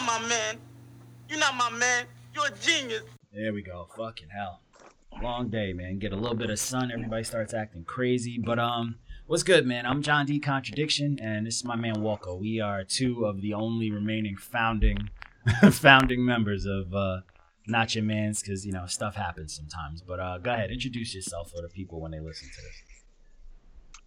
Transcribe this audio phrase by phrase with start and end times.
[0.00, 0.58] not my man.
[1.28, 2.06] You're not my man.
[2.34, 3.02] You're a genius.
[3.32, 3.88] There we go.
[3.96, 4.60] Fucking hell.
[5.22, 5.98] Long day, man.
[5.98, 6.90] Get a little bit of sun.
[6.90, 8.38] Everybody starts acting crazy.
[8.44, 8.96] But um,
[9.26, 9.86] what's good, man?
[9.86, 10.40] I'm John D.
[10.40, 12.40] Contradiction, and this is my man Walko.
[12.40, 15.10] We are two of the only remaining founding
[15.70, 17.20] founding members of uh,
[17.68, 20.02] Not Your Man's, because you know stuff happens sometimes.
[20.02, 22.82] But uh, go ahead, introduce yourself for the people when they listen to this.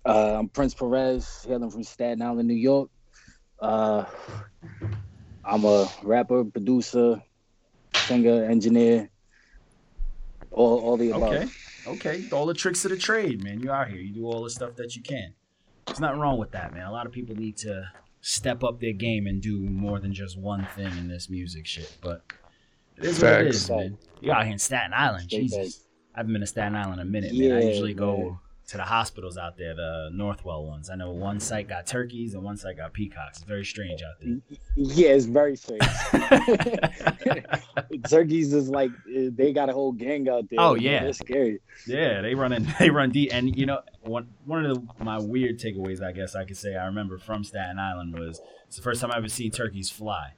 [0.06, 2.90] Uh, I'm Prince Perez, hailing from Staten Island, New York.
[3.60, 4.04] Uh,
[5.48, 7.24] I'm a rapper, producer,
[7.96, 9.10] singer, engineer,
[10.52, 11.34] all, all the above.
[11.34, 11.48] Okay.
[11.88, 12.30] Okay.
[12.32, 13.62] All the tricks of the trade, man.
[13.62, 14.00] You out here.
[14.00, 15.34] You do all the stuff that you can.
[15.86, 16.86] There's nothing wrong with that, man.
[16.86, 20.38] A lot of people need to step up their game and do more than just
[20.38, 21.96] one thing in this music shit.
[22.02, 22.24] But
[22.98, 23.98] it is what it is, man.
[24.20, 25.86] You out here in Staten Island, Straight Jesus.
[26.14, 27.54] I haven't been to Staten Island in a minute, man.
[27.54, 28.40] I usually go man.
[28.68, 30.90] To the hospitals out there, the Northwell ones.
[30.90, 33.38] I know one site got turkeys and one site got peacocks.
[33.38, 34.40] It's very strange out there.
[34.76, 35.82] Yeah, it's very strange.
[38.10, 40.60] Turkeys is like they got a whole gang out there.
[40.60, 40.84] Oh, man.
[40.84, 41.04] yeah.
[41.04, 41.62] that's scary.
[41.88, 45.18] Yeah, they run in, they run deep, and you know one one of the, my
[45.20, 48.84] weird takeaways, I guess I could say, I remember from Staten Island was it's the
[48.84, 50.34] first time I ever seen turkeys fly.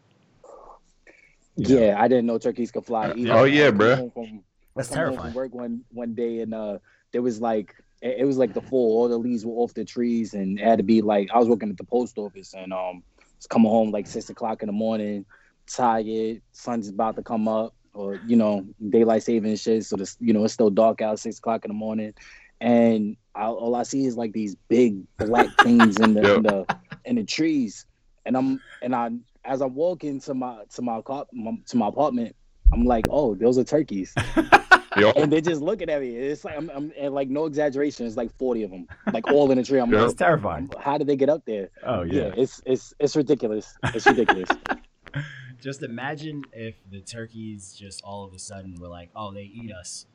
[1.57, 3.11] You Yeah, I didn't know turkeys could fly.
[3.11, 3.33] Either.
[3.33, 3.97] Oh, yeah, I come bruh.
[3.97, 4.43] home From,
[4.75, 5.33] That's I come home terrifying.
[5.33, 6.77] From work one one day and uh,
[7.11, 8.97] there was like it it was like the fall.
[8.97, 11.47] All the leaves were off the trees, and it had to be like I was
[11.47, 13.03] working at the post office, and um,
[13.37, 15.25] was coming home like six o'clock in the morning,
[15.67, 16.41] tired.
[16.51, 19.85] Sun's about to come up, or you know, daylight saving shit.
[19.85, 22.13] So this, you know, it's still dark out, six o'clock in the morning,
[22.59, 26.65] and I, all I see is like these big black things in the in the
[27.05, 27.85] in the trees,
[28.25, 29.11] and I'm and I
[29.45, 32.35] as I'm walking to my to my car my, to my apartment,
[32.73, 34.13] I'm like, oh, those are turkeys
[34.99, 36.15] Yo, and they're just looking at me.
[36.15, 38.05] It's like I'm, I'm and like no exaggeration.
[38.05, 39.79] It's like forty of them, like all in a tree.
[39.79, 40.05] I'm Yeah.
[40.05, 40.69] It's terrifying.
[40.79, 41.69] how did they get up there?
[41.83, 42.33] Oh Yeah, yeah.
[42.37, 43.75] it's it's it's ridiculous.
[43.83, 44.49] It's ridiculous.
[45.61, 49.73] Just imagine if the turkeys just all of a sudden were like, oh, they eat
[49.73, 50.05] us,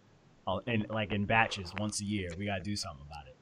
[0.47, 2.31] oh, and like in batches once a year.
[2.39, 3.37] We gotta do something about it.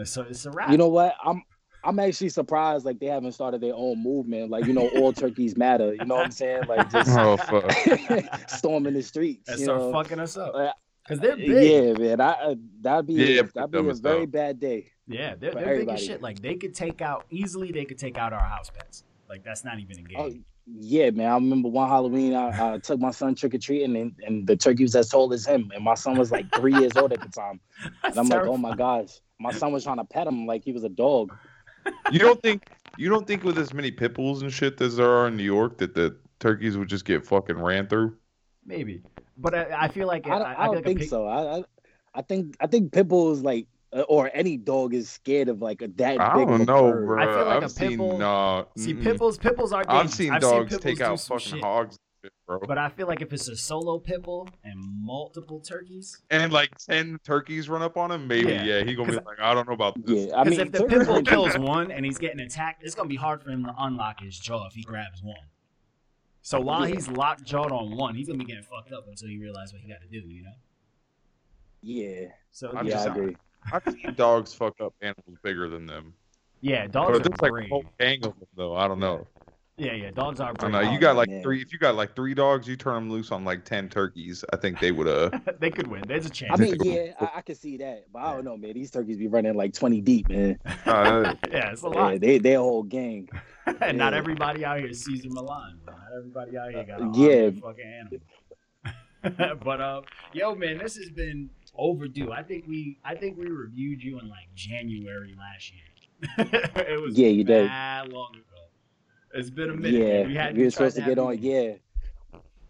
[0.00, 0.70] Uh, So it's a wrap.
[0.70, 1.16] you know what?
[1.24, 1.42] I'm
[1.84, 4.50] I'm actually surprised like they haven't started their own movement.
[4.50, 5.94] Like you know, all turkeys matter.
[5.94, 6.64] You know what I'm saying?
[6.68, 7.70] Like just oh fuck.
[8.48, 9.48] storming the streets.
[9.48, 9.92] that start know?
[9.92, 10.54] fucking us up
[11.08, 11.98] because they're big.
[11.98, 12.20] Yeah, man.
[12.20, 14.26] I, uh, that'd be Yeah, that'd be a as very hell.
[14.26, 14.90] bad day.
[15.06, 16.20] Yeah, they're, For they're big as shit.
[16.20, 17.72] Like they could take out easily.
[17.72, 19.04] They could take out our house pets.
[19.28, 20.18] Like that's not even a game.
[20.18, 20.32] Oh,
[20.66, 21.30] yeah, man.
[21.30, 24.54] I remember one Halloween, I, I took my son trick or treating, and, and the
[24.54, 27.22] turkey was as tall as him, and my son was like three years old at
[27.22, 27.60] the time.
[28.04, 30.72] And I'm like, oh my gosh, my son was trying to pet him like he
[30.72, 31.32] was a dog.
[32.10, 35.08] You don't think you don't think with as many pit bulls and shit as there
[35.08, 38.16] are in New York that the turkeys would just get fucking ran through?
[38.66, 39.02] Maybe,
[39.38, 41.26] but I, I feel like I, don't- I, I feel don't like think pig- so.
[41.26, 41.64] I, I
[42.14, 45.80] I think I think pit bulls like uh, or any dog is scared of like
[45.82, 47.06] a that I big of don't know, bird.
[47.06, 47.22] bro.
[47.22, 49.56] I feel like I've a pit seen bull- uh, See, pitbulls, pitbulls pit bulls, pit
[49.56, 50.14] bulls are I've dangerous.
[50.14, 51.62] seen I've dogs pit take bulls do out fucking shit.
[51.62, 51.96] hogs,
[52.46, 52.58] bro.
[52.66, 56.70] But I feel like if it's a solo pit bull and multiple turkeys, and like
[56.78, 59.68] ten turkeys run up on him, maybe Yeah, yeah, he gonna be like, I don't
[59.68, 60.26] know about this.
[60.26, 62.82] Yeah, I because mean, if the turkeys pit bull kills one and he's getting attacked,
[62.82, 65.36] it's gonna be hard for him to unlock his jaw if he grabs one.
[66.48, 66.94] So while Yeah.
[66.94, 69.82] he's locked jawed on one, he's gonna be getting fucked up until he realizes what
[69.82, 70.26] he got to do.
[70.26, 70.52] You know.
[71.82, 73.36] yeah, So I'm yeah, just- I agree.
[73.70, 76.14] I've seen dogs fuck up animals bigger than them.
[76.62, 78.74] yeah, dogs if are there's like a whole gang of them, though.
[78.74, 79.26] I don't know.
[79.76, 80.72] Yeah, yeah, dogs are I brave.
[80.72, 80.90] don't know.
[80.90, 81.42] You got like man.
[81.42, 81.60] three.
[81.60, 84.42] If you got like three dogs, you turn them loose on like ten turkeys.
[84.50, 85.30] I think they would uh.
[85.60, 86.02] they could win.
[86.08, 86.58] There's a chance.
[86.58, 88.72] I mean, yeah, I, I can see that, but I don't know, man.
[88.72, 90.58] These turkeys be running like twenty deep, man.
[90.86, 92.20] uh, yeah, it's a Yeah, lot.
[92.20, 93.28] they they a whole gang.
[93.80, 95.80] And not everybody out here is Cesar Millan.
[95.86, 97.28] Not everybody out here got a Yeah.
[97.28, 97.50] yeah.
[97.60, 97.84] fucking
[99.24, 99.58] animal.
[99.64, 100.00] but uh,
[100.32, 102.32] yo, man, this has been overdue.
[102.32, 106.48] I think we, I think we reviewed you in like January last year.
[106.86, 107.66] it was Yeah, you did.
[107.68, 108.42] long ago.
[109.34, 110.30] It's been a minute.
[110.30, 111.38] Yeah, we were supposed to get you on.
[111.38, 111.72] Yeah.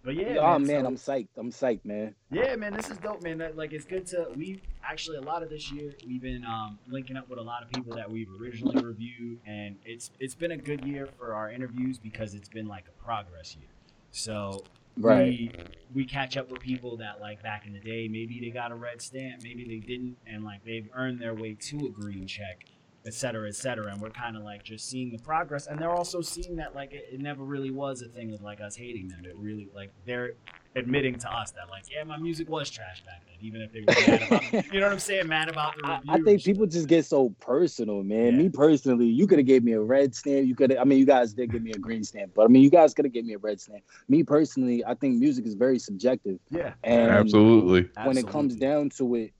[0.04, 1.28] But yeah, oh man, so- I'm psyched.
[1.36, 2.14] I'm psyched, man.
[2.30, 3.38] yeah, man, this is dope, man.
[3.38, 6.78] That, like, it's good to we actually a lot of this year we've been um,
[6.88, 10.52] linking up with a lot of people that we've originally reviewed, and it's it's been
[10.52, 13.68] a good year for our interviews because it's been like a progress year.
[14.10, 14.64] So
[14.96, 15.26] Right.
[15.26, 15.52] we
[15.94, 18.74] we catch up with people that like back in the day, maybe they got a
[18.74, 22.64] red stamp, maybe they didn't, and like they've earned their way to a green check,
[23.06, 23.92] et cetera, et cetera.
[23.92, 26.92] And we're kind of like just seeing the progress, and they're also seeing that like
[26.92, 29.24] it, it never really was a thing with like us hating them.
[29.24, 30.32] It really like they're
[30.76, 33.80] admitting to us that like yeah, my music was trash back then, even if they
[33.80, 36.12] were mad about you know what I'm saying, mad about the I, review.
[36.12, 38.34] I and think people just get so personal, man.
[38.34, 38.42] Yeah.
[38.42, 40.46] Me personally, you could have gave me a red stamp.
[40.46, 42.62] You could, I mean, you guys did give me a green stamp, but I mean,
[42.62, 43.82] you guys could have gave me a red stamp.
[44.08, 47.88] Me personally, I think music is very subjective, yeah, and Absolutely.
[48.04, 49.32] when it comes down to it,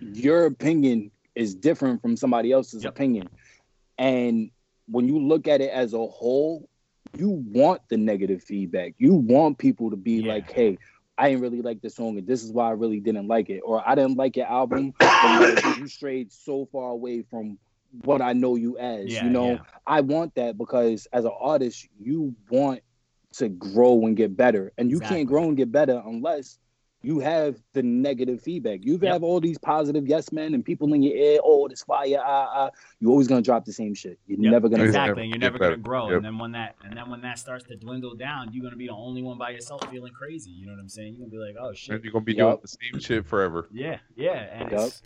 [0.00, 2.92] your opinion is different from somebody else's Yep.
[2.92, 3.30] opinion,
[3.98, 4.50] and
[4.88, 6.68] when you look at it as a whole,
[7.16, 8.94] you want the negative feedback.
[8.98, 10.28] You want people to be Yeah.
[10.28, 10.78] like, "Hey,
[11.18, 13.60] I didn't really like the song, and this is why I really didn't like it,"
[13.60, 14.94] or "I didn't like your album,
[15.76, 17.58] you strayed so far away from
[18.04, 19.62] what I know you as." Yeah, you know, yeah.
[19.86, 22.82] I want that because as an artist, you want
[23.34, 25.16] to grow and get better, and you Exactly.
[25.16, 26.58] can't grow and get better unless
[27.02, 28.80] you have the negative feedback.
[28.84, 29.02] You Yep.
[29.12, 31.40] have all these positive yes men and people in your ear.
[31.44, 32.70] Oh, this fire, ah, ah.
[33.00, 34.18] You're always gonna drop the same shit.
[34.26, 34.86] You're Yep, never gonna grow.
[34.86, 35.08] exactly.
[35.10, 36.08] never and you're never gonna grow.
[36.08, 36.16] Yep.
[36.16, 38.86] And then when that and then when that starts to dwindle down, you're gonna be
[38.88, 40.50] the only one by yourself feeling crazy.
[40.50, 41.14] You know what I'm saying?
[41.18, 41.94] You're gonna be like, oh shit.
[41.96, 42.50] And you're gonna be Yup.
[42.50, 43.68] doing the same shit forever.
[43.72, 44.86] Yeah, yeah, and Yup.
[44.88, 45.02] it's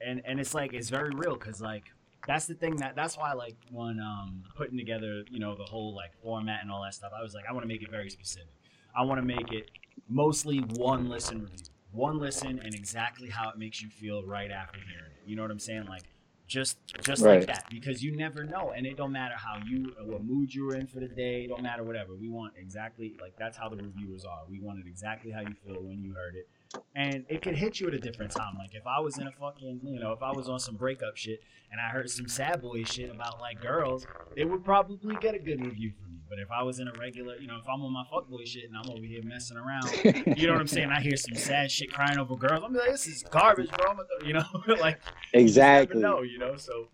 [0.00, 1.84] and and it's like it's very real because like
[2.26, 5.94] that's the thing that that's why like when um putting together you know the whole
[5.94, 8.10] like format and all that stuff, I was like I want to make it very
[8.10, 8.48] specific.
[8.96, 9.70] I want to make it
[10.08, 14.78] mostly one listen review, one listen, and exactly how it makes you feel right after
[14.78, 15.28] hearing it.
[15.28, 15.86] You know what I'm saying?
[15.86, 16.02] Like
[16.46, 20.24] just just like that because you never know, and it don't matter how you what
[20.24, 21.44] mood you were in for the day.
[21.44, 22.14] It don't matter whatever.
[22.14, 24.42] We want exactly like that's how the reviewers are.
[24.48, 26.48] We wanted exactly how you feel when you heard it
[26.94, 28.56] and it could hit you at a different time.
[28.58, 31.16] Like if I was in a fucking, you know, if I was on some breakup
[31.16, 31.40] shit
[31.70, 35.38] and I heard some sad boy shit about like girls, it would probably get a
[35.38, 36.20] good review from me.
[36.28, 38.64] But if I was in a regular, you know, if I'm on my fuckboy shit
[38.64, 40.90] and I'm over here messing around, you know what I'm saying?
[40.90, 42.62] I hear some sad shit crying over girls.
[42.64, 43.94] I'm like, this is garbage, bro.
[44.24, 44.44] You know,
[44.80, 45.00] like
[45.32, 46.00] exactly.
[46.00, 46.88] no, you know, so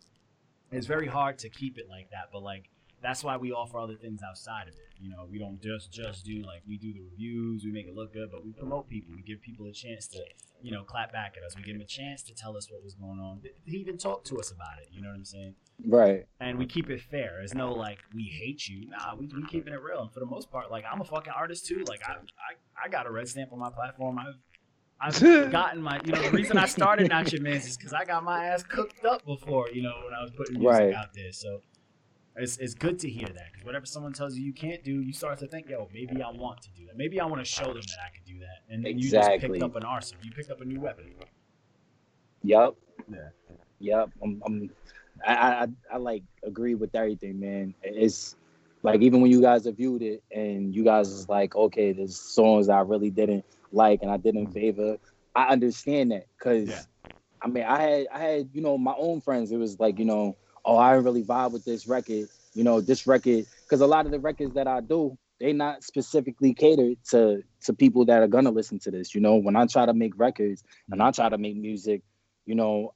[0.71, 2.29] it's very hard to keep it like that.
[2.33, 2.69] But like
[3.03, 4.89] that's why we offer other things outside of it.
[5.01, 7.95] You know, we don't just just do like we do the reviews, we make it
[7.95, 9.15] look good, but we promote people.
[9.15, 10.21] We give people a chance to,
[10.63, 11.57] you know, clap back at us.
[11.57, 13.41] We give them a chance to tell us what was going on.
[13.65, 14.89] He even talk to us about it.
[14.93, 15.55] You know what I'm saying?
[15.85, 16.27] Right.
[16.39, 17.35] And we keep it fair.
[17.39, 18.89] There's no like we hate you.
[18.91, 20.03] Nah, we we keeping it real.
[20.03, 21.85] And for the most part, like I'm a fucking artist too.
[21.89, 24.19] Like I I, I got a red stamp on my platform.
[24.19, 24.37] I've
[25.05, 25.21] I've
[25.51, 28.23] gotten my, you know, the reason I started Not Your Man's is because I got
[28.23, 30.95] my ass cooked up before, you know, when I was putting music Right.
[30.95, 31.33] out there.
[31.33, 31.61] So
[32.37, 35.13] it's, it's good to hear that because whatever someone tells you you can't do, you
[35.13, 36.97] start to think, yo, maybe I want to do that.
[36.97, 38.73] Maybe I want to show them that I can do that.
[38.73, 39.49] And then you just Exactly.
[39.51, 40.25] picked up an arsenal.
[40.25, 41.13] You picked up a new weapon.
[42.43, 42.75] Yep.
[43.11, 43.19] Yeah.
[43.81, 44.11] Yep.
[44.23, 44.71] I'm, I'm
[45.27, 47.75] I, I I like agree with everything, man.
[47.83, 48.37] It's
[48.83, 52.19] like even when you guys have viewed it and you guys is like, okay, there's
[52.19, 54.97] songs I really didn't like and I didn't favor.
[55.35, 56.83] I understand that because Yeah.
[57.41, 59.53] I mean I had I had you know my own friends.
[59.53, 62.29] It was like you know, oh I really vibe with this record.
[62.55, 65.83] You know this record because a lot of the records that I do they not
[65.83, 69.15] specifically catered to to people that are gonna listen to this.
[69.15, 72.03] You know when I try to make records and I try to make music,
[72.47, 72.95] you know,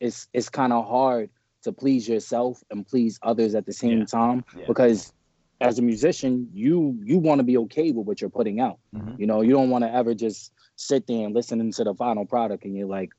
[0.00, 1.30] it's it's kind of hard
[1.62, 4.04] to please yourself and please others at the same Yeah.
[4.06, 4.64] time Yeah.
[4.66, 5.12] because
[5.60, 9.18] as a musician you you want to be okay with what you're putting out Mhm.
[9.18, 12.24] you know you don't want to ever just sit there and listen to the final
[12.24, 13.10] product and you're like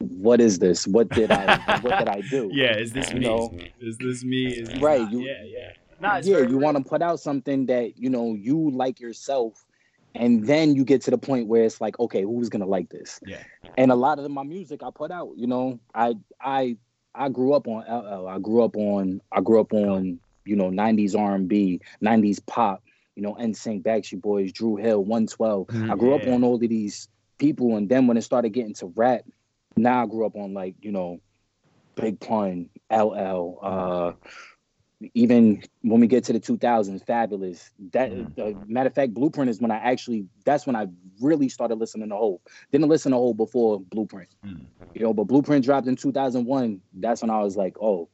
[0.00, 1.44] what is this what did i
[1.82, 3.26] what did i do Yeah, is this You me?
[3.26, 3.54] know?
[3.80, 4.46] Is this me?
[4.48, 5.12] Is this Right, not?
[5.12, 5.68] you- yeah, yeah.
[6.00, 9.66] Nah, it's yeah you want to put out something that you know you like yourself
[10.14, 13.20] and then you get to the point where it's like okay who's gonna like this
[13.26, 13.42] Yeah.
[13.76, 16.76] and a lot of my music i put out you know i i
[17.14, 20.70] i grew up on ll i grew up on i grew up on you know
[20.70, 22.82] 90s r&b 90s pop
[23.16, 25.66] you know NSYNC, Backstreet Boys, Dru Hill, 112.
[25.66, 27.06] Mm, I grew up on all of these
[27.38, 29.22] people, and then when it started getting to rap,
[29.76, 31.20] now I grew up on like you know,
[31.96, 34.12] Big Pun, LL, uh,
[35.14, 37.70] even when we get to the 2000s, Fabolous.
[37.92, 38.38] That Mhm.
[38.38, 40.88] uh, matter of fact, Blueprint is when I actually that's when I
[41.20, 42.40] really started listening to Hove.
[42.72, 44.66] Didn't listen to Hove before Blueprint, Mm.
[44.94, 46.82] you know, but Blueprint dropped in 2001.
[46.94, 48.08] That's when I was like, oh,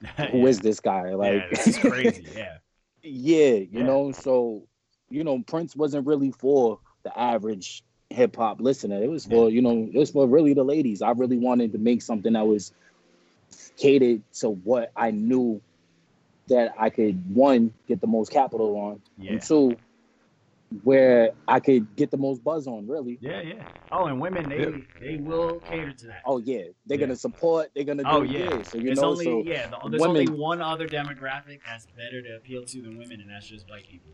[0.30, 1.14] who is this guy?
[1.14, 2.26] Like, yeah, this is crazy.
[2.34, 2.58] Yeah.
[3.02, 3.82] yeah, you Yeah.
[3.84, 4.66] know, so
[5.10, 9.02] you know, Prince wasn't really for the average hip hop listener.
[9.02, 11.02] It was for, you know, it was for really the ladies.
[11.02, 12.72] I really wanted to make something that was
[13.76, 15.60] catered to what I knew
[16.48, 19.32] that I could one get the most capital on, Yeah.
[19.32, 19.76] and two,
[20.82, 23.18] where I could get the most buzz on, really.
[23.20, 23.68] Yeah, yeah.
[23.92, 24.78] Oh, and women, they Yeah.
[25.00, 26.22] they will cater to that.
[26.24, 27.06] Oh yeah, they're Yeah.
[27.06, 27.70] gonna support.
[27.74, 28.28] They're gonna oh, do.
[28.36, 28.62] Oh, yeah.
[28.62, 32.22] So you there's know, only so yeah, the, there's only one other demographic that's better
[32.22, 34.12] to appeal to than women, and that's just white people.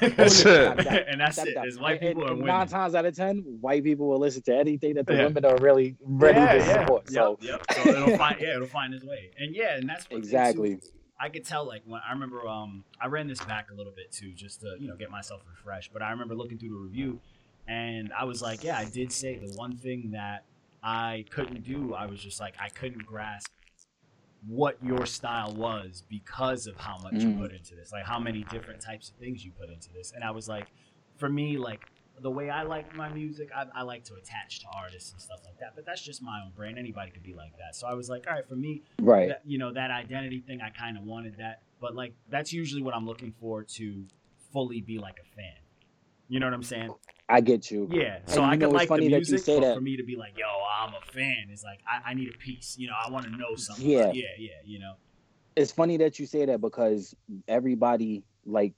[0.00, 0.44] That's it.
[0.44, 1.54] that- that- and that's that- it.
[1.54, 2.54] that- It's white people and, and women.
[2.54, 5.24] Nine times out of ten, white people will listen to anything that the Yeah.
[5.26, 6.80] women are really ready yeah, to yeah.
[6.80, 7.10] support.
[7.10, 7.84] So Yep, yep.
[7.84, 9.30] So it'll find yeah, it'll find its way.
[9.38, 10.78] And yeah, and that's what exactly.
[11.18, 14.12] I could tell like when I remember um I ran this back a little bit
[14.12, 17.20] too just to you know get myself refreshed but I remember looking through the review
[17.66, 20.44] and I was like yeah I did say the one thing that
[20.82, 23.50] I couldn't do I was just like I couldn't grasp
[24.46, 27.38] what your style was because of how much you Mm.
[27.38, 30.22] put into this like how many different types of things you put into this and
[30.22, 30.66] I was like
[31.16, 31.80] for me like
[32.20, 35.40] the way I like my music I, I like to attach to artists and stuff
[35.44, 37.94] like that but that's just my own brand anybody could be like that so I
[37.94, 39.28] was like all right for me Right.
[39.28, 42.82] that, you know that identity thing i kind of wanted that but like that's usually
[42.82, 44.04] what I'm looking for to
[44.52, 45.52] fully be like a fan.
[46.28, 46.90] You know what I'm saying?
[47.28, 47.88] I get you.
[47.92, 48.18] Yeah.
[48.26, 49.74] So And I can it's like the funny that you music, say that.
[49.74, 52.38] for me to be like, yo, I'm a fan, is like I, I need a
[52.38, 52.76] piece.
[52.78, 53.88] You know, I want to know something.
[53.88, 54.12] Yeah.
[54.12, 54.50] Yeah, yeah.
[54.64, 54.94] You know.
[55.56, 57.14] It's funny that you say that because
[57.48, 58.74] everybody like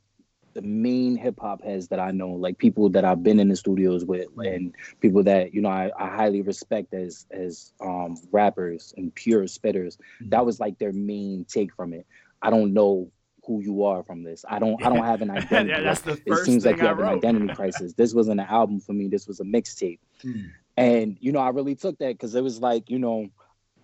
[0.55, 3.57] the main hip hop heads that I know, like people that I've been in the
[3.57, 8.95] studios with, and people that you know I, I highly respect as as um, rappers
[8.97, 9.99] and pure spitters.
[10.23, 10.31] Mhm.
[10.31, 12.07] That was like their main take from it.
[12.40, 13.11] I don't know
[13.49, 14.45] who you are from this.
[14.49, 14.81] I don't.
[14.85, 15.71] I don't have an identity.
[15.71, 17.95] yeah, that's the it seems thing like you I have an identity crisis.
[17.95, 19.09] This wasn't an album for me.
[19.09, 19.99] This was a mixtape.
[20.25, 20.50] Mm.
[20.76, 23.28] And you know, I really took that because it was like, you know,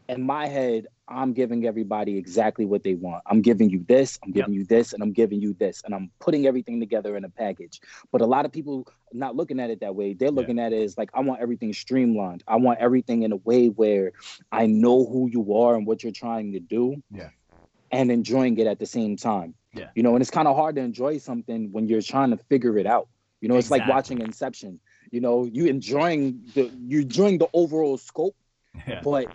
[0.09, 3.23] in my head, I'm giving everybody exactly what they want.
[3.26, 6.11] I'm giving you this, I'm giving you this, and I'm giving you this, and I'm
[6.21, 7.80] putting everything together in a package.
[8.12, 10.12] But a lot of people not looking at it that way.
[10.12, 10.35] They're Yeah.
[10.35, 12.44] looking at it as like, I want everything streamlined.
[12.47, 14.12] I want everything in a way where
[14.52, 17.02] I know who you are and what you're trying to do.
[17.11, 17.30] Yeah.
[17.94, 19.54] And enjoying it at the same time.
[19.72, 19.88] Yeah.
[19.94, 22.76] You know, and it's kind of hard to enjoy something when you're trying to figure
[22.78, 23.08] it out.
[23.40, 24.80] You know, it's like watching Inception.
[25.10, 28.36] You know, you enjoying the you're enjoying the overall scope,
[28.88, 29.00] Yeah.
[29.02, 29.26] but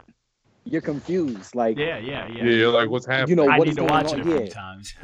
[0.65, 1.55] you're confused.
[1.55, 2.43] Like, Yeah, yeah, yeah.
[2.43, 3.29] Yeah, you're like, what's happening?
[3.29, 4.93] you know, I what need is to going watch on it a few times.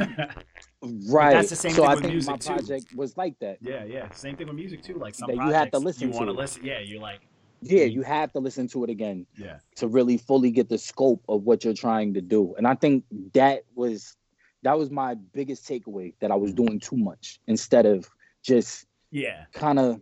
[1.10, 1.34] Right.
[1.34, 2.54] that's the same so thing I with think music, my too.
[2.54, 3.58] project was like that.
[3.62, 4.12] yeah, yeah.
[4.12, 4.96] Same thing with music too.
[4.96, 6.34] Like some That you have to projects listen you want to.
[6.34, 6.64] to listen.
[6.64, 7.22] Yeah, you're like,
[7.62, 11.24] Yeah, you have to listen to it again yeah, to really fully get the scope
[11.28, 12.54] of what you're trying to do.
[12.58, 14.16] And I think that was
[14.64, 16.56] that was my biggest takeaway that I was Mm.
[16.56, 18.10] doing too much instead of
[18.44, 20.02] just yeah, kind of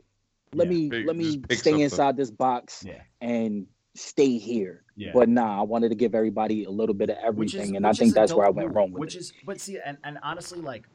[0.54, 0.74] let Yeah.
[0.74, 1.82] me Pick- let me stay something.
[1.82, 4.84] inside this box yeah, and stay here.
[4.96, 5.12] yeah.
[5.14, 7.94] But nah, I wanted to give everybody a little bit of everything, is- and I
[7.94, 9.20] think that's where I went wrong with Which it.
[9.20, 10.88] is, but see, and, and honestly, like,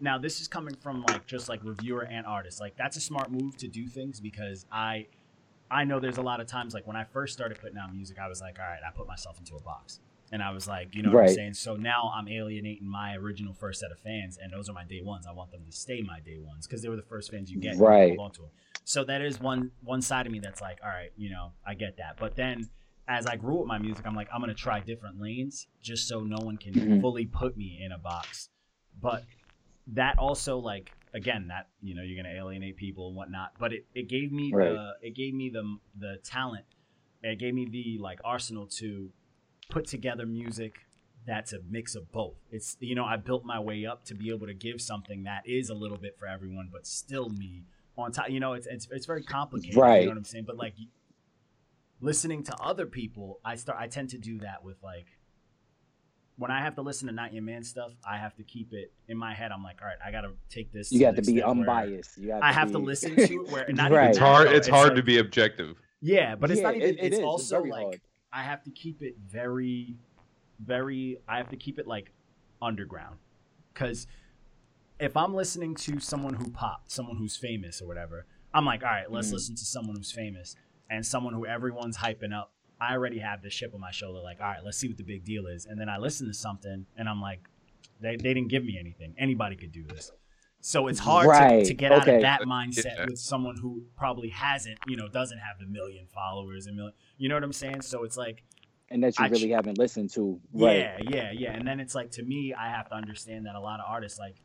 [0.00, 2.60] now this is coming from like just like reviewer and artist.
[2.60, 5.06] Like that's a smart move to do things because I,
[5.70, 8.18] I know there's a lot of times like when I first started putting out music,
[8.18, 10.00] I was like, all right, I put myself into a box.
[10.32, 11.54] And I was like, you know what I'm saying?
[11.54, 15.00] So now I'm alienating my original first set of fans, and those are my day
[15.00, 15.24] ones.
[15.24, 17.60] I want them to stay my day ones because they were the first fans you
[17.60, 17.76] get.
[17.76, 18.16] you Right.
[18.16, 18.50] hold on to 'em.
[18.84, 21.74] So that is one one side of me that's like, all right, you know, I
[21.74, 22.16] get that.
[22.18, 22.68] But then
[23.08, 26.24] as I grew with my music, I'm like, I'm gonna try different lanes just so
[26.24, 27.00] no one can Mhm.
[27.00, 28.48] fully put me in a box.
[29.00, 29.24] But
[29.88, 33.52] that also like again that you know you're gonna alienate people and whatnot.
[33.58, 36.66] But it, it gave me the it gave me the the talent.
[37.22, 39.10] It gave me the like arsenal to
[39.70, 40.74] put together music
[41.26, 42.36] that's a mix of both.
[42.50, 45.42] It's you know I built my way up to be able to give something that
[45.44, 47.64] is a little bit for everyone, but still me
[47.98, 48.30] on top.
[48.30, 49.76] You know, it's it's it's very complicated.
[49.76, 50.00] right.
[50.00, 50.44] You know what I'm saying?
[50.46, 50.74] But like
[52.00, 55.06] listening to other people, I start I tend to do that with like
[56.38, 58.92] when I have to listen to Not Your Man stuff, I have to keep it
[59.08, 59.50] in my head.
[59.52, 60.92] I'm like, all right, I gotta take this.
[60.92, 62.18] You the got to be unbiased.
[62.18, 62.72] You have I have be...
[62.72, 63.98] to listen to it where not Right.
[64.00, 64.48] even It's hard.
[64.48, 64.52] though.
[64.52, 65.76] It's hard like- to be objective.
[66.02, 66.88] Yeah, but it's Yeah, not even.
[66.90, 67.24] it- it it's is.
[67.24, 68.00] Also very like hard.
[68.32, 69.96] I have to keep it very,
[70.60, 71.18] very.
[71.28, 72.12] I have to keep it like
[72.60, 73.16] underground,
[73.72, 74.06] because
[74.98, 78.88] if I'm listening to someone who popped, someone who's famous or whatever, I'm like, all
[78.90, 79.32] right, let's Mhm.
[79.34, 80.56] listen to someone who's famous
[80.90, 82.52] and someone who everyone's hyping up.
[82.80, 85.02] I already have this chip on my shoulder, like, all right, let's see what the
[85.04, 85.66] big deal is.
[85.66, 87.40] And then I listen to something and I'm like,
[88.00, 89.14] they, they didn't give me anything.
[89.18, 90.10] Anybody could do this.
[90.60, 93.04] So it's hard to, Right, to get out of that mindset Yeah.
[93.06, 97.28] with someone who probably hasn't, you know, doesn't have the million followers and million, you
[97.28, 97.82] know what I'm saying?
[97.82, 98.42] So it's like,
[98.90, 100.40] and that you I ch- really haven't listened to.
[100.52, 100.76] Right.
[100.76, 101.52] yeah, yeah, yeah.
[101.54, 104.18] And then it's like to me, I have to understand that a lot of artists
[104.18, 104.36] like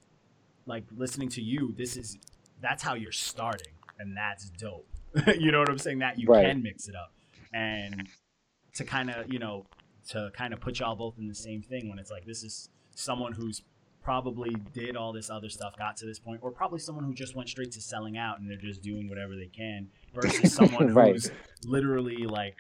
[0.65, 2.17] like listening to you, this is
[2.61, 3.73] that's how you're starting.
[4.00, 4.88] And that's dope.
[5.39, 6.00] you know what I'm saying?
[6.00, 6.45] That you Right.
[6.47, 7.13] can mix it up.
[7.53, 8.07] And
[8.75, 9.65] to kind of, you know,
[10.09, 12.69] to kind of put y'all both in the same thing when it's like this is
[12.95, 13.61] someone who's
[14.03, 17.35] probably did all this other stuff, got to this point, or probably someone who just
[17.35, 21.13] went straight to selling out and they're just doing whatever they can versus someone Right.
[21.13, 21.31] who's
[21.65, 22.55] literally like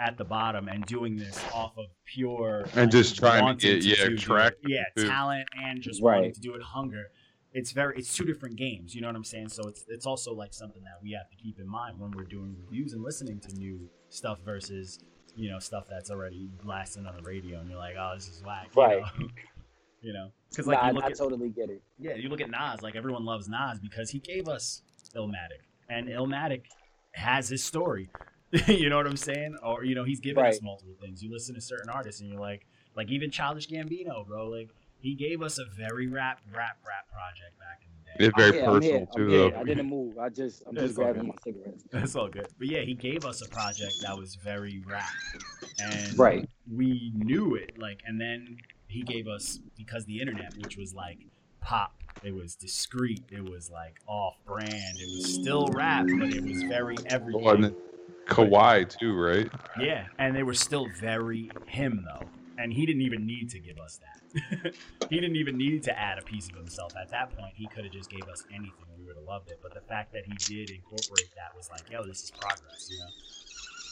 [0.00, 4.06] at the bottom and doing this off of pure And just trying to get- yeah,
[4.06, 4.58] do- do it.
[4.66, 7.10] yeah to- talent and just wanting to do it hunger
[7.52, 10.32] it's very it's two different games you know what i'm saying so it's it's also
[10.34, 13.40] like something that we have to keep in mind when we're doing reviews and listening
[13.40, 15.00] to new stuff versus
[15.38, 18.42] you know stuff that's already blasting on the radio and you're like oh this is
[18.44, 19.00] whack you Right.
[19.20, 19.28] know?
[20.02, 21.82] you know because like I, you look I at totally get it.
[21.98, 24.82] yeah, you look at Nas, like everyone loves Nas because he gave us
[25.14, 25.62] Illmatic.
[25.90, 26.62] And Illmatic
[27.12, 28.10] has his story.
[28.66, 29.56] you know what I'm saying?
[29.62, 31.22] Or, you know, he's given us multiple things.
[31.22, 32.66] You listen to certain artists and you're like,
[32.96, 37.58] like even Childish Gambino, bro, like he gave us a very rap, rap, rap project
[37.58, 37.97] back in the day.
[38.16, 39.50] It's very Yeah, I'm personal I'm too, here.
[39.50, 39.58] though.
[39.60, 40.18] I didn't move.
[40.18, 41.28] I just I'm It's just grabbing good.
[41.28, 41.84] my cigarettes.
[41.90, 42.48] That's all good.
[42.58, 45.04] But yeah, he gave us a project that was very rap.
[45.82, 46.48] And Right.
[46.70, 47.78] we knew it.
[47.78, 51.18] Like, and then he gave us, because the internet, which was like
[51.60, 56.42] pop, it was discreet, it was like off brand, it was still rap, but it
[56.42, 57.42] was very everything.
[57.46, 57.76] Oh, and then
[58.26, 59.48] Kauai too, right?
[59.78, 62.26] Yeah, and they were still very him though.
[62.58, 64.74] And he didn't even need to give us that.
[65.10, 66.92] he didn't even need to add a piece of himself.
[67.00, 68.72] At that point, he could have just gave us anything.
[68.98, 69.60] We would have loved it.
[69.62, 72.88] But the fact that he did incorporate that was like, yo, this is progress.
[72.90, 73.06] You know,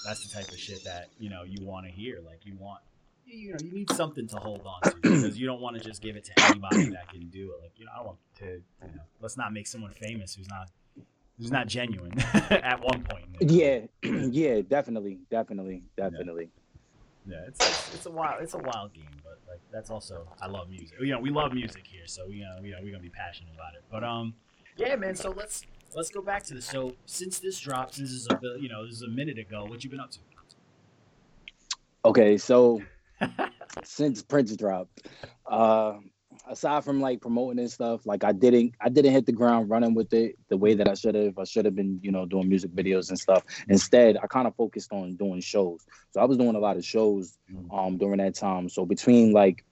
[0.05, 2.21] that's the type of shit that you know you want to hear.
[2.27, 2.81] Like you want.
[3.25, 6.01] You know, you need something to hold on to because you don't want to just
[6.01, 7.61] give it to anybody that can do it.
[7.61, 10.49] Like, you know, I don't want to, you know, let's not make someone famous who's
[10.49, 10.71] not
[11.37, 12.19] who's not genuine
[12.51, 13.25] at one point.
[13.41, 16.45] Yeah, yeah, definitely, definitely, definitely.
[16.45, 16.66] yeah,
[17.29, 20.69] it's, it's it's a wild it's a wild game, but like that's also I love
[20.69, 20.99] music.
[21.01, 23.55] You know, we love music here, so we uh, you know we're gonna be passionate
[23.55, 23.83] about it.
[23.91, 24.35] But um,
[24.77, 25.15] yeah, man.
[25.15, 25.63] So let's
[25.95, 26.67] let's go back to this.
[26.67, 29.65] So since this dropped, since this is a you know this is a minute ago,
[29.65, 30.19] what you been up to?
[32.05, 32.81] Okay, so
[33.85, 35.09] since Prince dropped,
[35.47, 35.95] uh,
[36.49, 39.95] aside from like promoting and stuff, like I didn't I didn't hit the ground running
[39.95, 41.39] with it the way that I should have.
[41.39, 43.45] I should have been, you know, doing music videos and stuff.
[43.69, 45.85] Instead, I kind of focused on doing shows.
[46.11, 47.37] So I was doing a lot of shows
[47.73, 48.69] um during that time.
[48.69, 49.65] So between like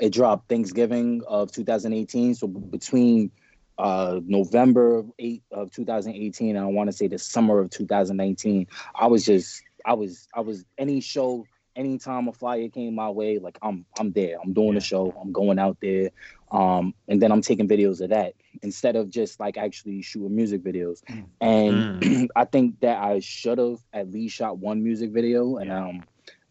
[0.00, 2.34] it dropped Thanksgiving of 2018.
[2.34, 3.30] So between
[3.78, 8.66] uh November of 8 of 2018 and I want to say the summer of 2019,
[8.94, 13.38] I was just I was I was any show anytime a flyer came my way,
[13.38, 14.38] like I'm I'm there.
[14.42, 14.76] I'm doing Yeah.
[14.76, 15.14] the show.
[15.20, 16.10] I'm going out there.
[16.50, 20.62] Um, and then I'm taking videos of that instead of just like actually shooting music
[20.64, 21.02] videos.
[21.40, 21.86] And
[22.36, 25.56] I think that I should have at least shot one music video.
[25.56, 25.78] And Yeah.
[25.78, 26.04] um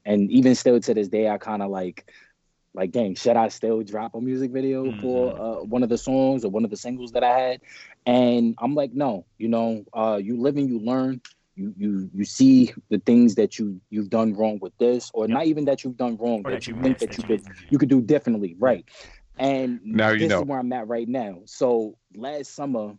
[0.06, 2.06] and even still to this day I kind of like
[2.74, 6.44] like dang, should I still drop a music video for uh, one of the songs
[6.46, 7.62] or one of the singles that I had?
[8.06, 11.22] And I'm like, no, you know, uh, you live and you learn.
[11.56, 15.36] You you you see the things that you you've done wrong with this, or Yep.
[15.36, 17.24] not even that you've done wrong, Or that that you you think missed, that you
[17.24, 18.86] could you you could do differently, right?
[19.40, 20.40] And Now you this know.
[20.40, 21.42] is where I'm at right now.
[21.46, 22.96] So last summer,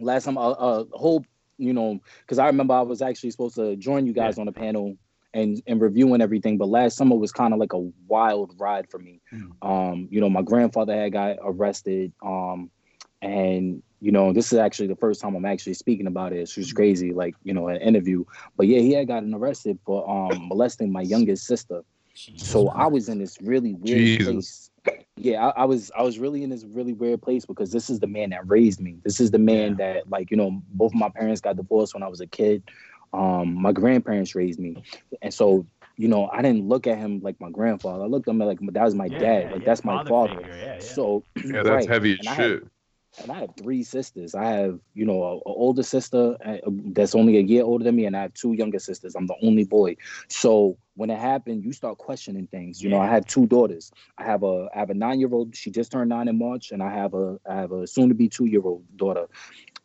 [0.00, 1.24] last summer, a uh, whole
[1.58, 4.52] you know, because I remember I was actually supposed to join you guys on the
[4.52, 4.96] panel
[5.34, 8.98] and and reviewing everything, but last summer was kind of like a wild ride for
[8.98, 9.20] me.
[9.32, 9.50] Mm.
[9.62, 12.70] Um, you know, my grandfather had got arrested, um,
[13.22, 16.40] and you know, this is actually the first time I'm actually speaking about it.
[16.40, 18.24] It's just crazy, like you know, an interview.
[18.56, 21.82] But yeah, he had gotten arrested for um molesting my youngest sister.
[22.14, 24.70] Jesus So I was in this really weird Jesus.
[24.84, 25.00] place.
[25.16, 28.00] Yeah, I, I was I was really in this really weird place because this is
[28.00, 28.96] the man that raised me.
[29.04, 32.08] This is the man that like you know both my parents got divorced when I
[32.08, 32.64] was a kid.
[33.14, 34.82] Um, my grandparents raised me,
[35.20, 35.64] and so
[35.96, 38.02] you know I didn't look at him like my grandfather.
[38.02, 39.52] I looked at him like that was my Yeah, dad.
[39.52, 40.36] like yeah, that's my father.
[40.40, 40.78] figure, Yeah, yeah.
[40.80, 41.88] So Yeah, that's right.
[41.88, 42.66] heavy And as I had- shit.
[43.20, 44.34] And I have three sisters.
[44.34, 46.58] I have, you know, a, a older sister uh,
[46.92, 49.14] that's only a year older than me, and I have two younger sisters.
[49.14, 49.96] I'm the only boy.
[50.28, 52.82] So when it happened, you start questioning things.
[52.82, 53.92] You know, I have two daughters.
[54.18, 55.54] I have a I have a nine year old.
[55.54, 58.14] She just turned nine in March, and I have a I have a soon to
[58.14, 59.26] be two year old daughter.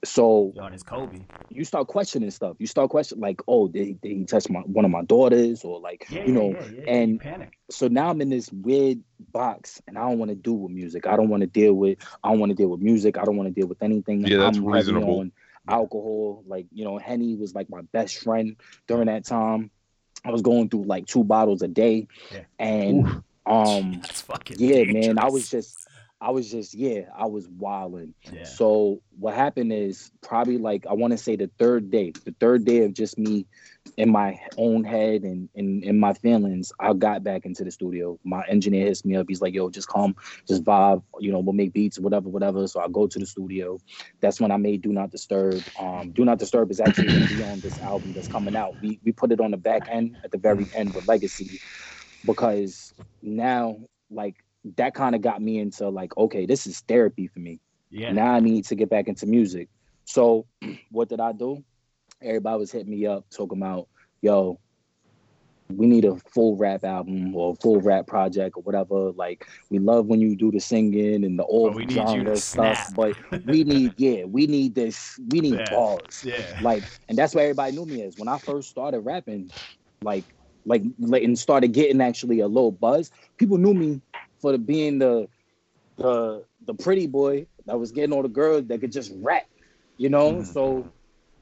[0.06, 1.22] So Yo, and it's Kobe.
[1.50, 2.56] you start questioning stuff.
[2.60, 5.80] You start questioning like, oh, did, did he touch my one of my daughters, or
[5.80, 7.58] like, Yeah, you know, yeah, yeah, yeah, and you panic.
[7.72, 9.00] so now I'm in this weird
[9.32, 11.08] box and I don't want to do with music.
[11.08, 13.18] I don't want to deal with I don't want to deal with music.
[13.18, 14.22] I don't want to deal with anything.
[14.28, 15.20] Yeah, that's I'm reasonable.
[15.22, 15.32] on
[15.68, 16.44] alcohol.
[16.46, 18.56] Like, you know, Henny was like my best friend
[18.88, 19.72] during that time.
[20.24, 22.08] I was going through like two bottles a day.
[22.32, 22.42] Yeah.
[22.60, 23.08] And
[23.48, 25.87] um That's fucking yeah, man, I was just
[26.20, 28.14] I was just yeah, I was wilding.
[28.32, 28.56] yeah.
[28.56, 32.66] So what happened is probably like I want to say the third day, the third
[32.66, 33.46] day of just me
[33.98, 38.20] in my own head and in, in my feelings, I got back into the studio.
[38.24, 39.26] My engineer hits me up.
[39.28, 40.16] He's like, yo, just come,
[40.48, 42.68] just vibe, you know, we'll make beats, whatever, whatever.
[42.68, 43.80] So I go to the studio.
[44.22, 45.66] That's when I made Do Not Disturb.
[45.78, 48.80] Um, Do Not Disturb is actually gonna be on this album that's coming out.
[48.82, 51.60] We we put it on the back end at the very end with Legacy
[52.26, 53.78] because now
[54.10, 54.36] like
[54.76, 57.60] that kind of got me into like, okay, this is therapy for me.
[57.90, 58.12] yeah.
[58.12, 59.70] Now I need to get back into music.
[60.06, 60.46] So
[60.92, 61.64] what did I do?
[62.22, 63.88] Everybody was hitting me up talking about,
[64.22, 64.60] yo,
[65.70, 69.12] we need a full rap album or a full rap project or whatever.
[69.12, 73.16] Like we love when you do the singing and the old need genre stuff, but
[73.46, 75.70] we need yeah, we need this, we need Yeah.
[75.70, 76.24] bars.
[76.24, 76.58] yeah.
[76.62, 78.18] Like, and that's what everybody knew me as.
[78.18, 79.52] When I first started rapping,
[80.02, 80.26] like,
[80.66, 84.02] like and started getting actually a little buzz, people knew me
[84.40, 85.28] for the, being the,
[85.98, 89.48] the, the pretty boy that was getting all the girls that could just rap,
[89.98, 90.36] you know.
[90.36, 90.46] Mhm.
[90.46, 90.88] So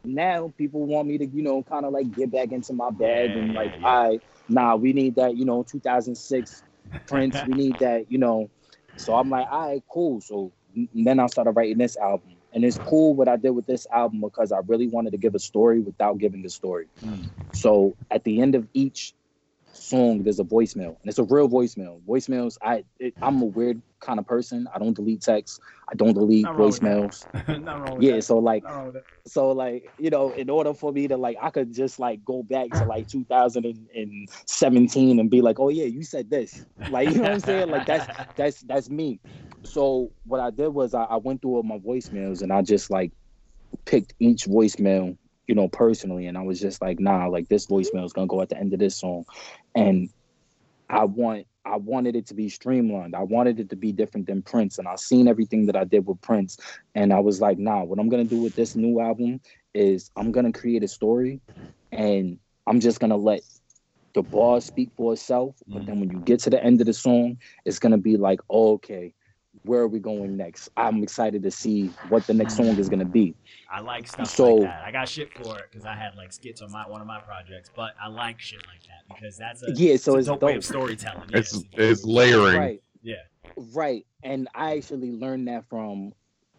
[0.03, 3.31] now people want me to, you know, kind of like get back into my bag
[3.31, 3.87] Yeah, and like, yeah, yeah.
[3.87, 6.63] I, nah, we need that, you know, 2006
[7.07, 7.35] Prince.
[7.45, 8.49] we need that, you know.
[8.97, 10.21] So I'm like, all right, cool.
[10.21, 10.51] So
[10.93, 12.31] then I started writing this album.
[12.53, 15.35] And it's cool what I did with this album because I really wanted to give
[15.35, 16.87] a story without giving the story.
[17.03, 17.29] Mm.
[17.53, 19.13] So at the end of each
[19.75, 22.01] song there's a voicemail and it's a real voicemail.
[22.07, 24.67] Voicemails i it, i'm a weird kind of person.
[24.73, 25.59] I don't delete texts.
[25.91, 26.87] I don't delete Nothing wrong with that.
[26.87, 27.99] voicemails.
[28.01, 28.23] Yeah that.
[28.23, 29.03] so like Nothing wrong with that.
[29.27, 32.43] so like you know in order for me to like i could just like go
[32.43, 36.65] back to like 2017 and be like oh yeah you said this.
[36.89, 37.69] Like you know what i'm saying?
[37.69, 39.19] Like that's that's that's me.
[39.63, 42.89] So what i did was i, I went through all my voicemails and i just
[42.91, 43.11] like
[43.85, 48.05] picked each voicemail you know personally and i was just like nah like this voicemail
[48.05, 49.25] is gonna go at the end of this song.
[49.75, 50.09] And
[50.89, 53.15] i want i wanted it to be streamlined.
[53.15, 56.05] I wanted it to be different than prince and i seen everything that i did
[56.05, 56.57] with prince.
[56.93, 59.41] And i was like nah what i'm gonna do with this new album
[59.73, 61.41] is i'm gonna create a story
[61.91, 63.41] and i'm just gonna let
[64.13, 65.55] the bar speak for itself.
[65.67, 65.85] But mm.
[65.87, 68.73] then when you get to the end of the song it's gonna be like oh,
[68.73, 69.13] okay
[69.63, 73.05] where are we going next i'm excited to see what the next song is gonna
[73.05, 73.33] be
[73.69, 74.83] I like stuff So- like that.
[74.85, 77.19] I got shit for it because I had like skits on my one of my
[77.19, 80.31] projects, but I like shit like that because that's a, yeah so it's it's a
[80.31, 81.29] dope, way of storytelling.
[81.33, 82.55] It's a it's layering.
[82.57, 83.15] right Yeah.
[83.73, 86.13] right and i actually learned that from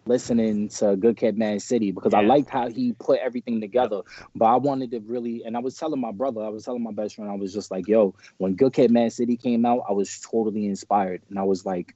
[0.04, 4.02] listening to good Kid, m.A.A.d city because i liked how he put everything together
[4.35, 6.92] but i wanted to really and i was telling my brother i was telling my
[6.92, 9.92] best friend i was just like yo when good Kid, m.A.A.d city came out i
[9.92, 11.94] was totally inspired and i was like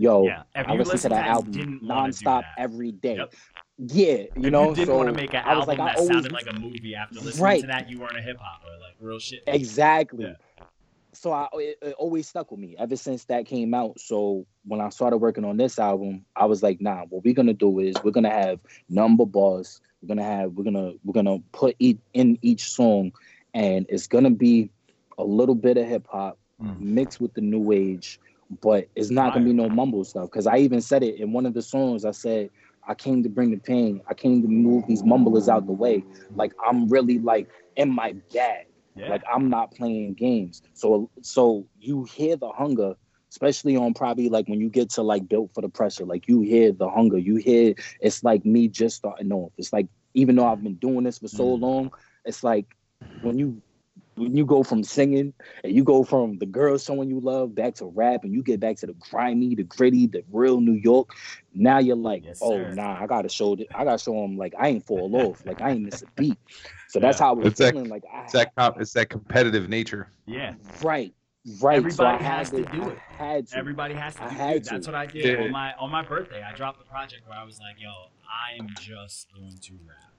[0.00, 0.42] yo Yeah.
[0.54, 3.34] I listen to that album nonstop that, every day Yep.
[3.78, 5.80] yeah you if know you didn't so want to make an I was album like,
[5.80, 7.60] I that always- sounded like a movie after listening Right.
[7.60, 9.42] to that, you weren't a hip hop or like real shit.
[9.46, 10.24] Exactly.
[10.24, 10.34] Yeah.
[11.12, 13.98] So I it, it always stuck with me ever since that came out.
[13.98, 17.52] So when I started working on this album, I was like, nah, what we're gonna
[17.52, 19.80] do is we're gonna have number bars.
[20.00, 23.12] We're gonna have we're gonna we're gonna put it in each song,
[23.54, 24.70] and it's gonna be
[25.18, 26.78] a little bit of hip hop Mm.
[26.78, 28.20] mixed with the new age,
[28.62, 30.30] but it's not gonna be no mumble stuff.
[30.30, 32.04] Cause I even said it in one of the songs.
[32.04, 32.50] I said.
[32.86, 34.00] I came to bring the pain.
[34.08, 36.04] I came to move these mumblers out the way.
[36.34, 38.66] Like I'm really like in my bag.
[38.96, 39.06] Yeah.
[39.06, 40.62] Like I'm not playing games.
[40.72, 42.94] So so you hear the hunger,
[43.30, 46.04] especially on probably like when you get to like built for the pressure.
[46.04, 47.18] Like you hear the hunger.
[47.18, 49.52] You hear it's like me just starting off.
[49.58, 51.60] It's like even though I've been doing this for so Mm.
[51.60, 51.90] long,
[52.24, 52.66] it's like
[53.20, 53.62] when you
[54.20, 55.32] when you go from singing
[55.64, 58.60] and you go from the girl someone you love back to rap and you get
[58.60, 61.10] back to the grimy, the gritty, the real New York,
[61.54, 62.74] now you're like, Yes, oh sir.
[62.74, 63.66] nah, I gotta show it.
[63.74, 66.38] I gotta show them like I ain't fall off, like I ain't miss a beat.
[66.88, 67.88] So that's how I was It's that- feeling.
[67.88, 70.08] Like I It's that comp, it's that competitive nature.
[70.26, 70.54] yeah.
[70.82, 71.14] Right,
[71.60, 71.76] right.
[71.78, 72.98] Everybody had has to do I it.
[72.98, 73.56] had to.
[73.56, 74.64] Everybody has to I do had it.
[74.64, 75.44] That's what I did Yeah.
[75.44, 76.42] on my on my birthday.
[76.42, 77.88] I dropped the project where I was like, yo,
[78.28, 80.09] I am just going to rap.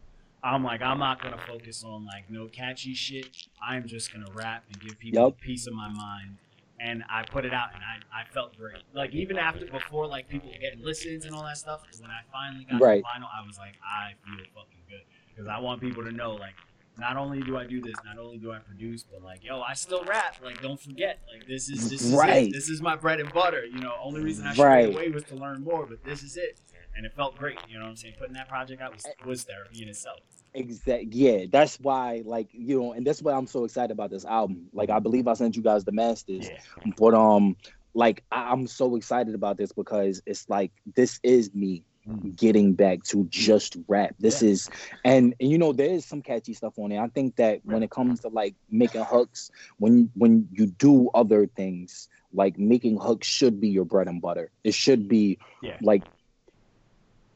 [0.44, 3.28] I'm like, I'm not gonna focus on like no catchy shit.
[3.62, 6.38] I'm just gonna rap and give people a piece of my mind.
[6.80, 8.82] And I put it out, and I, I felt great.
[8.92, 11.82] Like even after before, like people were getting listens and all that stuff.
[11.84, 13.04] Because when I finally got Right.
[13.04, 16.34] the vinyl, I was like, I feel fucking good because I want people to know
[16.36, 16.56] like.
[16.98, 19.74] Not only do I do this, not only do I produce, but like, yo, I
[19.74, 20.36] still rap.
[20.44, 22.48] Like, don't forget, like, this is this is Right.
[22.50, 22.52] it.
[22.52, 23.66] This is my bread and butter.
[23.66, 24.86] You know, only reason I Right.
[24.94, 26.60] away was to learn more, but this is it,
[27.02, 27.58] and it felt great.
[27.68, 28.14] You know what I'm saying?
[28.20, 30.20] Putting that project out was, was therapy in itself.
[30.54, 31.08] Exactly.
[31.12, 34.68] Yeah, that's why, like you know, and that's why I'm so excited about this album.
[34.74, 37.56] Like I believe I sent you guys the masters, Yeah, but um,
[37.96, 42.36] like I- I'm so excited about this because it's like this is me Mm.
[42.36, 44.16] getting back to just rap.
[44.20, 44.50] This Yeah.
[44.50, 44.70] is,
[45.04, 46.98] and, and you know, there is some catchy stuff on it.
[46.98, 51.46] I think that when it comes to like making hooks, when when you do other
[51.46, 54.52] things, like making hooks should be your bread and butter.
[54.64, 56.04] It should be yeah, like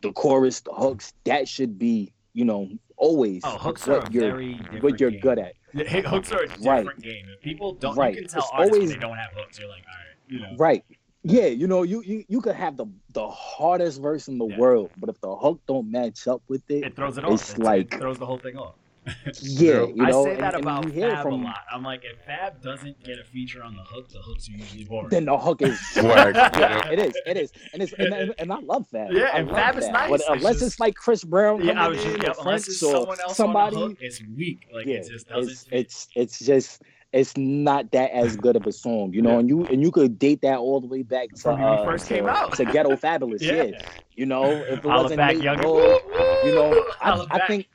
[0.07, 1.13] the chorus, the hooks.
[1.25, 5.11] That should be, you know, always Oh, hooks are what a you're very what you're
[5.11, 5.19] game.
[5.21, 5.53] good at.
[5.75, 7.01] Hey, hooks are a different Right.
[7.01, 7.25] game.
[7.33, 8.15] If people don't, Right.
[8.15, 9.59] you can tell It's artists always- they don't have hooks.
[9.59, 10.83] You're like, all right, you know, Right.
[11.27, 14.57] Yeah, you know, you you, you could have the the hardest verse in the Yeah.
[14.59, 17.33] world, but if the hook don't match up with it, it throws it off.
[17.33, 18.75] It's It's like- it throws the whole thing off.
[19.41, 21.59] yeah, you know, I say that and, and about you hear Fab from a lot.
[21.71, 24.83] I'm like, if Fab doesn't get a feature on the hook, the hooks are usually
[24.85, 25.09] boring.
[25.09, 26.35] then the hook is boring.
[26.35, 29.11] yeah, it is, it is, and it's and, and, and I love Fab.
[29.11, 31.63] Yeah, I and love Fab is nice, But it's unless just- it's like Chris Brown,
[31.63, 33.87] yeah, I coming was just, in, yeah, or unless it's someone else somebody, on the
[33.89, 34.67] hook, it's weak.
[34.73, 35.51] Like yeah, it just doesn't.
[35.51, 36.81] it's it's it's just
[37.13, 39.33] it's not that as good of a song, you know.
[39.33, 39.39] Yeah.
[39.39, 41.85] And you and you could date that all the way back to when it uh,
[41.85, 42.53] first to, came out.
[42.55, 43.63] to Ghetto Fabolous, yeah.
[43.63, 43.81] yeah.
[44.15, 45.57] You know, if it Holla wasn't back, Nate young.
[45.57, 46.01] Dogg,
[46.43, 47.67] you know, I, I think,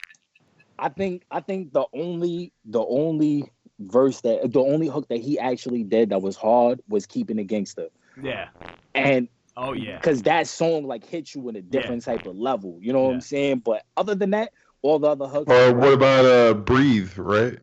[0.81, 5.38] I think, I think the only, the only verse that, the only hook that he
[5.38, 7.88] actually did that was hard was "Keeping It Gangster,"
[8.23, 8.49] Yeah.
[8.95, 9.97] and Oh yeah.
[9.99, 12.79] because that song like hits you in a different type of level.
[12.81, 13.59] You know what I'm saying?
[13.59, 15.53] But other than that, all the other hooks.
[15.53, 17.59] Or what about uh breathe, right?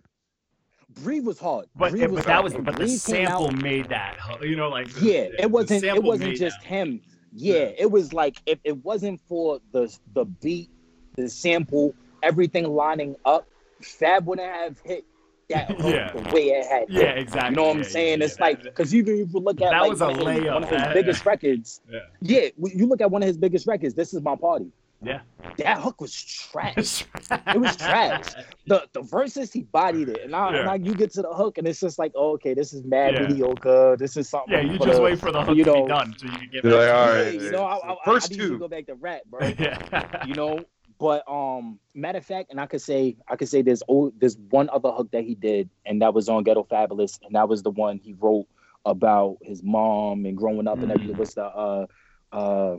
[1.03, 1.65] Breathe was hard.
[1.75, 4.17] But, Breathe but that was When but the Breathe came out- sample made that.
[4.41, 6.67] You know, like the- yeah it wasn't it wasn't just that.
[6.67, 7.01] him
[7.33, 7.71] yeah, Yeah.
[7.77, 10.69] it was like if it wasn't for the the beat
[11.15, 11.93] the sample
[12.27, 13.47] everything lining up
[13.81, 15.05] fab wouldn't have hit
[15.49, 16.11] that hook Yeah.
[16.11, 16.85] the way it had.
[16.89, 17.17] Yeah, hit.
[17.19, 17.49] exactly.
[17.51, 18.19] You know what I'm saying?
[18.19, 18.45] yeah, it's yeah.
[18.45, 20.53] like because even if you look at That like was a one, of his, layup.
[20.53, 21.99] one of his biggest records, Yeah.
[22.21, 23.93] yeah, you look at one of his biggest records.
[23.93, 24.67] This is my party.
[25.01, 25.19] Yeah.
[25.59, 27.05] That hook was trash.
[27.53, 28.25] It was trash.
[28.65, 30.63] the the verses he bodied it, and now Yeah.
[30.63, 33.13] now you get to the hook, and it's just like, oh, okay, this is mad
[33.13, 33.27] Yeah.
[33.27, 33.95] mediocre.
[33.97, 34.53] This is something.
[34.55, 36.31] Yeah, you just the- wait for the hook you to know- be done so you
[36.31, 37.13] can get like, to all it.
[37.25, 38.53] right, Yeah, you know, I, I, First I, I need two.
[38.53, 39.39] to go back to rap, bro.
[39.59, 40.25] yeah.
[40.25, 40.59] you know.
[40.99, 44.37] But um, matter of fact, and I could say I could say there's oh there's
[44.49, 47.61] one other hook that he did, and that was on Ghetto Fabolous, and that was
[47.63, 48.47] the one he wrote
[48.85, 51.15] about his mom and growing up and everything.
[51.15, 51.19] Mm.
[51.19, 51.85] What's the uh
[52.31, 52.77] uh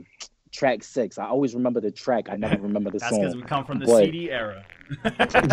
[0.50, 1.18] track six?
[1.18, 2.28] I always remember the track.
[2.28, 3.20] I never remember the song.
[3.22, 4.64] That's because we come from the But- CD era.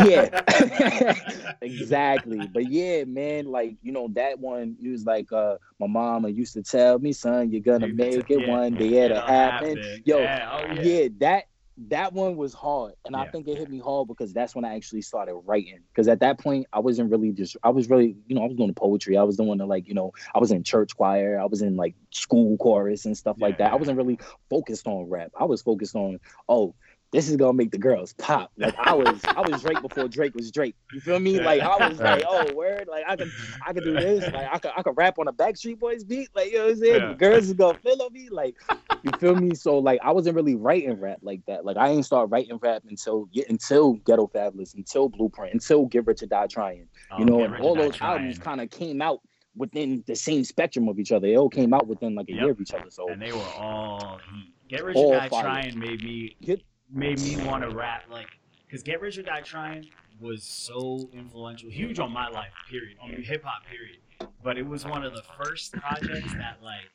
[0.06, 1.14] yeah
[1.62, 6.30] exactly but yeah man like you know that one he was like uh my mama
[6.30, 9.28] used to tell me son you're gonna You make it yeah, one day it'll it'll
[9.28, 10.82] happen yo Yeah, oh, yeah.
[10.82, 11.08] yeah.
[11.20, 11.44] that
[11.78, 14.76] that one was hard and i think it hit me hard because that's when i
[14.76, 15.80] actually started writing.
[15.90, 18.56] Because at that point i wasn't really just i was really you know i was
[18.56, 19.18] doing poetry.
[19.18, 21.40] I was doing the like you know i was in church choir.
[21.40, 23.74] I was in like school chorus and stuff like Yeah, that.
[23.74, 25.32] I wasn't really focused on rap.
[25.38, 26.76] I was focused on oh
[27.16, 28.52] this is gonna make the girls pop.
[28.58, 30.76] Like I was, I was Drake before Drake was Drake.
[30.92, 31.40] You feel me?
[31.40, 33.32] Like I was like, oh, word, like I could,
[33.66, 34.24] I could do this.
[34.34, 36.30] Like I could, I could rap on a Backstreet Boys beat.
[36.36, 37.02] Like you know what I'm saying?
[37.02, 37.08] Yeah.
[37.10, 38.28] The girls is gonna feel on me.
[38.30, 38.56] Like
[39.04, 39.56] you feel me?
[39.56, 41.64] So like I wasn't really writing rap like that.
[41.64, 46.24] Like I ain't start writing rap until until Ghetto Fabolous, until Blueprint, until Get Rich
[46.24, 46.88] or Die Trying.
[47.12, 49.22] Oh, You know, and all those albums kind of came out
[49.56, 51.28] within the same spectrum of each other.
[51.28, 52.42] They all came out within like a Yep.
[52.42, 52.90] year of each other.
[52.90, 54.52] So and they were all heat.
[54.68, 55.44] Get Rich or Die fire.
[55.44, 58.28] Trying made me Get- made me want to rap like
[58.66, 59.88] because Get Rich or Die Trying
[60.20, 62.52] was so influential, huge on my life.
[62.70, 63.66] Period, on hip hop.
[63.66, 63.98] Period.
[64.44, 66.90] But it was one of the first projects that like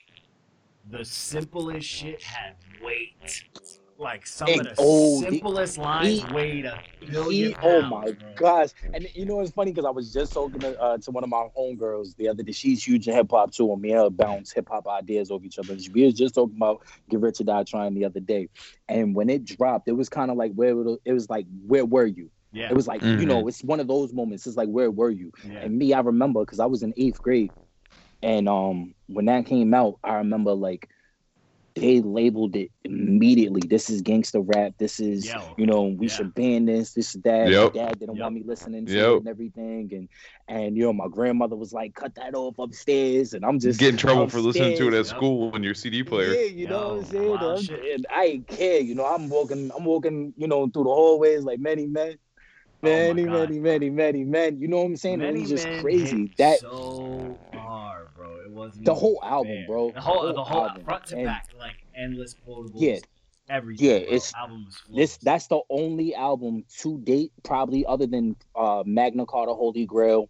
[0.91, 3.45] the simplest shit had weight.
[4.01, 8.13] Like some of the Oh, he- simplest lines he- weighed a billion He, oh my
[8.13, 8.33] bro.
[8.35, 8.71] gosh!
[8.95, 11.29] And you know it's funny because I was just talking to, uh, to one of
[11.29, 12.53] my homegirls the other day.
[12.53, 15.45] She's huge in hip hop too, and me and her bounce hip hop ideas off
[15.45, 15.77] each other.
[15.93, 18.49] We was just talking about Get Rich or Die Trying the other day,
[18.89, 21.85] and when it dropped, it was kind of like where it it was like where
[21.85, 22.31] were you?
[22.53, 24.47] Yeah, It was like you know it's one of those moments.
[24.47, 25.31] It's like where were you?
[25.47, 25.61] yeah.
[25.61, 27.53] And me, I remember because I was in eighth grade,
[28.23, 30.89] and um when that came out, I remember like
[31.81, 33.63] they labeled it immediately.
[33.67, 34.75] This is gangster rap.
[34.79, 36.13] This is Yo, you know we yeah.
[36.13, 36.93] should ban this.
[36.93, 37.49] This is that.
[37.51, 37.75] Yep.
[37.75, 38.23] My dad didn't Yep.
[38.23, 39.13] want me listening to Yep.
[39.13, 39.91] it and everything.
[39.93, 40.09] And
[40.49, 43.33] and you know my grandmother was like, cut that off upstairs.
[43.33, 45.09] And I'm just get in trouble for listening to it at upstairs.
[45.09, 45.17] Yep.
[45.17, 46.35] school on your CD player.
[46.35, 47.29] Yeah, you know what I'm saying.
[47.31, 48.81] wild I'm- and I ain't care.
[48.81, 52.17] You know, I'm walking, I'm walking, you know, through the hallways like many men.
[52.83, 54.59] Oh Many, many, many, many men.
[54.59, 55.21] You know what I'm saying?
[55.21, 56.29] it was just crazy.
[56.29, 58.00] hit That so hard,
[58.53, 58.63] bro.
[58.63, 59.67] It wasn't The whole album, fair.
[59.67, 59.91] bro.
[59.93, 60.85] The whole, The the whole whole album.
[60.85, 62.73] front to And- back, like endless quotables.
[62.75, 62.99] Yeah.
[63.49, 63.85] everything.
[63.89, 64.07] Yeah, bro.
[64.09, 69.27] it's- album was this that's the only album to date, probably other than uh Magna
[69.27, 70.29] Carta Holy Grail,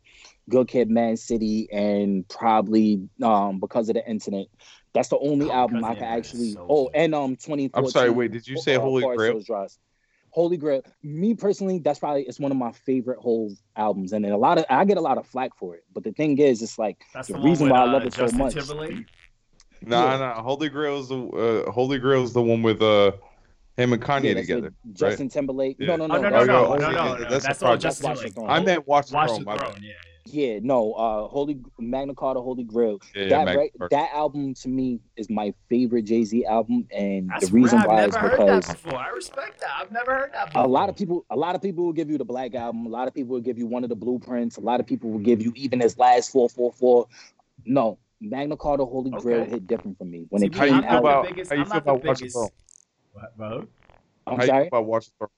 [0.48, 4.48] Good Kid m.A.A.d city, and probably um because of the incident.
[4.94, 7.70] That's the only Oh, album I of can actually incident, oh and um 2014.
[7.74, 9.68] I'm sorry, wait, did you say uh, Holy Forest Grail?
[10.34, 10.44] Hills Drive.
[10.44, 10.82] Holy Grail.
[11.02, 14.58] Me personally, that's probably it's one of my favorite whole albums, and then a lot
[14.58, 15.84] of I get a lot of flack for it.
[15.92, 18.04] But the thing is, it's like That's the the, reason with, why I uh, love
[18.06, 18.54] it so Justin much.
[18.54, 19.06] Timberlake.
[19.82, 20.18] Nah, Yeah.
[20.18, 20.42] nah.
[20.42, 23.12] Holy Grail is the uh, Holy Grail is the one with uh
[23.76, 24.60] him and Kanye yeah, together.
[24.84, 25.76] with Justin Timberlake.
[25.78, 25.96] Yeah.
[25.96, 27.30] No, no, Oh, no, no, no, no, yeah, no, oh, no, yeah, no, yeah, no.
[27.30, 27.82] that's That's the all project.
[27.82, 28.34] Justin Watch the Timberlake.
[28.48, 28.50] Throne.
[28.50, 29.38] I meant Watch the Watch Throne.
[29.40, 29.72] the my Throne.
[29.72, 29.82] bad.
[29.82, 29.92] Yeah,
[30.32, 32.98] Yeah, no, uh Holy Magna Carta Holy Grail.
[33.14, 36.86] Yeah, yeah, that Magna right, that album to me is my favorite Jay Z album,
[36.90, 37.88] and That's the reason rare.
[37.88, 38.98] why I've is never heard because that before.
[38.98, 39.70] I respect that.
[39.80, 40.64] I've never heard that before.
[40.64, 42.86] a lot of people, a lot of people will give you the Black album.
[42.86, 44.56] A lot of people will give you one of the blueprints.
[44.56, 47.06] A lot of people will give you even his last four four four.
[47.64, 50.70] No, Magna Carta Holy Grail hit different for me when See, it me, How you
[50.72, 50.98] came feel out.
[51.00, 51.50] about- biggest.
[51.50, 52.28] how you feel not the about Watch the.
[52.28, 52.48] Throne?
[53.12, 53.66] What, bro?
[54.26, 54.60] I'm How you sorry.
[54.64, 55.28] feel about Watch the Throne?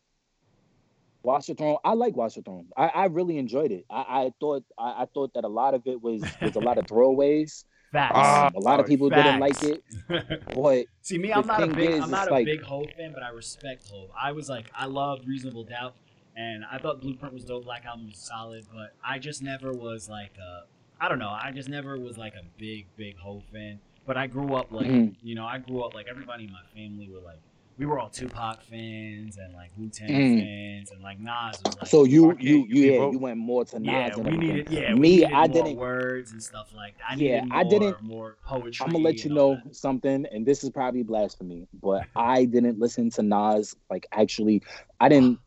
[1.23, 1.77] Watch the Throne.
[1.85, 2.67] I like Watch the Throne.
[2.77, 3.85] I, I really enjoyed it.
[3.91, 6.79] I, I thought I, I thought that a lot of it was was a lot
[6.79, 7.65] of throwaways.
[7.93, 8.13] Facts.
[8.17, 9.85] Ah, Um, a lot of people didn't like it,
[10.55, 13.13] but See me, I'm not a big, is, I'm not a like- big Hove fan,
[13.13, 14.09] but I respect Hove.
[14.19, 15.95] I was like, I loved Reasonable Doubt,
[16.35, 17.65] and I thought Blueprint was dope.
[17.65, 20.63] Black Album was solid, but I just never was like, a,
[21.05, 23.79] I don't know, I just never was like a big, big Hove fan.
[24.07, 25.15] But I grew up like, Mhm.
[25.23, 27.41] you know, I grew up like everybody in my family were like,
[27.79, 30.41] we were all Tupac fans and like Wu Tang Mhm.
[30.41, 31.87] fans, and like Nas was like.
[31.87, 33.13] so you Okay, you you you yeah, vote.
[33.13, 34.71] you went more to Nas yeah, and we needed.
[34.71, 37.05] Yeah, we Me, needed I more didn't- words and stuff like that.
[37.11, 38.85] I Yeah, needed I didn't- more poetry.
[38.87, 39.75] I'm gonna let you know that.
[39.75, 43.75] something, and this is probably blasphemy, but I didn't listen to Nas.
[43.91, 44.63] Like, actually,
[45.01, 45.39] I didn't.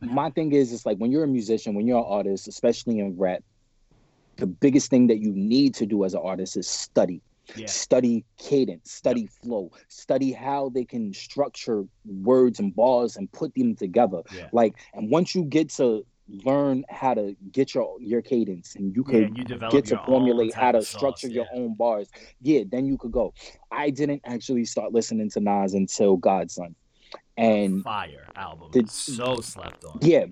[0.00, 3.16] My thing is, it's like when you're a musician, when you're an artist, especially in
[3.16, 3.42] rap,
[4.36, 7.22] the biggest thing that you need to do as an artist is study.
[7.56, 7.66] Yeah.
[7.66, 13.76] Study cadence, study flow, study how they can structure words and bars and put them
[13.76, 14.22] together.
[14.32, 14.48] Yeah.
[14.52, 19.04] Like, and once you get to learn how to get your your cadence and you
[19.06, 21.60] Yeah, could and you develop get to formulate how to sauce, structure your yeah.
[21.60, 22.08] own bars.
[22.40, 23.34] Yeah, then you could go.
[23.70, 26.74] I didn't actually start listening to Nas until God's Son.
[27.36, 28.70] And fire album.
[28.72, 29.98] the- so slept on.
[30.02, 30.26] yeah.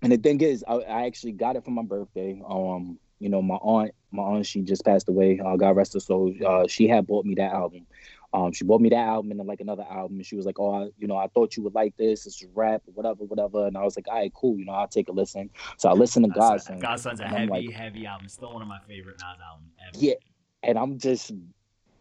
[0.00, 2.40] And the thing is, I, I actually got it for my birthday.
[2.48, 5.40] Um, you know, my aunt, my aunt, she just passed away.
[5.44, 6.34] Uh, God rest her soul.
[6.46, 7.86] Uh, she had bought me that album.
[8.32, 10.58] Um, she bought me that album and then like another album, and she was like,
[10.58, 12.26] "Oh, I, you know, I thought you would like this.
[12.26, 14.58] It's rap, whatever, whatever." And I was like, "All right, cool.
[14.58, 17.20] You know, I'll take a listen." So I listened to God's Son, Godson, God's Son's
[17.20, 18.28] a heavy, like- heavy album.
[18.28, 20.04] Still one of my favorite Nas albums ever.
[20.04, 20.14] Yeah.
[20.62, 21.32] and I'm just,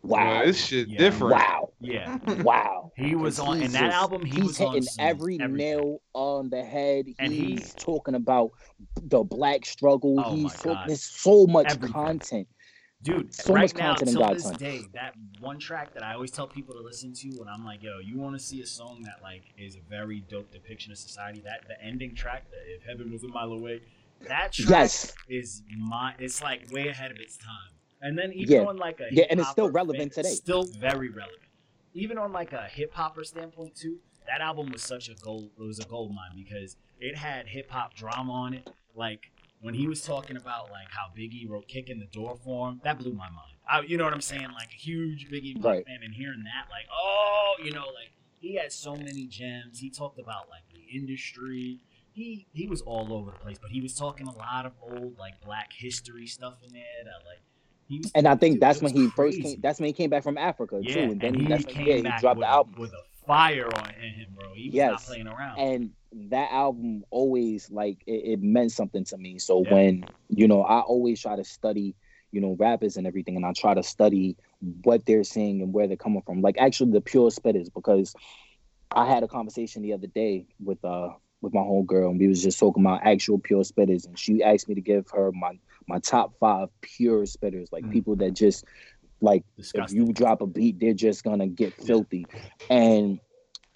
[0.07, 0.97] wow, this shit Yeah.
[0.97, 1.33] different.
[1.35, 2.17] wow, Yeah.
[2.43, 2.91] wow.
[2.95, 4.25] He was on in that album.
[4.25, 5.55] He he's was hitting some every everything.
[5.57, 7.05] nail on the head.
[7.19, 8.51] And he- he's talking about
[9.01, 10.21] the black struggle.
[10.25, 10.89] Oh he's my God.
[10.89, 11.93] there's so much Everything.
[11.93, 12.47] content.
[13.03, 16.15] Dude, So right much now, content in till this day, that one track that I
[16.15, 18.65] always tell people to listen to when I'm like, yo, you want to see a
[18.65, 21.39] song that like is a very dope depiction of society?
[21.45, 23.81] That the ending track, the "If Heaven Was a Mile Away,"
[24.27, 26.15] that track Yes, is my.
[26.17, 27.76] It's like way ahead of its time.
[28.01, 28.67] And then even Yeah.
[28.67, 30.33] on like a Yeah, and it's still relevant today.
[30.35, 31.41] Still very relevant.
[31.93, 35.51] Even on like a hip hopper standpoint too, that album was such a gold.
[35.57, 38.69] It was a gold mine because it had hip hop drama on it.
[38.93, 39.31] Like
[39.61, 42.81] when he was talking about like how Biggie wrote "Kick in the Door" for him,
[42.83, 43.57] that blew my mind.
[43.69, 44.49] I, you know what I'm saying?
[44.53, 45.85] Like a huge Biggie Right.
[45.85, 49.79] fan, and hearing that, like, oh, you know, like he had so many gems.
[49.79, 51.79] He talked about like the industry.
[52.13, 55.17] He he was all over the place, but he was talking a lot of old
[55.17, 56.83] like Black history stuff in there.
[57.03, 57.41] That like
[57.87, 59.59] he and I think that's when he first came.
[59.61, 61.75] That's when he came back from Africa yeah, too, and then and he that's when,
[61.75, 62.73] came yeah, he back dropped with, the album.
[62.77, 64.53] with a fire on in him, bro.
[64.53, 65.05] He was not Yes.
[65.07, 65.59] playing around.
[65.59, 65.91] and
[66.29, 69.73] that album always like it, it meant something to me so Yeah.
[69.73, 71.95] when you know i always try to study
[72.31, 74.37] you know rappers and everything and i try to study
[74.83, 78.15] what they're saying and where they're coming from like actually the pure spitters because
[78.95, 81.09] i had a conversation the other day with uh
[81.41, 84.41] with my whole girl and we was just talking about actual pure spitters and she
[84.41, 87.91] asked me to give her my my top five pure spitters like Mm.
[87.91, 88.65] people that just
[89.21, 92.27] like if you drop a beat, they're just gonna get filthy.
[92.69, 93.19] And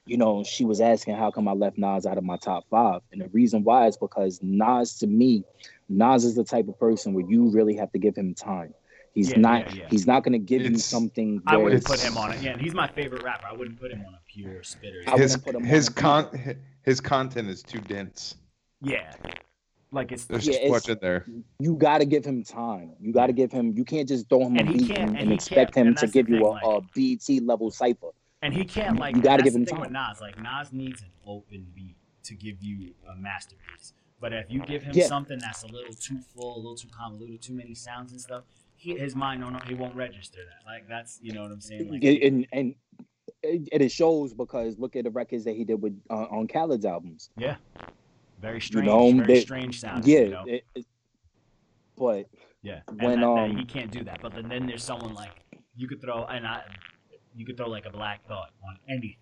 [0.06, 3.02] you know, she was asking how come I left Nas out of my top five,
[3.12, 5.44] and the reason why is because Nas, to me,
[5.90, 8.74] Nas is the type of person where you really have to give him time.
[9.14, 9.74] He's Yeah, not.
[9.74, 9.88] yeah, yeah.
[9.90, 11.42] He's not gonna give you something.
[11.46, 12.42] I wouldn't where put him on it.
[12.42, 13.48] Yeah, he's my favorite rapper.
[13.48, 15.02] I wouldn't put him on a pure spitter.
[15.04, 18.36] His wouldn't put him his on con his content is too dense.
[18.82, 19.14] Yeah,
[19.92, 21.26] like it's There's Yeah, too much in there.
[21.60, 22.94] You got to give him time.
[23.00, 23.74] You got to give him.
[23.76, 26.02] You can't just throw him And a beat and, and and expect him and to
[26.02, 28.08] that's the give you a, like- a BT level cipher.
[28.42, 29.16] and he can't like.
[29.16, 29.82] You gotta give him the time.
[29.82, 30.22] with Nas.
[30.22, 33.94] Like Nas needs an open beat to give you a masterpiece.
[34.20, 35.08] But if you give him Yeah.
[35.08, 38.44] something that's a little too full, a little too convoluted, too many sounds and stuff,
[38.76, 39.60] he, his mind don't know.
[39.68, 40.66] He won't register that.
[40.66, 41.90] Like that's you know what I'm saying.
[41.92, 42.76] Like It- and and
[43.44, 46.86] it, it shows because look at the records that he did with uh, on Khaled's
[46.86, 47.30] albums.
[48.42, 50.06] Very strange, know, very they- strange sound.
[50.06, 50.44] yeah, you know?
[50.48, 50.86] it, it-
[51.98, 52.26] but
[52.64, 54.20] Yeah, and When, that, that um, he can't do that.
[54.22, 55.32] But then, then there's someone like
[55.76, 56.62] you could throw and I,
[57.36, 59.16] you could throw like a Black Thought on anything.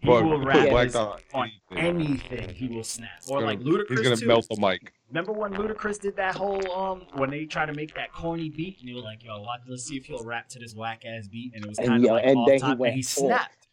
[0.00, 2.28] He But will rap Black Thought on anything.
[2.38, 2.54] anything.
[2.54, 3.08] He will snap.
[3.28, 4.26] Or Gonna- like Ludacris He's gonna too.
[4.26, 4.92] melt the mic.
[5.08, 8.78] Remember when Ludacris did that whole um when they tried to make that corny beat
[8.80, 11.52] and they were like, "Yo, let's see if he'll rap to this whack ass beat,"
[11.54, 13.00] and it was And kind of yo, like and off then he went and he
[13.00, 13.06] off.
[13.06, 13.68] snapped,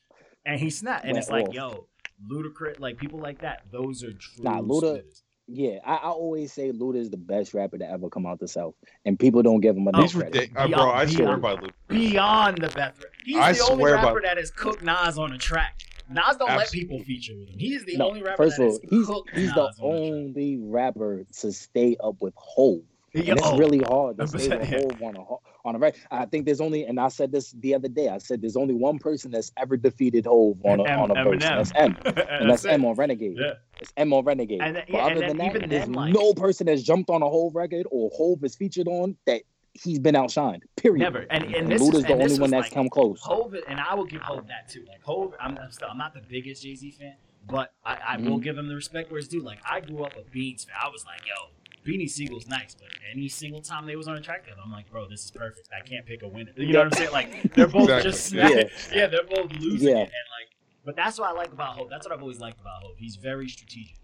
[0.45, 1.53] and he snapped, and Went it's like, off.
[1.53, 1.87] yo,
[2.29, 4.43] Ludacris, like people like that, those are true.
[4.43, 5.21] Nah, Luda- spitters.
[5.47, 8.47] yeah, I, I always say Luda is the best rapper to ever come out the
[8.47, 10.33] South, and people don't give him enough He's credit.
[10.33, 10.89] ridiculous, uh, bro.
[10.91, 11.73] I Beyond- swear beyond- by Luke.
[11.87, 13.05] beyond the best.
[13.25, 15.79] He's I the only swear by- rapper that has cooked Nas on a track.
[16.09, 17.57] Nas don't let people feature with him.
[17.59, 18.71] He is the No, only rapper first that of
[19.09, 19.75] all, he's he's the on a track.
[19.81, 22.81] only rapper to stay up with Hove.
[23.15, 24.79] And it's oh, really hard to stay with 100%, yeah.
[24.81, 25.95] Hove on a ho- on a right.
[26.11, 28.09] I think there's only, and I said this the other day.
[28.09, 31.23] I said there's only one person that's ever defeated Hove on a, M- on a
[31.23, 31.43] verse.
[31.43, 31.57] Eminem.
[31.57, 31.97] That's M,
[32.29, 32.65] and that's.
[32.65, 33.37] M on Renegade.
[33.39, 33.53] Yeah.
[33.79, 34.61] It's M on Renegade.
[34.61, 37.55] And yeah, other than that, even there's like- no person that's jumped on a Hove
[37.55, 39.41] record or Hove is featured on that
[39.73, 40.61] he's been outshined.
[40.75, 40.99] Period.
[40.99, 41.19] Never.
[41.29, 43.21] And and And this Luda's is, the only one that's like, come close.
[43.21, 44.85] Hove, and I will give Hove that too.
[44.87, 47.15] Like Hove, I'm, I'm still I'm not the biggest Jay Z fan,
[47.47, 48.43] but I, I will Mhm.
[48.43, 49.41] give him the respect where it's due.
[49.41, 50.75] Like I grew up with Beats, fan.
[50.83, 51.49] I was like, yo,
[51.85, 54.89] Beanie Siegel's nice, but any single time they was on a track together, I'm like,
[54.89, 55.69] bro, this is perfect.
[55.77, 56.51] I can't pick a winner.
[56.55, 57.11] You know what I'm saying?
[57.11, 58.11] Like they're both Exactly.
[58.11, 58.49] just Yeah.
[58.49, 58.63] yeah.
[58.93, 59.95] yeah, they're both losing Yeah.
[59.95, 60.49] it, and like,
[60.85, 61.89] but that's what I like about Hove.
[61.89, 62.95] That's what I've always liked about Hove.
[62.97, 63.97] He's very strategic.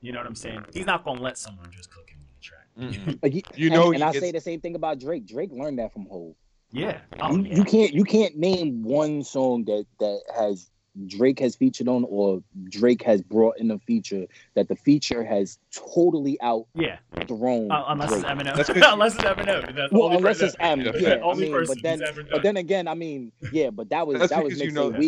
[0.00, 0.64] You know what I'm saying?
[0.74, 3.18] He's not gonna let someone just cook him on the track.
[3.22, 5.26] Like, he- You know, and, and I say the same thing about Drake.
[5.26, 6.34] Drake learned that from Hove.
[6.72, 7.00] Yeah.
[7.20, 7.56] Oh, you, yeah.
[7.56, 10.70] you can't you can't name one song that that has
[11.06, 15.58] Drake has featured on or Drake has brought in a feature that the feature has
[15.74, 16.98] totally out yeah.
[17.16, 18.22] outthrown Uh, unless Drake.
[18.24, 18.56] it's Eminem.
[18.56, 19.74] That's 'cause- unless it's Eminem.
[19.74, 20.92] That's Well, unless person- it's M, Yeah.
[21.18, 21.24] yeah.
[21.24, 23.88] I mean, person but then who's ever done but then again, I mean, yeah, but
[23.88, 25.00] that was That's that was because you mixtape know that.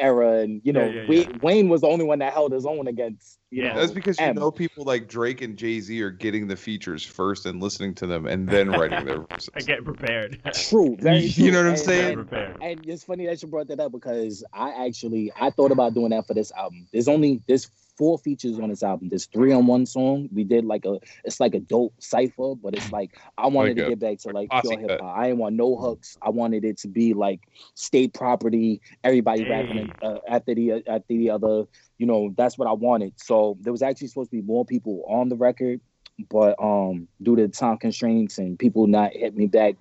[0.00, 1.32] Weezy era, and you know, Yeah, yeah, we, yeah.
[1.42, 3.38] Wayne was the only one that held his own against.
[3.50, 3.72] You Yeah.
[3.72, 4.36] know, That's because you M.
[4.36, 8.06] know people like Drake and Jay Z are getting the features first and listening to
[8.06, 9.50] them and then writing their verses.
[9.54, 10.40] I get prepared.
[10.54, 12.18] True, very You know what I'm And- saying?
[12.32, 15.94] And- And it's funny that you brought that up because I actually I thought about
[15.94, 16.86] doing that for this album.
[16.92, 17.70] There's only there's
[18.00, 19.10] four features on this album.
[19.10, 20.28] There's three on one song.
[20.32, 23.76] We did like a it's like a dope cipher, but it's like I wanted Like
[23.76, 25.16] to a get back to like pure hip hop.
[25.18, 26.18] I didn't want no hooks.
[26.22, 27.40] I wanted it to be like
[27.76, 28.82] state property.
[29.04, 29.94] Everybody rapping Hey.
[30.02, 31.64] uh, after the after the other.
[31.98, 33.14] You know that's what I wanted.
[33.20, 35.80] So there was actually supposed to be more people on the record.
[36.28, 39.74] But um, due to time constraints and people not hit me back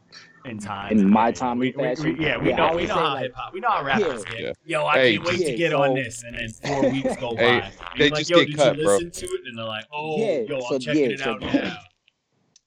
[0.45, 0.91] in time.
[0.91, 3.23] in my Yeah, timely we, we, we, yeah, we Yeah, know we know how like,
[3.23, 3.53] hip hop.
[3.53, 4.31] We know how rappers Yeah.
[4.31, 4.39] get.
[4.41, 4.51] Yeah.
[4.65, 7.35] Yo, I Hey, can't wait to yeah, get on this, and then four weeks go
[7.35, 7.41] by.
[7.41, 8.93] Hey, they like, just yo, get did cut, you bro.
[8.95, 9.41] listen to it?
[9.47, 11.77] And they're like, oh, Yeah, yo, so, I'm checking yeah, it so- out now.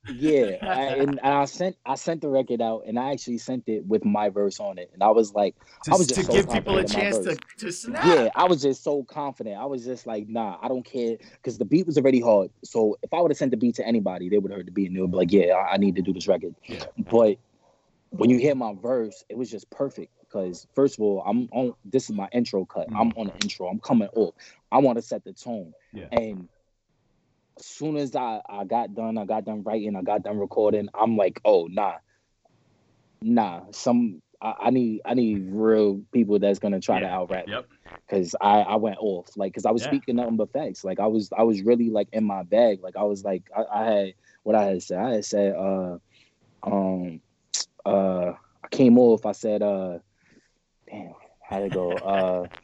[0.09, 3.69] Yeah I- and, and i sent i sent the record out and i actually sent
[3.69, 6.27] it with my verse on it and i was like To, I was just to
[6.27, 8.05] so give people a confident in my chance to, to snap.
[8.05, 11.59] yeah i was just so confident i was just like nah i don't care because
[11.59, 14.29] the beat was already hard so if i would have sent the beat to anybody
[14.29, 15.95] they would have heard the beat and they would be like yeah I, I need
[15.97, 16.85] to do this record Yeah.
[16.99, 17.37] but
[18.11, 21.75] when you hear my verse it was just perfect because first of all i'm on
[21.85, 22.97] this is my intro cut Mhm.
[23.01, 24.35] i'm on the intro i'm coming off
[24.73, 26.09] i want to set the tone Yeah.
[26.13, 26.49] and
[27.59, 30.89] as soon as I, I got done, I got done writing, I got done recording,
[30.95, 31.95] I'm like, oh nah.
[33.23, 33.63] Nah.
[33.71, 37.17] Some I, I need I need real people that's gonna try to Yeah.
[37.17, 37.69] out rap Yep.
[38.07, 39.29] because I, I went off.
[39.37, 39.89] Like cause I was Yeah.
[39.89, 40.85] speaking nothing but facts.
[40.85, 42.81] Like I was I was really like in my bag.
[42.83, 44.99] Like I was like I, I had what I had said.
[44.99, 45.99] I had said uh
[46.65, 47.21] um
[47.85, 48.33] uh
[48.65, 49.99] I came off, I said uh
[50.91, 51.15] damn,
[51.49, 51.99] how'd it go?
[52.53, 52.62] Uh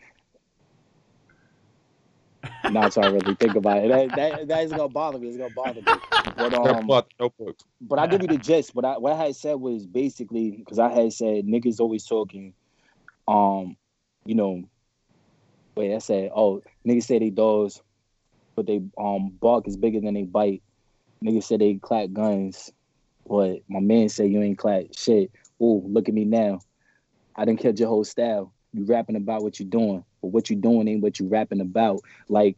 [2.69, 3.89] not trying I really think about it.
[3.89, 5.29] That, that, that is gonna bother me.
[5.29, 6.01] It's gonna bother me.
[6.37, 6.87] But um,
[7.19, 7.65] notebooks.
[7.81, 8.75] but I'll give you the gist.
[8.75, 12.55] But I what I had said was basically because I had said niggas always talking,
[13.27, 13.77] um,
[14.25, 14.63] you know,
[15.77, 17.81] wait, I said, oh, niggas say they dogs,
[18.55, 20.63] but they um bark is bigger than they bite.
[21.25, 22.71] Niggas say they clap guns,
[23.27, 25.33] but my man said you ain't clap shit.
[25.61, 26.61] Ooh, look at me now.
[27.35, 28.53] I done killed your whole style.
[28.73, 32.01] You rapping about what you're doing, but what you doing ain't what you rapping about.
[32.29, 32.57] Like,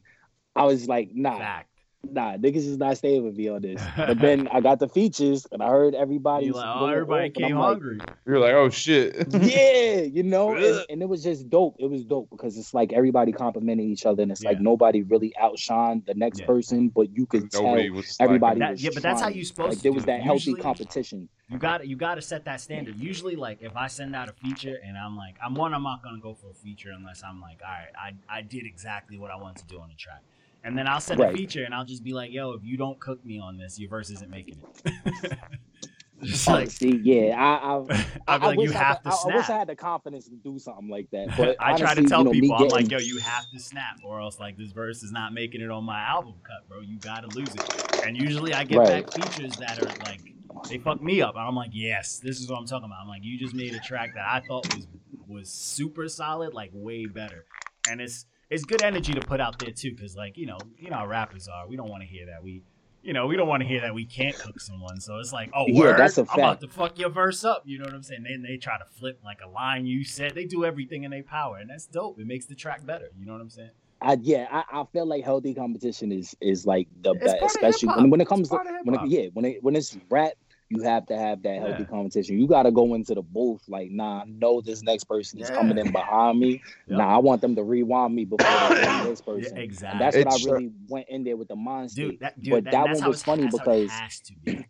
[0.55, 1.70] I was like, nah, Fact.
[2.09, 3.83] Nah, niggas is not staying with me on this.
[3.97, 6.51] But then I got the features and I heard everybody.
[6.51, 7.99] Like, oh, everybody came I'm like, hungry.
[8.27, 9.27] You're like, oh shit.
[9.31, 11.77] yeah, you know, and, and it was just dope.
[11.79, 15.35] It was dope because it's like everybody complimenting each other, and it's like nobody really
[15.41, 16.47] outshined the next Yeah.
[16.47, 19.69] person, but you could tell was everybody That- was yeah, but that's how you supposed
[19.69, 20.07] like to there was it.
[20.07, 21.29] that healthy competition.
[21.49, 22.97] You got to you got to set that standard.
[22.97, 26.03] Usually, like if I send out a feature and I'm like, I'm one, I'm not
[26.03, 29.31] gonna go for a feature unless I'm like, all right, I I did exactly what
[29.33, 30.23] I wanted to do on the track.
[30.63, 33.01] And then I'll send a feature and I'll just be like, yo, if you don't
[33.01, 35.39] cook me on this, your verse isn't making it.
[36.23, 39.03] just Oh, like see, yeah, I, I, I'll be I like, you wish I have
[39.03, 41.29] could- to I, I wish I had the confidence to do something like that.
[41.37, 43.97] But I try to tell you know, people, I'm like, yo, you have to snap,
[44.05, 46.81] or else like this verse is not making it on my album cut, bro.
[46.81, 47.63] You gotta lose it.
[48.05, 49.07] And usually I get Right.
[49.07, 50.21] back features that are like
[50.69, 51.37] they fuck me up.
[51.37, 52.99] I'm like, yes, this is what I'm talking about.
[53.01, 54.87] I'm like, you just made a track that I thought was
[55.27, 57.47] was super solid, like way better.
[57.89, 60.91] And it's it's good energy to put out there too, because like you know, you
[60.91, 61.69] know how rappers are.
[61.69, 62.63] We don't want to hear that we.
[63.03, 65.01] You know, we don't want to hear that we can't cook someone.
[65.01, 67.63] So it's like, oh, Yeah, word, that's a I'm about to fuck your verse up.
[67.65, 68.25] You know what I'm saying?
[68.25, 70.35] Then they try to flip like a line you said.
[70.35, 72.21] They do everything in their power, and that's dope.
[72.21, 73.09] It makes the track better.
[73.19, 73.71] You know what I'm saying?
[74.03, 77.89] I, yeah, I, I feel like healthy competition is is like the It's best, especially
[77.89, 80.33] when, when it It's comes to when it, yeah when it when it's rap,
[80.71, 81.89] you have to have that healthy Yeah.
[81.89, 82.39] competition.
[82.39, 85.51] You got to go into the booth like, nah, I know this next person is
[85.51, 86.62] coming in behind me.
[86.87, 86.99] Yep.
[86.99, 89.57] Nah, I want them to rewind me before they go to this person.
[89.57, 89.91] Yeah, exactly.
[89.93, 92.11] And that's what It's- I really went in there with the mind state.
[92.12, 92.21] dude.
[92.21, 94.21] That, dude, but that, that that's one how was it's- funny that's how it because
[94.21, 94.66] to be.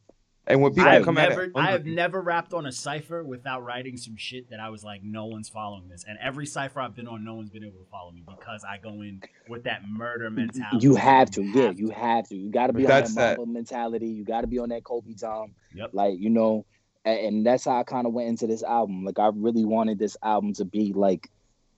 [0.46, 2.72] And when people I have come at never, it, I have never rapped on a
[2.72, 6.04] cipher without writing some shit that I was like, no one's following this.
[6.08, 8.78] And every cipher I've been on, no one's been able to follow me because I
[8.78, 10.78] go in with that murder mentality.
[10.80, 12.36] you have to, yeah, you have to.
[12.36, 14.08] You got to But be on that that's that- Mamba mentality.
[14.08, 15.52] You got to be on that Kobe Tom.
[15.74, 15.90] Yep.
[15.92, 16.64] Like you know,
[17.04, 19.04] and, and that's how I kind of went into this album.
[19.04, 21.28] Like I really wanted this album to be like,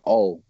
[0.07, 0.41] oh,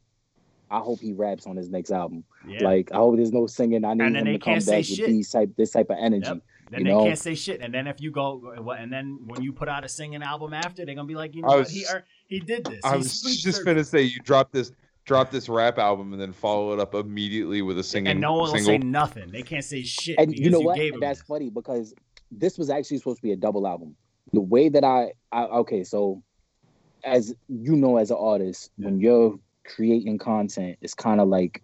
[0.71, 2.25] I hope he raps on his next album.
[2.47, 2.63] Yeah.
[2.63, 3.85] Like I hope there's no singing.
[3.85, 5.07] I need And him to come back with shit.
[5.09, 6.27] these type this type of energy.
[6.29, 6.39] Yep.
[6.71, 7.05] Then you they know?
[7.05, 7.61] can't say shit.
[7.61, 10.85] And then if you go, and then when you put out a singing album after,
[10.85, 11.59] they're gonna be like, you know what?
[11.61, 12.81] was- He earned, he did this.
[12.85, 14.73] I He was just surfed gonna say you drop this
[15.05, 18.17] drop this rap album and then follow it up immediately with a singing album.
[18.17, 18.67] and no one will single.
[18.73, 19.31] say nothing.
[19.33, 20.17] They can't say shit.
[20.19, 20.77] And because you know what?
[20.77, 21.27] gave That's this.
[21.27, 21.93] funny because
[22.31, 23.97] this was actually supposed to be a double album.
[24.33, 26.23] The way that I, I okay, so
[27.05, 31.63] as you know, as an artist, when you're creating content, it's kind of like,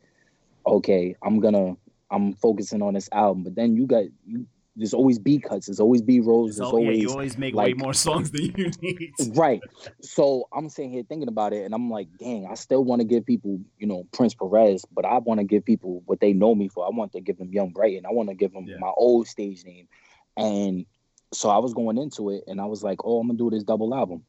[0.66, 1.76] okay, I'm gonna,
[2.10, 4.46] I'm focusing on this album, but then you got you
[4.78, 7.54] there's always B cuts, there's always B rolls, there's So yeah, always you always make
[7.54, 9.12] way more songs than you need.
[9.36, 9.60] right.
[10.00, 13.04] So I'm sitting here thinking about it, and I'm like, dang, I still want to
[13.04, 16.54] give people, you know, Prince Perez, but I want to give people what they know
[16.54, 16.86] me for.
[16.86, 18.06] I want to give them Young Brighton.
[18.06, 18.78] I want to give them Yeah.
[18.78, 19.88] my old stage name,
[20.36, 20.86] and
[21.34, 23.64] so I was going into it, and I was like, oh, I'm gonna do this
[23.64, 24.22] double album,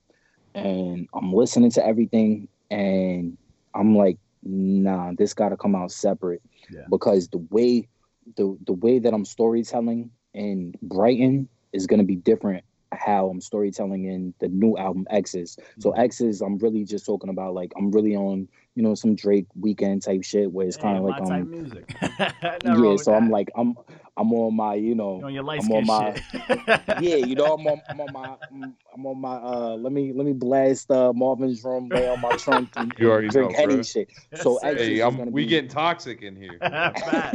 [0.55, 3.37] and I'm listening to everything, and
[3.75, 6.41] I'm like, nah, this got to come out separate,
[6.71, 6.85] Yeah.
[6.89, 7.87] because the way,
[8.35, 14.05] the the way that I'm storytelling in Brighton is gonna be different how I'm storytelling
[14.05, 15.57] in the new album X's.
[15.79, 16.01] So Mm-hmm.
[16.01, 20.03] X's, I'm really just talking about like I'm really on, you know, some Drake Weeknd
[20.03, 21.95] type shit where it's kind of like um music.
[22.63, 22.95] yeah.
[22.97, 23.75] So I'm like I'm
[24.19, 26.21] I'm on my you know on your light I'm on my-
[26.99, 30.11] yeah you know I'm on I'm on my I'm, I'm on my uh let me
[30.13, 33.51] let me blast uh Marvin's room lay on my trunk and, You already and drink
[33.53, 34.09] know, Henny shit.
[34.35, 36.59] So X Hey, is I'm, gonna we be- getting toxic in here.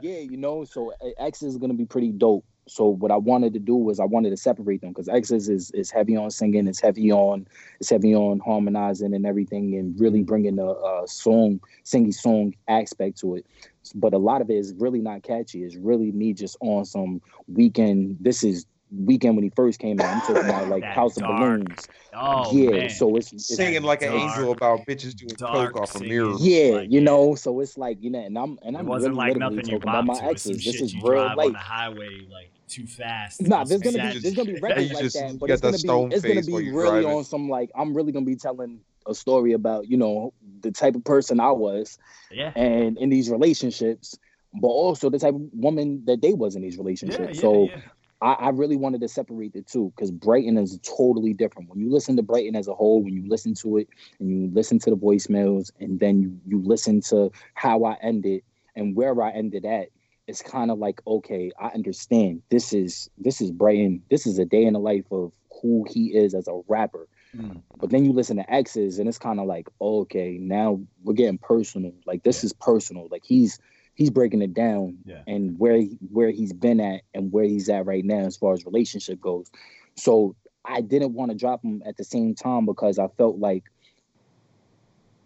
[0.00, 2.44] Yeah, you know, so X is gonna be pretty dope.
[2.68, 5.48] So what I wanted to do was I wanted to separate them because X is,
[5.48, 7.46] is is heavy on singing, it's heavy on
[7.80, 13.18] it's heavy on harmonizing and everything, and really bringing a, a song, singing song aspect
[13.20, 13.46] to it.
[13.94, 15.64] But a lot of it is really not catchy.
[15.64, 17.20] It's really me just on some
[17.52, 18.16] Weeknd.
[18.20, 20.06] This is Weeknd when he first came out.
[20.06, 21.86] I'm talking about like That House of Balloons.
[22.14, 22.90] Oh yeah, man.
[22.90, 26.34] so it's, it's Singing like an angel about bitches doing dark coke off a mirror.
[26.38, 27.04] yeah, like, you yeah.
[27.04, 29.70] know, so it's like you know, and I'm and I'm wasn't really like literally nothing
[29.70, 30.24] talking about my to.
[30.24, 30.64] Exes.
[30.64, 31.46] This is you real drive life.
[31.48, 33.42] on the highway like too fast.
[33.42, 35.38] Nah, on there's some gonna be sad there's gonna be records You like just that,
[35.38, 37.10] but it's gonna be it's gonna be really driving.
[37.10, 40.32] on some like I'm really gonna be telling a story about you know
[40.62, 41.98] the type of person I was
[42.30, 42.52] yeah.
[42.56, 44.18] and in these relationships,
[44.54, 47.36] but also the type of woman that they was in these relationships.
[47.36, 47.80] yeah, so yeah.
[48.20, 51.68] I, I really wanted to separate the two because Brighton is totally different.
[51.68, 53.88] When you listen to Brighton as a whole, when you listen to it
[54.18, 58.42] and you listen to the voicemails, and then you you listen to how I ended
[58.74, 59.88] and where I ended at,
[60.26, 62.42] it's kind of like okay, I understand.
[62.50, 64.02] This is this is Brighton.
[64.10, 65.32] This is a day in the life of
[65.62, 67.08] who he is as a rapper.
[67.36, 67.62] Mm.
[67.78, 71.38] But then you listen to X's, and it's kind of like okay, now we're getting
[71.38, 71.92] personal.
[72.06, 72.46] Like this Yeah.
[72.46, 73.08] is personal.
[73.10, 73.58] Like he's
[73.94, 75.22] he's breaking it down Yeah.
[75.26, 78.52] and where he- where he's been at and where he's at right now as far
[78.54, 79.50] as relationship goes.
[79.96, 83.64] So I didn't want to drop him at the same time because I felt like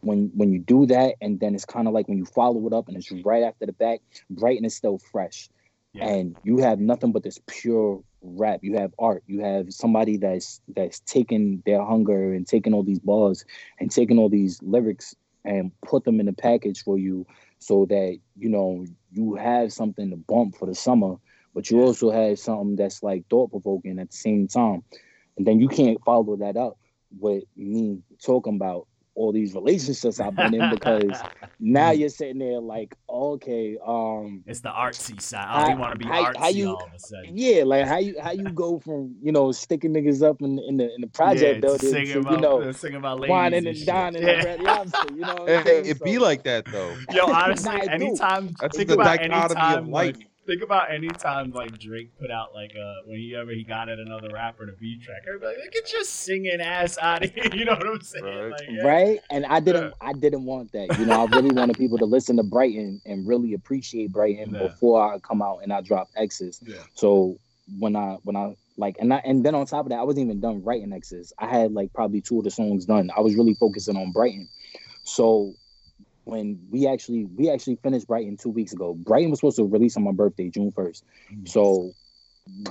[0.01, 2.73] when when you do that and then it's kind of like when you follow it
[2.73, 4.01] up and it's right after the back,
[4.31, 5.49] Brighton is still fresh.
[5.95, 6.09] Yeah.
[6.09, 8.61] And you have nothing but this pure rap.
[8.63, 9.23] You have art.
[9.27, 13.45] You have somebody that's that's taking their hunger and taking all these bars
[13.79, 15.15] and taking all these lyrics
[15.45, 17.27] and put them in a package for you
[17.59, 21.17] so that you know you have something to bump for the summer,
[21.55, 24.83] but you also have something that's like thought provoking at the same time.
[25.37, 26.79] And then you can't follow that up
[27.19, 31.21] with me talking about all these relationships I've been in because
[31.61, 35.47] now you're sitting there like, okay, um, it's the artsy side.
[35.49, 37.37] I you How- want to be how- artsy how you- all of a sudden.
[37.37, 40.79] yeah, like how you how you go from you know sticking niggas up in in
[40.79, 43.31] the in the project yeah, building sing to about, you know uh, sing about ladies
[43.31, 43.87] whining and and shit.
[43.87, 44.43] dining Yeah.
[44.45, 44.99] Red Lobster.
[45.15, 45.87] You know, what I'm Hey, saying?
[45.87, 46.95] it be like that though.
[47.13, 48.07] Yo, honestly, Nah, I do.
[48.07, 50.17] anytime That's think the about dichotomy anytime of life.
[50.17, 53.65] like think about any time like Drake put out like uh when he ever he
[53.65, 55.23] got at another rapper to beat track.
[55.27, 57.45] Everybody like, get your singing ass out of here.
[57.55, 58.25] You know what I'm saying?
[58.25, 58.51] Right.
[58.51, 58.83] Like, yeah.
[58.83, 62.05] right and i didn't i didn't want that you know i really wanted people to
[62.07, 64.69] listen to brighton and really appreciate brighton Yeah.
[64.69, 66.77] before i come out and i drop x's Yeah.
[66.95, 67.37] so
[67.79, 70.25] when i when i like and i and then on top of that i wasn't
[70.27, 73.35] even done writing x's i had like probably two of the songs done i was
[73.37, 74.49] really focusing on brighton
[75.05, 75.53] so
[76.25, 79.97] when we actually we actually finished brighton two weeks ago brighton was supposed to release
[79.97, 81.03] on my birthday june 1st
[81.33, 81.49] Mm.
[81.49, 81.95] so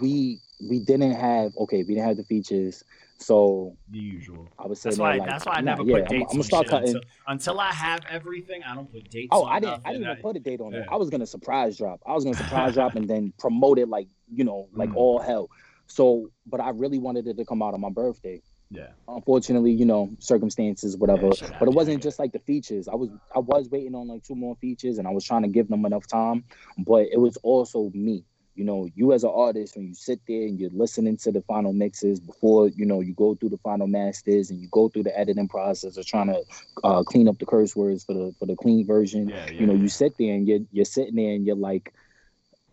[0.01, 0.39] we
[0.69, 2.83] we didn't have okay we didn't have the features
[3.17, 4.49] so the usual.
[4.59, 5.17] i was That's why.
[5.17, 7.01] like, that's why I nah, never yeah, put I'm, dates I'm gonna start cutting until,
[7.27, 8.63] until I have everything.
[8.63, 9.27] I don't put dates.
[9.31, 9.81] Oh, on I didn't.
[9.85, 10.87] I didn't even put a date on it.
[10.89, 12.01] I was gonna surprise drop.
[12.05, 14.95] I was gonna surprise drop and then promote it like you know, like Mm.
[14.95, 15.49] all hell.
[15.85, 18.41] So, but I really wanted it to come out on my birthday.
[18.71, 18.87] Yeah.
[19.07, 21.29] Unfortunately, you know, circumstances, whatever.
[21.41, 22.03] Yeah, but it wasn't yeah.
[22.03, 22.87] just like the features.
[22.87, 25.49] I was I was waiting on like two more features, and I was trying to
[25.49, 26.45] give them enough time.
[26.77, 28.23] But it was also me.
[28.55, 31.41] You know, you as an artist, when you sit there and you're listening to the
[31.41, 35.03] final mixes before, you know, you go through the final masters and you go through
[35.03, 36.43] the editing process of trying to
[36.83, 39.73] uh, clean up the curse words for the for the clean version Yeah, you know,
[39.73, 41.93] you sit there and you're you're sitting there and you're like,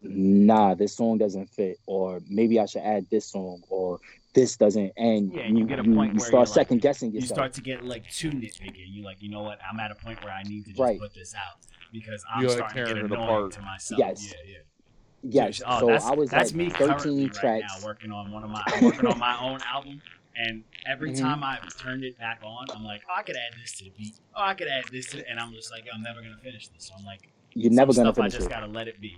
[0.03, 4.01] nah, this song doesn't fit, or maybe I should add this song, or
[4.35, 5.33] this doesn't, end.
[5.35, 7.53] Yeah, and you get a point you where start you're like- second guessing you start
[7.55, 8.85] to get like too nitpicky.
[8.87, 9.59] You like, you know what?
[9.68, 10.99] I'm at a point where I need to just Right.
[11.01, 11.59] put this out
[11.93, 13.53] because I'm You're, like, starting to get tearing it annoying apart.
[13.53, 13.99] to myself.
[13.99, 14.26] Yes.
[14.47, 15.45] Yeah, yeah.
[15.47, 17.81] yes, Oh, so that's, I was that's like me currently 13 right tracks.
[17.81, 20.01] now working on one of my working on my own album
[20.37, 21.18] and every Mhm.
[21.20, 23.91] time I turned it back on I'm like oh, I could add this to the
[23.99, 25.26] beat oh I could add this to it.
[25.29, 28.12] and I'm just like I'm never gonna finish this so I'm like You're never gonna
[28.12, 28.51] stuff I just it.
[28.51, 29.16] gotta let it be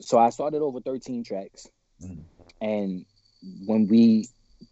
[0.00, 1.68] so I started over 13 tracks,
[2.02, 2.18] Mhm.
[2.60, 3.06] and
[3.66, 4.26] when we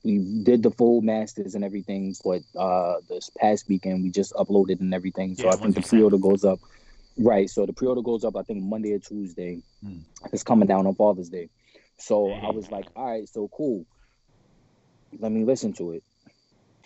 [0.04, 4.80] we did the full masters and everything, but uh this past weekend we just uploaded
[4.80, 5.34] and everything.
[5.36, 6.58] So Yeah, I think the pre-order goes up.
[7.18, 7.48] Right.
[7.48, 9.62] So the pre-order goes up I think Monday or Tuesday.
[9.84, 10.02] Mm.
[10.32, 11.48] It's coming down on Father's Day.
[11.98, 12.46] So Hey.
[12.46, 13.84] I was like, all right, so cool.
[15.18, 16.02] Let me listen to it.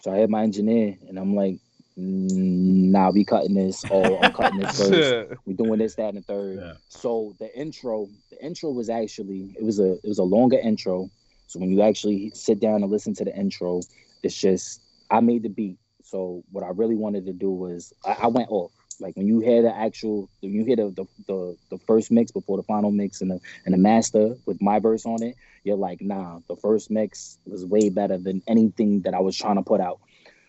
[0.03, 1.59] So I had my engineer and I'm like,
[1.99, 3.85] "Mm, nah, we cutting this.
[3.91, 5.41] Oh, I'm cutting this first.
[5.47, 6.59] we doing this, that, and the third.
[6.59, 6.73] Yeah.
[6.89, 11.11] So the intro, the intro was actually it was a it was a longer intro.
[11.51, 13.81] So when you actually sit down and listen to the intro,
[14.23, 14.81] it's just
[15.11, 15.79] I made the beat.
[16.03, 18.73] So what I really wanted to do was I, I went off.
[19.01, 22.33] Like when you hear the actual when you hear the, the the the first mix
[22.33, 25.77] before the final mix and the and the master with my verse on it, you're
[25.77, 29.63] like, nah, the first mix was way better than anything that I was trying to
[29.63, 30.01] put out.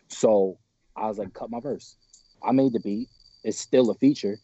[0.07, 0.59] So
[0.95, 1.97] I was like, cut my verse.
[2.43, 3.09] I made the beat.
[3.43, 4.39] It's still a feature.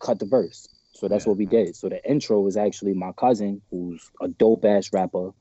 [0.00, 0.68] Cut the verse.
[0.92, 1.30] So that's Yeah.
[1.30, 1.76] what we did.
[1.76, 5.32] So the intro is actually my cousin, who's a dope ass rapper,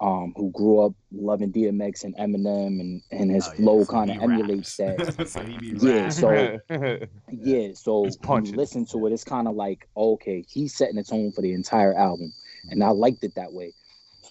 [0.00, 3.92] um, who grew up loving DMX and Eminem, and and his Oh, yeah, flow so
[3.92, 5.16] kind of emulates raps.
[5.16, 5.28] that.
[5.28, 5.40] so
[5.86, 6.98] Yeah, so-
[7.30, 11.04] Yeah, so when you listen to it, it's kind of like okay, he's setting the
[11.04, 12.32] tone for the entire album,
[12.70, 13.72] and I liked it that way.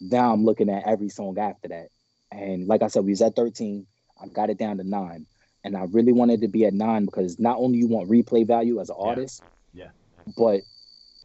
[0.02, 1.88] Now I'm looking at every song after that,
[2.32, 3.86] and like I said, we was at 13.
[4.22, 5.26] I got it down to nine,
[5.64, 8.80] and I really wanted to be at nine because not only you want replay value
[8.82, 9.06] as an Yeah.
[9.08, 9.44] artist,
[9.74, 9.90] Yeah.
[10.38, 10.62] but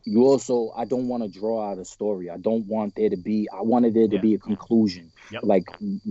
[0.09, 2.31] you also I don't want to draw out a story.
[2.31, 3.49] I don't want there to be.
[3.53, 4.21] I wanted there to Yeah.
[4.21, 5.43] be a conclusion, Yep.
[5.45, 5.65] like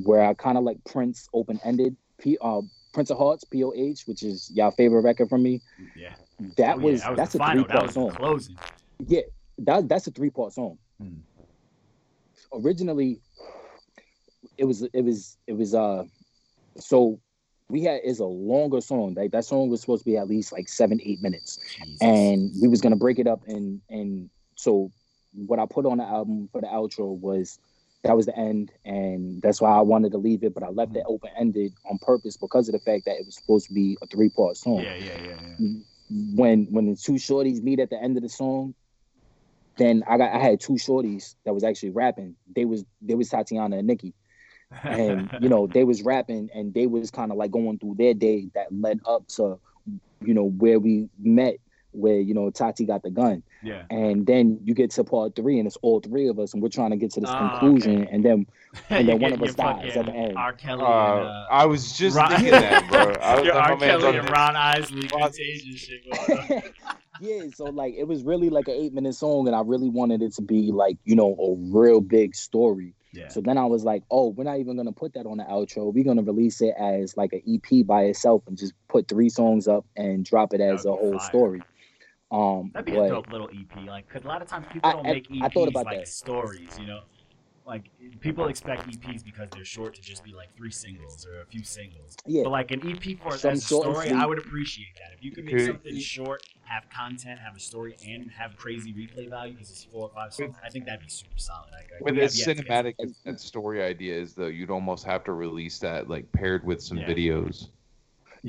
[0.04, 1.96] where I kind of like Prince open ended.
[2.20, 2.62] P uh
[2.94, 5.62] Prince of Hearts, P O H, which is y'all favorite record from me.
[5.96, 6.14] Yeah.
[6.58, 8.12] That Oh, yeah, was that was that's a three part song.
[8.12, 8.58] closing.
[9.08, 9.22] Yeah,
[9.60, 10.78] that that's a three part song.
[11.02, 11.22] Mm.
[12.54, 13.22] Originally,
[14.58, 16.04] it was it was it was uh
[16.80, 17.20] so
[17.70, 19.14] we had is a longer song.
[19.16, 22.02] Like that song was supposed to be at least like seven eight minutes, Jesus.
[22.02, 24.92] and we was gonna break it up and and so
[25.34, 27.60] what I put on the album for the outro was
[28.04, 30.96] that was the end, and that's why I wanted to leave it, but I left
[30.96, 31.14] it mm-hmm.
[31.14, 34.08] open ended on purpose because of the fact that it was supposed to be a
[34.08, 35.56] three part song yeah, yeah, yeah, yeah.
[35.60, 36.38] Mm-hmm.
[36.38, 38.74] when when the two shorties meet at the end of the song,
[39.78, 42.36] then I got I had two shorties that was actually rapping.
[42.56, 44.14] They was they was Tatiana and Nikki,
[44.84, 48.14] and you know they was rapping and they was kind of like going through their
[48.14, 49.60] day that led up to,
[50.22, 51.56] you know where we met,
[51.92, 53.84] where you know Tati got the gun, yeah.
[53.90, 56.70] and then you get to part three and it's all three of us and we're
[56.70, 58.12] trying to get to this Ah, conclusion, okay.
[58.12, 58.46] and then
[58.90, 60.38] And then one of us dies at the end.
[60.38, 60.54] R.
[60.54, 60.86] Kelly Uh,
[61.18, 63.14] and uh, I was just Ron- thinking that, bro.
[63.22, 63.78] I was your like, R.
[63.78, 66.74] Kelly and Ron Isley contagion shit
[67.20, 70.22] yeah, so like it was really like an eight minute song, and I really wanted
[70.22, 72.94] it to be like you know a real big story.
[73.14, 73.30] Yeah.
[73.30, 75.94] So then I was like, oh, we're not even gonna put that on the outro.
[75.94, 79.68] We're gonna release it as like an EP by itself and just put three songs
[79.68, 81.28] up and drop it as a That would be whole fire.
[81.30, 81.62] story.
[82.30, 83.86] Um, That'd be a dope little EP.
[83.88, 85.86] Like, cause a lot of times people I- don't I- make EPs I thought about
[85.86, 86.08] like that.
[86.10, 86.78] stories.
[86.80, 87.02] You know,
[87.68, 87.90] like
[88.22, 91.64] people expect EPs because they're short to just be like three singles or a few
[91.64, 92.16] singles.
[92.26, 94.10] yeah, But like an EP for Some as a story.
[94.10, 95.14] I would appreciate that.
[95.18, 98.94] If you could make Could- something short, have content, have a story, and have crazy
[98.94, 101.68] replay value because it's four or five songs, I think that'd be super solid.
[101.72, 104.34] Like, like, with we have as yet to get- cinematic as that story idea is,
[104.34, 107.08] though, you'd almost have to release that like paired with some Yeah.
[107.08, 107.68] videos.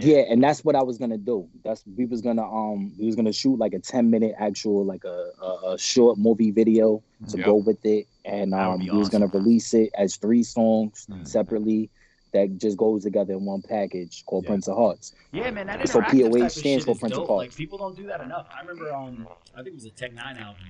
[0.04, 1.48] Yeah, and that's what I was gonna do.
[1.64, 5.04] That's we was gonna um we was gonna shoot like a ten minute actual like
[5.04, 7.46] a a, a short movie video to Yep.
[7.46, 11.26] go with it, and um be we was gonna release it as three songs Mm.
[11.26, 11.90] separately
[12.32, 14.48] that just goes together in one package called Yeah.
[14.50, 15.14] Prince of Hearts.
[15.32, 17.26] Yeah, man, that So interactive POH type of stands shit for is Prince of.
[17.26, 17.30] Hearts.
[17.38, 18.46] Like people don't do that enough.
[18.54, 20.62] I remember, um, I think it was a Tech N9ne album,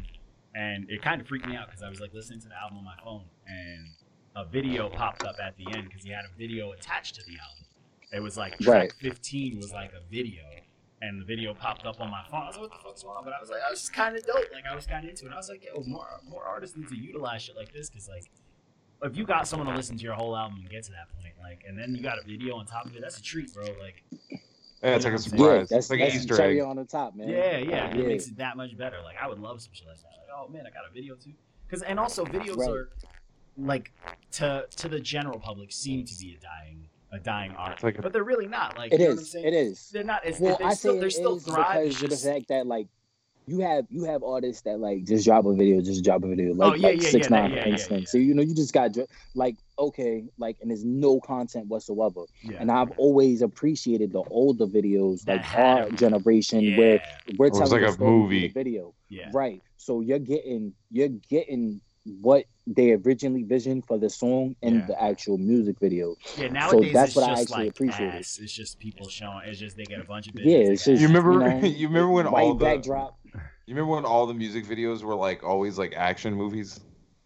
[0.54, 2.78] and it kind of freaked me out because I was like listening to the album
[2.78, 3.88] on my phone, and
[4.36, 7.32] a video popped up at the end because he had a video attached to the
[7.32, 7.57] album.
[8.12, 8.92] It was like track Right.
[9.00, 10.42] 15 was like a video,
[11.02, 12.42] and the video popped up on my phone.
[12.42, 13.24] I was like, what the fuck's going on?
[13.24, 14.46] But I was like, I was just kind of dope.
[14.52, 15.32] Like I was kind of into it.
[15.32, 18.24] I was like, yo, more more artists need to utilize shit like this because like.
[19.00, 21.32] If you got someone to listen to your whole album and get to that point,
[21.40, 23.64] like, and then you got a video on top of it, that's a treat, bro.
[23.80, 24.02] Like,
[24.82, 25.68] Yeah, it's like a Yeah, Yeah, surprise.
[25.68, 26.66] that's, it's like that's an Easter cherry egg.
[26.66, 27.28] on the top, man.
[27.28, 27.96] Yeah, yeah, Yeah.
[27.96, 28.96] it makes it that much better.
[29.04, 30.06] Like I would love some shit like that.
[30.06, 31.30] Like, oh man, I got a video too.
[31.68, 32.70] Because and also videos Right.
[32.70, 32.88] are
[33.56, 33.92] like
[34.32, 38.02] to to the general public seem to be a dying a dying art, like a-
[38.02, 38.76] but they're really not.
[38.76, 39.30] Like It you know what I'm is.
[39.32, 39.44] saying?
[39.46, 39.88] It is.
[39.92, 40.24] They're not.
[40.24, 41.88] It's, Well, they I still, say they're it still is thriving.
[41.88, 42.88] because of the fact that like
[43.46, 46.50] you have you have artists that like just drop a video, just drop a video,
[46.50, 48.04] oh, like Oh, yeah, like yeah, six yeah, nine yeah, for yeah, yeah.
[48.04, 48.94] So you know you just got
[49.34, 52.24] like okay, like and there's no content whatsoever.
[52.42, 52.58] yeah.
[52.60, 57.02] And I've always appreciated the older videos, That like our generation, yeah, where
[57.38, 58.48] we're it's telling like a movie.
[58.48, 59.30] the video, yeah.
[59.32, 59.62] right?
[59.78, 64.86] So you're getting you're getting what they originally visioned for the song and Yeah.
[64.86, 66.16] the actual music video.
[66.36, 68.14] Yeah, nowadays that's it's what I just actually like appreciated.
[68.14, 68.38] ass.
[68.42, 69.40] It's just people showing.
[69.46, 70.34] It's just they get a bunch of.
[70.36, 71.14] Yeah, it's just You ass.
[71.14, 71.38] remember?
[71.60, 73.18] know, You remember when all the backdrop.
[73.66, 76.80] You remember when all the music videos were like always like action movies?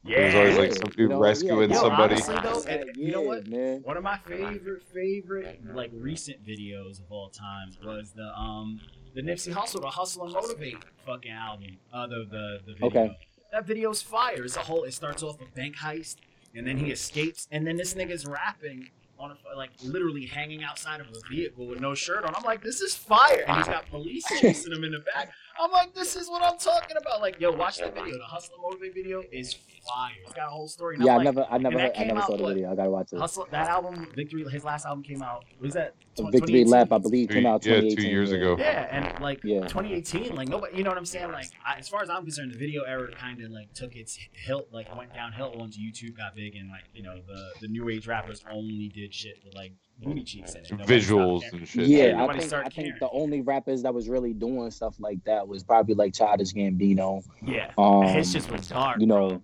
[0.05, 0.19] Yeah.
[0.21, 2.15] It was always like Yeah, some you dude know, rescuing yeah, Yo, somebody.
[2.15, 3.47] honestly, though, Yeah, you know what?
[3.47, 3.83] man?
[3.85, 8.81] One of my favorite, favorite, like recent videos of all time was the um
[9.15, 11.77] the Nipsey Hussle, the Hustle and Motivate fucking album.
[11.93, 12.87] Uh, the the the video.
[12.89, 13.19] Okay.
[13.53, 14.45] That video's fire.
[14.45, 14.85] It's a whole.
[14.85, 16.17] It starts off a bank heist,
[16.55, 18.89] and then he escapes, and then this nigga's rapping
[19.19, 22.35] on a like literally hanging outside of a vehicle with no shirt on.
[22.35, 25.31] I'm like, this is fire, and he's got police chasing him in the back.
[25.61, 27.21] I'm like, this is what I'm talking about.
[27.21, 28.17] Like, yo, watch that video.
[28.17, 29.55] The Hustle Motivate video is
[29.87, 30.13] fire.
[30.25, 30.97] It's got a whole story.
[30.97, 32.71] And Yeah, I like, never, I never, heard- I never out, saw the video.
[32.73, 33.19] I gotta watch it.
[33.19, 34.45] Hustle that album, Victory.
[34.51, 35.45] His last album came out.
[35.61, 38.37] Was that tw- Victory Lap, I believe, came Two- out yeah, two years yeah.
[38.37, 38.57] ago.
[38.59, 39.61] Yeah, and like Yeah.
[39.67, 41.31] 2018, like nobody, you know what I'm saying?
[41.33, 44.19] Like I, as far as I'm concerned, the video era kind of like took its
[44.33, 47.89] hill, like went downhill once YouTube got big and like you know the the new
[47.89, 49.73] age rappers only did shit with like
[50.03, 50.71] booty cheeks in it.
[50.71, 51.87] Nobody Visuals and shit.
[51.87, 55.47] Yeah, I think, I think the only rappers that was really doing stuff like that
[55.47, 57.23] was probably like Childish Gambino.
[57.47, 59.01] Yeah, Um, his just was dark.
[59.01, 59.29] you bro.
[59.29, 59.43] know,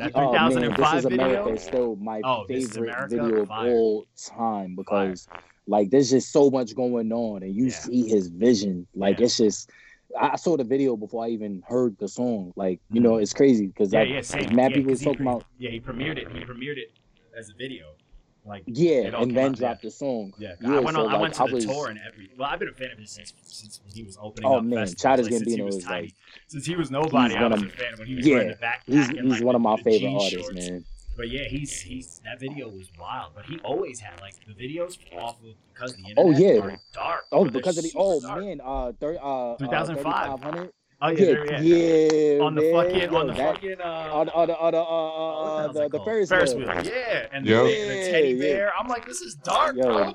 [0.00, 1.26] that oh man, 2005 this is video.
[1.26, 3.70] America is still my Oh, favorite video of Fire.
[3.70, 5.28] all time because
[5.66, 7.70] like there's just so much going on and you Yeah.
[7.72, 8.86] see his vision.
[8.94, 9.26] Like Yeah.
[9.26, 9.70] it's just.
[10.20, 12.52] I saw the video before I even heard the song.
[12.56, 13.04] Like you mm.
[13.04, 13.92] know, it's crazy because.
[13.92, 14.56] Yeah, like yeah, same.
[14.56, 16.26] mad yeah, people was talking pre- about Yeah, he premiered it.
[16.32, 16.92] He premiered it
[17.38, 17.92] as a video.
[18.46, 19.66] Like yeah, and then out, yeah.
[19.68, 20.32] dropped the song.
[20.38, 21.08] Yeah, Yeah, I went so, on.
[21.10, 22.30] I like, went to I the was- tour and every.
[22.38, 24.86] Well, I've been a fan of his since since he was opening Oh, up man,
[24.94, 26.02] Childish like, Gambino was is, tiny.
[26.06, 26.14] like-
[26.46, 28.54] since he was nobody, I was of- a fan when he was yeah, wearing the
[28.56, 28.78] backpack.
[28.86, 30.84] He's and, he's like, one of my favorite artists, man.
[31.16, 33.32] But yeah, he's he's that video was wild.
[33.34, 36.76] But he always had like the videos off of because the internet Oh, yeah.
[36.94, 37.24] dark.
[37.30, 38.40] Oh, because of the oh dark.
[38.40, 40.06] man, uh, thir- uh, 2005.
[40.30, 40.72] uh, 3500.
[41.02, 42.12] Oh yeah, Yeah, yeah.
[42.12, 42.72] yeah, On the man.
[42.74, 43.84] fucking Yo, on the that- fucking uh.
[44.12, 46.04] on the on the on the, uh, what uh, the, the?
[46.04, 46.66] Ferris, Ferris wheel.
[46.68, 46.82] wheel.
[46.84, 47.62] Yeah, and Yep.
[47.64, 48.52] the, the teddy Yeah, yeah.
[48.54, 48.72] bear.
[48.78, 49.82] I'm like, this is dark, Yo.
[49.84, 50.14] bro.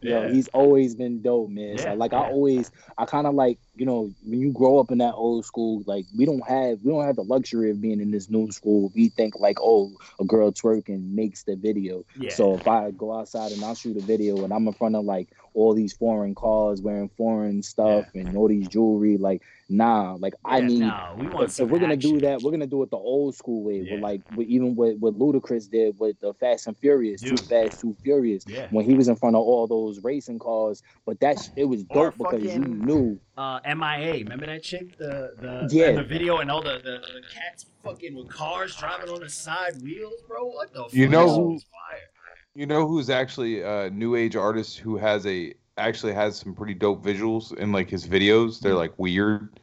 [0.00, 1.78] Yo, he's always been dope, man.
[1.78, 4.90] So Yeah, like I always, I kind of like you know when you grow up
[4.90, 8.00] in that old school, like we don't have we don't have the luxury of being
[8.00, 8.92] in this new school.
[8.94, 12.04] We think like, oh, a girl twerking makes the video.
[12.18, 12.30] Yeah.
[12.30, 15.04] So if I go outside and I'll shoot a video and I'm in front of
[15.04, 20.34] like all these foreign cars wearing foreign stuff and all these jewelry, like nah, like
[20.44, 20.80] I Yeah, need.
[20.80, 23.34] no, we want If, if we're gonna do that, we're gonna do it the old
[23.34, 23.80] school way.
[23.80, 23.94] Yeah.
[23.94, 27.80] With like with, even what what Ludacris did with the Fast and Furious, Too Fast,
[27.80, 28.66] Too Furious Yeah.
[28.70, 30.82] when he was in front of all those racing cars.
[31.06, 33.18] But that sh- it was dope because you knew.
[33.36, 34.14] Uh, MIA.
[34.24, 34.96] Remember that chick?
[34.98, 35.92] The the Yeah.
[35.92, 39.80] the video and all the, the the cats fucking with cars driving on the side
[39.82, 40.46] wheels, bro.
[40.46, 40.86] What the?
[40.92, 41.12] You fuck?
[41.12, 41.98] know who- fire.
[42.56, 46.74] You know who's actually a new age artist who has a actually has some pretty
[46.74, 48.60] dope visuals in like his videos.
[48.60, 49.58] They're like weird.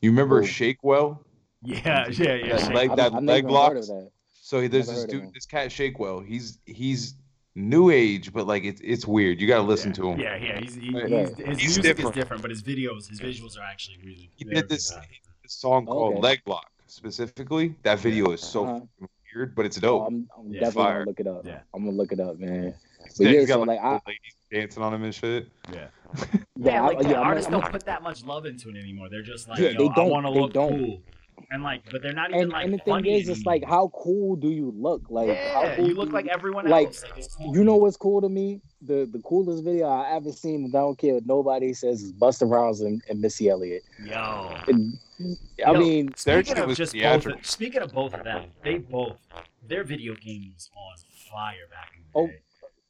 [0.00, 0.46] You remember Who?
[0.46, 1.22] Shakewell?
[1.62, 2.56] Yeah, yeah, yeah.
[2.56, 2.74] That shit.
[2.74, 3.88] leg- I've, that I've leg never even heard locks?
[3.90, 4.10] of that.
[4.40, 5.30] So there's this dude, him.
[5.34, 6.20] this cat Shakewell.
[6.20, 7.16] He's he's
[7.54, 9.40] new age, but like it's it's weird.
[9.40, 9.94] You gotta listen yeah.
[9.96, 10.20] to him.
[10.20, 10.60] Yeah, yeah.
[10.60, 11.08] He's, he, Right.
[11.08, 12.16] he's, his He's music different.
[12.16, 14.30] is different, but his videos, his visuals are actually really.
[14.36, 15.02] He did this, good.
[15.42, 16.20] this song called Okay.
[16.22, 17.74] Leg Lock specifically.
[17.82, 19.06] That video is so Uh-huh.
[19.34, 20.06] weird, but it's Oh, dope.
[20.08, 20.60] I'm, I'm Yeah.
[20.60, 20.92] definitely Fire.
[20.98, 21.46] gonna look it up.
[21.46, 21.60] Yeah.
[21.74, 22.74] I'm gonna look it up, man.
[23.04, 25.48] He's but yeah, got, so, like, like, I- ladies dancing on him and shit.
[25.72, 25.86] Yeah,
[26.56, 29.08] Yeah, like the yeah, artists I'm- don't put that much love into it anymore.
[29.08, 30.10] They're just like, Yeah, yo, they don't.
[30.10, 30.78] want to They look don't.
[30.78, 31.02] cool,
[31.50, 33.64] and like, but they're not even And, like and the thing funny is, it's like,
[33.64, 35.02] how cool do you look?
[35.10, 37.04] Like, how yeah, cool you do look like everyone like, else.
[37.16, 37.54] Like.
[37.54, 38.60] You know what's cool to me?
[38.82, 42.12] The the coolest video I ever seen, and I don't care what nobody says, is
[42.12, 43.82] Busta Rhymes and, and Missy Elliott.
[44.04, 44.54] yo.
[44.68, 44.98] And,
[45.66, 47.40] I Yo, mean, Speaking of was just both, theatrical.
[47.42, 49.18] speaking of both of them, they both
[49.68, 50.96] their video game was on
[51.30, 52.40] fire back in the Oh, day.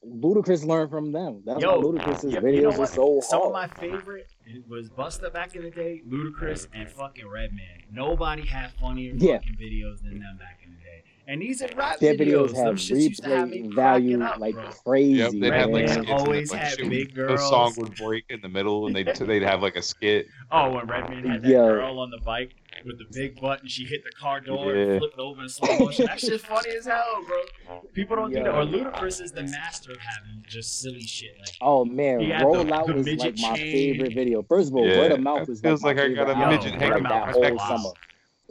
[0.05, 1.43] Ludacris learned from them.
[1.45, 2.89] That's Yo, why Ludacris's you- videos you know are what?
[2.89, 4.27] so Some of my favorite
[4.67, 7.83] was Busta back in the day, Ludacris, and fucking Redman.
[7.91, 9.37] Nobody had funnier Yeah.
[9.37, 11.03] fucking videos than them back in the day.
[11.27, 12.47] And these are rap Their videos.
[12.49, 14.69] videos Them have shits used to have me replay value up, like bro.
[14.83, 15.13] crazy.
[15.19, 16.09] Yep, they'd have like skits man.
[16.17, 19.05] and Always like, had shit, big The song would break in the middle, and they'd
[19.15, 20.27] they'd have like a skit.
[20.51, 21.65] Oh, when Redman had that Yo.
[21.67, 22.51] girl on the bike
[22.85, 24.83] with the big butt and she hit the car door Yeah.
[24.83, 26.05] and flipped over in slow motion.
[26.05, 27.23] That shit's funny as hell,
[27.67, 27.81] bro.
[27.93, 28.47] People don't do that.
[28.55, 31.35] Or Ludacris is the master of having just silly shit.
[31.39, 34.41] Like, Oh man, He had the- Out the was like midget my favorite video.
[34.43, 36.47] First of all, Yeah, Word of Mouth was feels like, my like I got a
[36.49, 36.97] midget album, Word hair.
[36.97, 37.89] of like, Mouth that whole summer.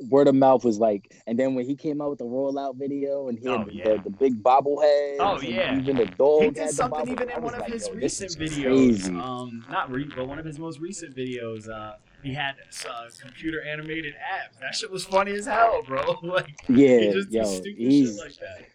[0.08, 3.28] Word of Mouth was like, and then when he came out with the rollout video
[3.28, 3.84] and he had Oh, the, yeah.
[3.96, 5.76] the, the big bobblehead, Oh, and yeah.
[5.78, 7.90] even the dog he had did the something bobble- even in one of like, his
[7.92, 9.06] recent videos.
[9.14, 11.68] Um, not re, but one of his most recent videos.
[11.68, 12.54] Uh, he had
[12.88, 14.56] uh, computer animated abs.
[14.60, 16.18] That shit was funny as hell, bro.
[16.22, 18.66] like, yeah, he just yo, stupid he's shit like that.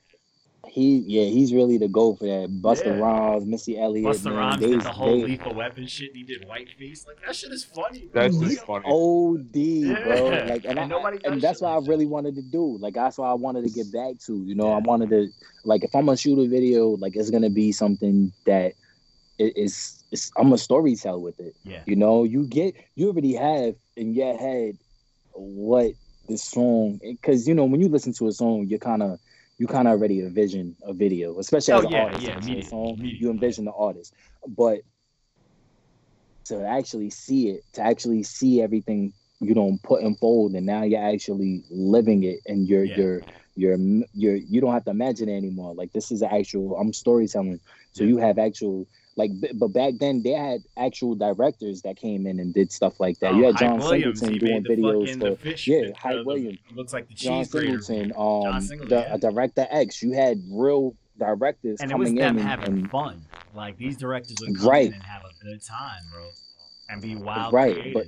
[0.68, 2.50] he, yeah, he's really the go for that.
[2.62, 2.98] Busta Yeah.
[3.00, 6.10] Rhymes, Missy Elliott, Busta man, Rhymes they, did the whole they lethal weapon shit.
[6.10, 7.06] and He did whiteface.
[7.08, 8.10] Like that shit is funny.
[8.12, 8.22] Bro.
[8.22, 8.86] That's Like, just funny.
[8.88, 10.32] OD, bro.
[10.32, 10.46] Yeah.
[10.50, 11.90] Like, and, And I, nobody and that's shit what I like that.
[11.92, 12.78] really wanted to do.
[12.80, 14.34] Like, that's what I wanted to get back to.
[14.44, 15.28] You know, I wanted to,
[15.64, 18.74] like, if I'm gonna shoot a video, like, it's gonna be something that
[19.40, 21.56] i- is, is I'm a storyteller with it.
[21.64, 21.86] Yeah.
[21.86, 24.78] You know, you get, you already have in your head
[25.34, 25.94] what
[26.28, 29.20] the song because you know when you listen to a song you kind of
[29.58, 32.62] you kind of already envision a video especially Oh, as an yeah, artist yeah, to
[32.62, 34.14] song, you envision the artist
[34.48, 34.80] but
[36.46, 40.84] to actually see it to actually see everything you know put and fold and now
[40.84, 42.96] you're actually living it and you're Yeah.
[42.96, 43.24] you're
[43.56, 43.78] you're
[44.14, 47.60] you're you don't have to imagine it anymore like this is actual i'm storytelling
[47.92, 48.08] so Yeah.
[48.08, 48.88] you have actual
[49.18, 53.18] like but back then they had actual directors that came in and did stuff like
[53.20, 56.24] that Oh, you had john Williams, singleton doing videos fucking, for yeah, the- Hype the-
[56.26, 56.60] Williams.
[56.76, 59.14] looks like the john singleton John um Singleton, the yeah.
[59.14, 62.74] uh, director x you had real directors and it was coming them in and, having
[62.80, 63.22] and fun.
[63.54, 64.88] Like these directors would come Right.
[64.88, 66.28] in and have a good time, bro,
[66.90, 67.94] and be wild Right, creative.
[67.94, 68.06] but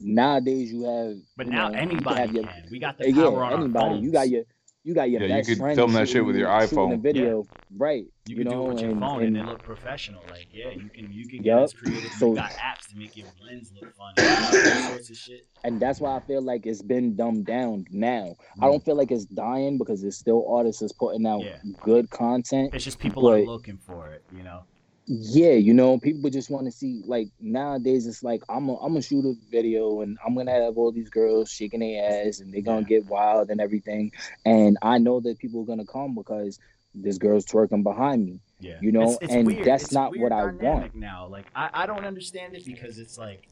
[0.00, 2.64] nowadays you have But you now know, anybody have your- can.
[2.70, 3.98] We got the Uh, power yeah, on anybody.
[3.98, 4.44] You got your
[4.86, 6.94] you got your Yeah, you could friend film that shit with your shooting iPhone.
[6.94, 7.44] a video,
[7.76, 8.06] right?
[8.26, 10.22] You, can do it with your and- phone, and, and- they look professional.
[10.30, 11.64] Like, yeah, you can you can get Yup.
[11.64, 12.12] as creative.
[12.12, 14.12] So- you got apps to make your blends look fun.
[14.16, 15.46] You all sorts of shit.
[15.64, 18.36] and that's why I feel like it's been dumbed down now.
[18.60, 18.70] I Mm.
[18.70, 21.56] don't feel like it's dying because there's still artists that's putting out Yeah.
[21.82, 22.72] good content.
[22.72, 24.22] It's just people are looking for it.
[24.36, 24.62] You know.
[25.08, 28.88] Yeah, you know, people just want to see like nowadays it's like I'm a, I'm
[28.92, 32.52] gonna shoot a video and I'm gonna have all these girls shaking their ass and
[32.52, 32.86] they're gonna Yeah.
[33.00, 34.10] get wild and everything.
[34.44, 36.58] And I know that people are gonna come because
[36.92, 38.40] this girls twerking behind me.
[38.58, 38.78] Yeah.
[38.80, 39.64] You know, It's- it's and weird.
[39.64, 40.94] that's It's not what I want.
[40.96, 41.28] now.
[41.28, 43.46] Like I, I don't understand it because it's like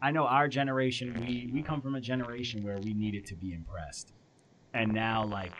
[0.00, 3.52] I know our generation we we come from a generation where we needed to be
[3.52, 4.12] impressed.
[4.72, 5.52] And now like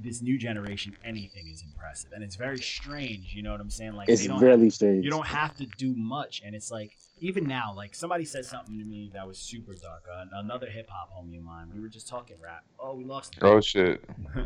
[0.00, 3.94] this new generation anything is impressive and it's very strange, you know what I'm saying?
[3.94, 5.04] Like It's they don't really strange.
[5.04, 8.78] you don't have to do much and it's like even now like somebody said something
[8.78, 12.06] to me that was super dark uh, another hip-hop homie of mine we were just
[12.08, 14.04] talking rap oh we lost it Oh shit.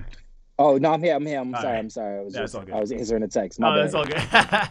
[0.59, 1.15] Oh no, I'm here.
[1.17, 1.41] I'm here.
[1.41, 1.73] I'm All sorry.
[1.75, 1.79] right.
[1.81, 2.19] I'm sorry.
[2.19, 2.75] I was That's just all good.
[2.75, 3.59] I was answering a text.
[3.59, 3.83] My no, bad.
[3.85, 4.05] that's all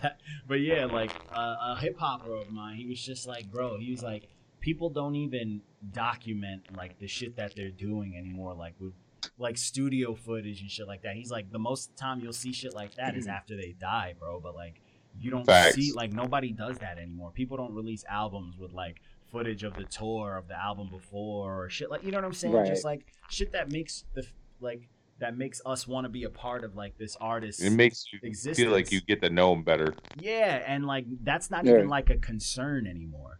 [0.03, 0.11] good.
[0.47, 3.89] but yeah, like uh, a hip hopper of mine, he was just like, bro, he
[3.91, 4.29] was like,
[4.59, 5.61] people don't even
[5.91, 8.93] document like the shit that they're doing anymore, like with
[9.37, 11.15] like studio footage and shit like that.
[11.15, 13.31] He's like, the most time you'll see shit like that is mm.
[13.31, 14.39] after they die, bro.
[14.39, 14.81] But like,
[15.19, 15.75] you don't Facts.
[15.75, 17.31] see like nobody does that anymore.
[17.31, 19.01] People don't release albums with like
[19.31, 22.33] footage of the tour of the album before or shit like you know what I'm
[22.33, 22.53] saying?
[22.53, 22.67] Right.
[22.67, 24.25] Just like shit that makes the
[24.59, 27.61] like that makes us want to be a part of like this artist.
[27.61, 29.93] It makes you feel like you get to know him better.
[30.19, 31.73] Yeah, and like that's not Yeah.
[31.73, 33.39] even like a concern anymore.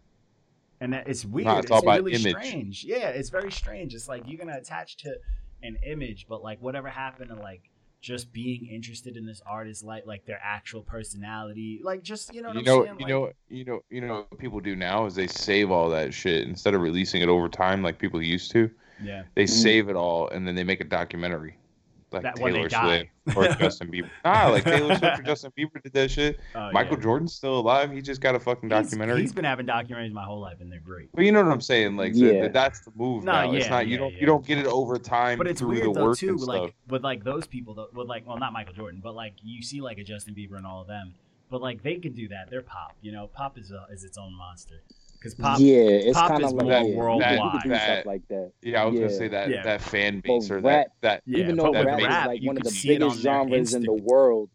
[0.80, 1.46] And that it's weird.
[1.46, 2.46] Nah, it's it's about really image.
[2.46, 2.84] strange.
[2.84, 3.94] Yeah, it's very strange.
[3.94, 5.16] It's like you're gonna attach to
[5.62, 7.62] an image, but like whatever happened to like
[8.00, 12.48] just being interested in this artist, like like their actual personality, like just you know
[12.48, 12.96] what You I'm know, saying?
[12.98, 14.26] you Like, know, you know, you know.
[14.28, 17.48] What people do now is they save all that shit instead of releasing it over
[17.48, 18.70] time like people used to.
[19.00, 19.48] yeah, They Mhm.
[19.48, 21.56] save it all and then they make a documentary,
[22.12, 22.68] like That- Taylor.
[22.68, 24.10] Swift or Justin Bieber.
[24.24, 26.40] Nah, like Taylor Swift or Justin Bieber did that shit.
[26.54, 27.02] Oh, Michael yeah.
[27.04, 27.92] Jordan's still alive.
[27.92, 29.20] He just got a fucking He's- documentary.
[29.20, 31.10] he's been having documentaries my whole life, and they're great.
[31.14, 31.96] But you know what I'm saying?
[31.96, 32.48] Like, so Yeah.
[32.48, 33.52] that's the move No, now.
[33.52, 34.20] it's yeah, not you don't yeah.
[34.20, 36.34] you don't get it over time But it's through weird the though work too, and
[36.36, 36.60] with, stuff.
[36.62, 39.62] like with like those people, though, with like well, not Michael Jordan, but like you
[39.62, 41.14] see like a Justin Bieber and all of them.
[41.50, 42.50] But like they could do that.
[42.50, 43.26] They're pop, you know.
[43.28, 44.82] Pop is a, is its own monster.
[45.22, 47.62] Because pop, yeah, it's pop kind is of like more yeah, you could- you worldwide.
[47.62, 48.52] could That- stuff like that.
[48.62, 49.00] yeah, I was yeah.
[49.02, 49.62] gonna say that Yeah.
[49.62, 52.22] that fan base But or rap- that that Yeah, Even but though with rap, rap,
[52.22, 54.50] is like one of the see it on biggest their genres in the world,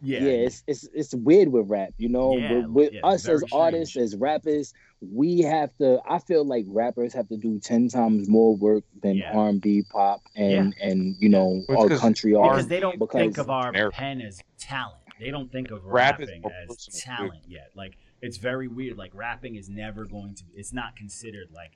[0.00, 2.36] yeah, yeah, it's it's it's weird with rap, you know.
[2.36, 6.00] Yeah, with with yeah, us very as artists, as rappers, we have to.
[6.08, 9.82] I feel like rappers have to do ten times more work than R and B,
[9.90, 13.38] pop, and and you know Well, it's our 'cause country because they don't because think
[13.38, 13.96] of our America.
[13.96, 14.98] pen as talent.
[15.20, 17.70] They don't think of Rap rapping as talent yet.
[17.76, 17.92] Like
[18.22, 18.96] it's very weird.
[18.96, 20.44] Like rapping is never going to.
[20.54, 21.72] It's not considered like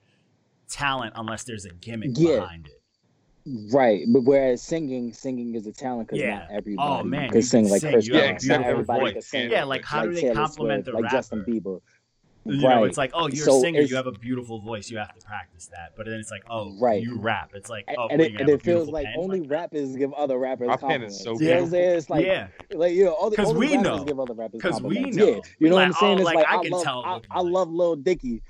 [0.69, 2.39] talent unless there's a gimmick Yeah.
[2.39, 2.73] behind it.
[3.71, 6.39] Right, but whereas singing, singing is a talent because Yeah.
[6.39, 7.91] not everybody Oh, man, can you sing can like sing.
[7.93, 8.61] Chris You have a Brown.
[8.61, 9.13] Not everybody voice.
[9.13, 11.45] can sing Yeah, like how do they Taylor compliment Swift, the like Justin?
[11.47, 11.79] Bieber.
[12.49, 12.75] You right.
[12.75, 15.13] know, it's like, oh, you're So a singer, you have a beautiful voice, you have
[15.17, 15.93] to practice that.
[15.97, 17.01] But then it's like, oh, Right.
[17.01, 17.51] you rap.
[17.53, 19.15] It's like, oh, and wait, it, you and it feels like pen?
[19.17, 21.15] only Like, rappers give other rappers My pen compliments.
[21.17, 21.97] is so you know what I'm saying?
[21.97, 24.05] It's like, yeah, like you know, all the 'Cause only we rappers know.
[24.05, 25.17] give other rappers 'Cause we compliments.
[25.17, 25.27] know.
[25.27, 26.13] Yeah, you know what I'm saying?
[26.17, 27.95] oh, It's like, like, I I, can love, tell I, looking I like- love Lil
[27.97, 28.41] Dicky.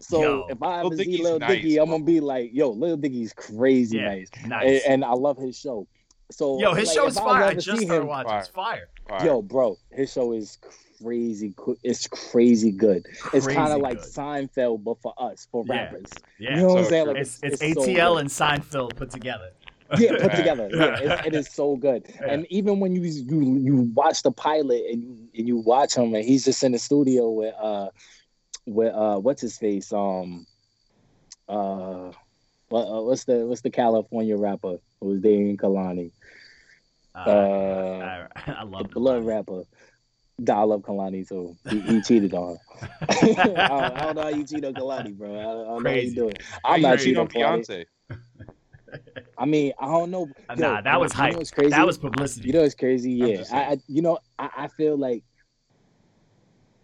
[0.00, 0.46] So Yo.
[0.50, 2.96] if I Lil ever see Dicky's Lil nice, Dicky, I'm gonna be like, yo, Lil
[2.96, 4.82] Dicky's crazy Yeah, nice, nice.
[4.84, 5.86] and, and I love his show.
[6.30, 7.42] So Yo, his like, show's if fire.
[7.44, 8.32] I ever just started him- watching.
[8.32, 8.88] It's fire.
[9.24, 10.58] Yo, bro, his show is
[11.04, 11.54] crazy.
[11.82, 13.06] It's crazy good.
[13.32, 13.98] it's kind of like.
[14.00, 15.74] Seinfeld, but for us, for Yeah.
[15.74, 16.10] rappers.
[16.38, 16.56] Yeah.
[16.56, 17.06] You know what I'm saying?
[17.08, 18.20] Like it's it's, so ATL good.
[18.20, 19.50] and Seinfeld put together.
[19.98, 20.68] yeah, put together.
[20.72, 22.06] Yeah, it, it is so good.
[22.08, 22.30] Yeah.
[22.32, 26.14] And even when you you you watch the pilot and you and you watch him
[26.14, 27.88] and he's just in the studio with uh
[28.66, 30.46] with uh what's his face um
[31.48, 32.10] uh
[32.70, 36.10] what uh, what's the what's the California rapper who was dating Kehlani
[37.14, 39.26] Uh, uh I, I the love blood Kehlani.
[39.26, 39.62] rapper
[40.38, 41.56] Nah, I love Kehlani too.
[41.70, 42.88] He, he cheated on her.
[43.08, 45.38] I, don't, I don't know how you cheat on Kehlani, bro.
[45.38, 46.08] I, don't- I don't know how Crazy.
[46.08, 46.36] you doing.
[46.62, 47.84] Why I'm not cheating on on Beyonce.
[49.38, 50.30] I mean, I don't know.
[50.50, 51.36] Yo, nah, that was you know hype.
[51.36, 51.70] what's crazy?
[51.70, 52.48] That was publicity.
[52.48, 53.12] You know what's crazy?
[53.12, 55.22] Yeah, I, I you know I, I feel like,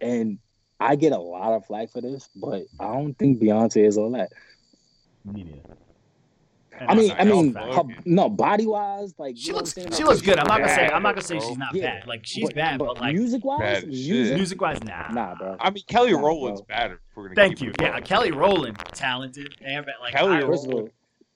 [0.01, 0.39] and
[0.79, 4.11] I get a lot of flack for this, but I don't think Beyonce is all
[4.13, 4.33] that.
[5.25, 5.77] Me neither.
[6.81, 9.55] And I mean, that's I a real mean, her, no, body wise, like she you
[9.55, 10.07] looks what she saying?
[10.07, 10.39] looks good.
[10.39, 11.49] I'm not gonna say I'm not gonna say bro.
[11.49, 12.07] she's not Yeah, bad.
[12.09, 15.09] Like she's bad, but, like music wise, Bad music, music wise, nah.
[15.13, 15.57] nah, bro.
[15.61, 16.77] I mean, Kelly Nah, Rowland's bro.
[16.77, 16.95] better.
[16.95, 17.73] If we're gonna Thank keep you.
[17.81, 18.01] Yeah.
[18.01, 19.95] Kelly Rowland, talented and bad.
[20.01, 20.89] Like Kelly I, First of all,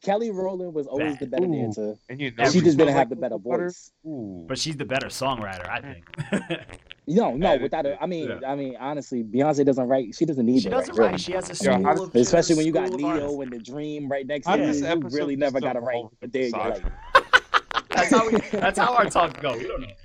[0.05, 1.21] Kelly Rowland was always Bad.
[1.21, 1.53] the better Ooh.
[1.53, 1.97] dancer.
[2.09, 3.91] and you know She She just didn't have the better voice.
[4.05, 6.61] But she's the better songwriter, I think.
[7.07, 7.63] No, no, Attitude.
[7.65, 7.99] without it.
[8.01, 8.51] I mean, Yeah.
[8.51, 10.15] I mean, honestly, Beyonce doesn't write.
[10.15, 10.61] She doesn't need to.
[10.61, 11.11] she to doesn't write.
[11.13, 11.21] write.
[11.21, 12.95] She has a Yeah, school how- of she has a Especially when you got school
[12.97, 13.41] of Ne-Yo artists.
[13.43, 14.57] and the Dream right next to you.
[14.65, 15.97] does You really never got to write.
[15.97, 16.83] evolve But there you're side?
[16.83, 18.39] like, That's how we.
[18.53, 19.53] That's how our talk go.
[19.55, 19.87] We don't know.
[19.87, 19.97] what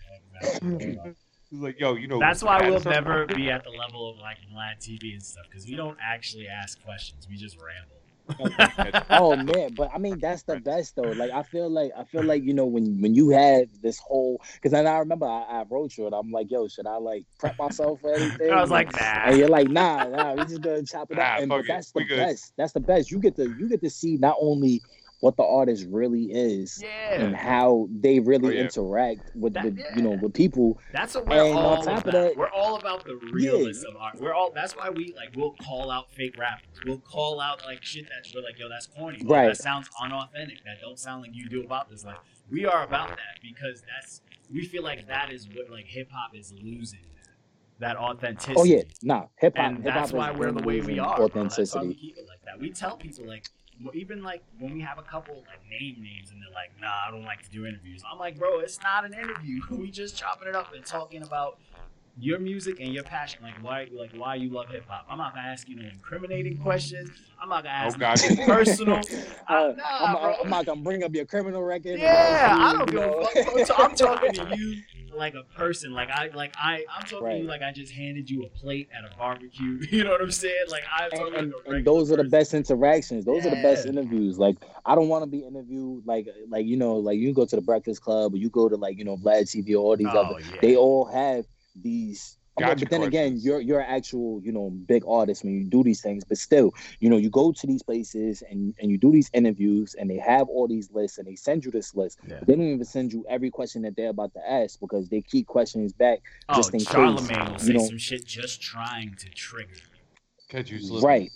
[0.41, 1.15] the fuck is happening.
[1.51, 2.19] He's like, yo, you know.
[2.19, 5.65] That's why we'll never be at the level of like Vlad TV and stuff because
[5.67, 7.27] we don't actually ask questions.
[7.29, 7.95] We just ramble.
[9.09, 11.11] oh man, but I mean that's the best though.
[11.11, 14.41] Like I feel like I feel like you know when when you have this whole
[14.53, 17.25] because then I remember I, I wrote you and I'm like, yo, should I like
[17.39, 18.51] prep myself for anything?
[18.51, 19.01] I was like, nah.
[19.25, 21.39] And you're like, nah, nah, we just gonna chop it Nah, up.
[21.39, 21.67] And but it.
[21.67, 22.53] that's the best.
[22.57, 23.11] That's the best.
[23.11, 24.81] You get to you get to see not only
[25.21, 28.61] what the artist really is and how they really Oh, yeah.
[28.61, 29.95] interact with, That- with yeah.
[29.95, 30.79] you know with people.
[30.93, 32.05] that's what we're And all about.
[32.07, 34.19] of that- we're all about the realness of art.
[34.19, 34.51] We're all.
[34.51, 35.35] That's why we like.
[35.35, 36.67] We'll call out fake rappers.
[36.85, 39.21] We'll call out like shit that's we're like, yo, that's corny.
[39.25, 39.47] Right.
[39.47, 40.63] That sounds unauthentic.
[40.63, 42.05] That don't sound like you do about this.
[42.05, 42.17] Like
[42.49, 44.21] we are about that because that's.
[44.51, 47.01] We feel like that is what like hip hop is losing.
[47.79, 48.55] That authenticity.
[48.57, 49.65] Oh yeah, nah, hip hop.
[49.65, 51.15] and that's why we're the way we are.
[51.15, 51.27] bro.
[51.27, 51.93] That's why we Authenticity.
[51.95, 52.59] keep it like that.
[52.59, 53.47] We tell people like,
[53.93, 57.11] even like when we have a couple like name names and they're like, nah, I
[57.11, 58.03] don't like to do interviews.
[58.09, 59.61] I'm like, bro, it's not an interview.
[59.71, 61.59] we just chopping it up and talking about
[62.19, 63.39] your music and your passion.
[63.43, 65.05] Like why, like why you love hip hop.
[65.09, 67.09] I'm not gonna ask you no incriminating questions.
[67.41, 68.21] I'm not gonna ask Oh, God.
[68.21, 69.01] you personal.
[69.49, 69.83] Uh, I, nah,
[70.29, 70.35] I'm.
[70.43, 71.99] I'm not gonna bring up your criminal record.
[71.99, 73.23] Yeah, all I that, don't you give a know.
[73.25, 73.53] fuck.
[73.53, 73.63] bro.
[73.63, 74.81] So I'm talking to you
[75.15, 75.91] like a person.
[75.91, 78.89] Like I, like I, I'm talking to you like I just handed you a plate
[78.95, 79.79] at a barbecue.
[79.91, 80.65] You know what I'm saying?
[80.69, 83.25] Like I'm and, talking and, like and regular those are the best interactions.
[83.25, 84.37] Those are the best interviews.
[84.37, 87.55] Like I don't want to be interviewed like like you know like you go to
[87.55, 90.07] the Breakfast Club or you go to like you know Vlad TV or all these
[90.11, 90.39] Oh, other.
[90.41, 90.57] yeah.
[90.61, 91.45] They all have
[91.81, 92.35] these.
[92.57, 95.81] Gotcha but then again, you're you're an actual you know big artist when you do
[95.81, 96.25] these things.
[96.25, 99.95] But still, you know, you go to these places and and you do these interviews
[99.97, 102.19] and they have all these lists and they send you this list.
[102.27, 102.39] Yeah.
[102.45, 105.47] They don't even send you every question that they're about to ask because they keep
[105.47, 106.19] questions back
[106.49, 109.75] oh, just in case, Charlemagne will you say know- some shit just trying to trigger.
[110.49, 111.07] Catch you slipping.
[111.07, 111.31] Right.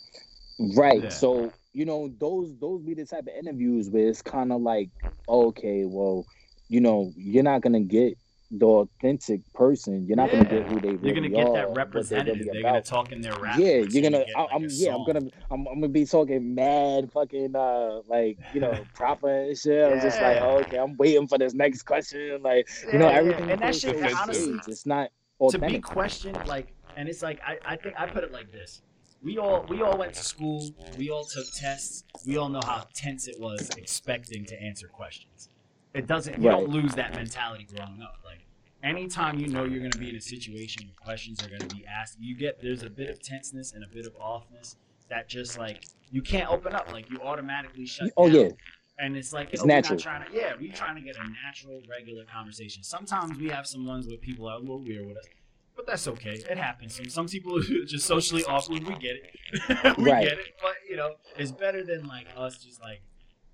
[0.59, 1.03] Right.
[1.03, 1.09] Yeah.
[1.09, 4.89] So, you know, those those be the type of interviews where it's kind of like,
[5.29, 6.25] okay, well,
[6.67, 8.17] you know, you're not gonna get
[8.59, 10.05] the authentic person.
[10.05, 12.43] You're not gonna get who they really You're gonna get are, that what They're, really
[12.43, 13.57] they're gonna talk in their rap.
[13.57, 14.23] Yeah, you're gonna.
[14.35, 14.95] I, like, I'm a yeah.
[14.95, 15.21] I'm gonna.
[15.51, 19.91] I'm, I'm gonna be talking mad fucking uh like you know proper and shit.
[19.91, 20.45] I'm just like Yeah.
[20.45, 20.77] okay.
[20.77, 22.41] I'm waiting for this next question.
[22.43, 23.51] Like you know Yeah, yeah, everything.
[23.51, 24.59] and that shit honestly.
[24.67, 25.09] It's not
[25.49, 28.81] to be questioned like and it's like I, I think I put it like this.
[29.21, 32.85] We all we all went to school, we all took tests, we all know how
[32.93, 35.49] tense it was expecting to answer questions.
[35.93, 38.17] It doesn't you don't lose that mentality growing up.
[38.25, 38.42] Like
[38.83, 42.17] anytime you know you're gonna be in a situation where questions are gonna be asked,
[42.19, 44.75] you get there's a bit of tenseness and a bit of offness
[45.09, 46.91] that just like you can't open up.
[46.91, 48.35] Like you automatically shut Oh down.
[48.35, 48.49] yeah.
[48.99, 49.95] And it's like, It's oh, natural.
[49.95, 52.83] Not trying to, yeah, we're trying to get a natural, regular conversation.
[52.83, 55.25] Sometimes we have some ones where people are a little weird with us,
[55.75, 56.33] but that's okay.
[56.47, 56.95] It happens.
[56.97, 58.83] Some, some people are just socially awkward.
[58.87, 59.97] We get it.
[59.97, 60.25] we Right.
[60.29, 60.45] get it.
[60.61, 63.01] But, you know, it's better than like us just like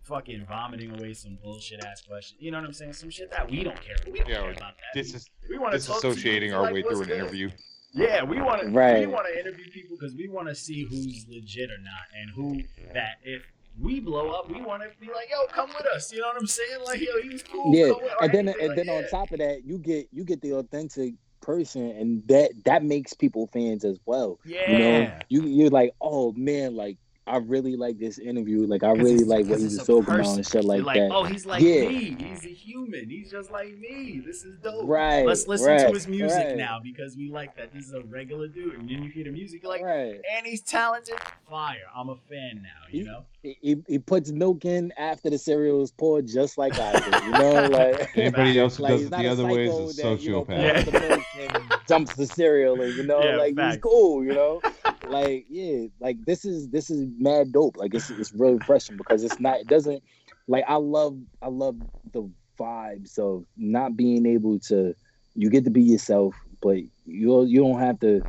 [0.09, 2.41] fucking vomiting away some bullshit ass questions.
[2.41, 2.93] You know what I'm saying?
[2.93, 3.95] Some shit that we don't care.
[4.11, 4.93] We don't Yeah, care about that.
[4.93, 7.49] This is we want to disassociating our way through an interview.
[7.93, 8.99] yeah, we want to right.
[8.99, 12.29] we want to interview people because we want to see who's legit or not, and
[12.35, 12.61] who
[12.93, 13.43] that if
[13.79, 16.11] we blow up, we want to be like, yo, come with us.
[16.11, 16.79] You know what I'm saying?
[16.85, 17.73] Like, yo, he's cool.
[17.73, 20.07] yeah come with- or and then and like, then on top of that you get
[20.11, 24.77] you get the authentic person and that that makes people fans as well yeah, you
[24.77, 26.97] know you you're like oh man like
[27.29, 30.35] i really like this interview like I really like what he it's was talking about
[30.35, 31.87] and shit like, like, that oh, he's like Yeah.
[31.87, 32.15] me.
[32.19, 33.09] He's a human.
[33.09, 34.21] He's just like me.
[34.25, 34.87] This is dope.
[34.87, 37.73] right Let's listen right, to his music right, now because we like that.
[37.73, 40.45] This is a regular dude, and then you hear the music, you're like, right and
[40.45, 41.15] he's talented.
[41.49, 41.77] Fire.
[41.95, 42.69] I'm a fan now.
[42.91, 43.25] You He- know.
[43.41, 47.11] He, he, he puts milk in after the cereal is poured just like i do
[47.25, 50.21] you know like Anybody else who Like does it the other way is a that,
[50.21, 50.85] you know, sociopath.
[50.85, 53.75] pours the milk and dumps the cereal and you know, Yeah, like facts.
[53.75, 54.61] he's cool, you know.
[55.03, 57.77] like yeah, like this is this is mad dope.
[57.77, 60.03] Like it's it's really refreshing because it's not it doesn't
[60.47, 61.75] like I love I love
[62.11, 62.29] the
[62.59, 64.93] vibes of not being able to
[65.35, 68.23] you get to be yourself, but you you don't have to.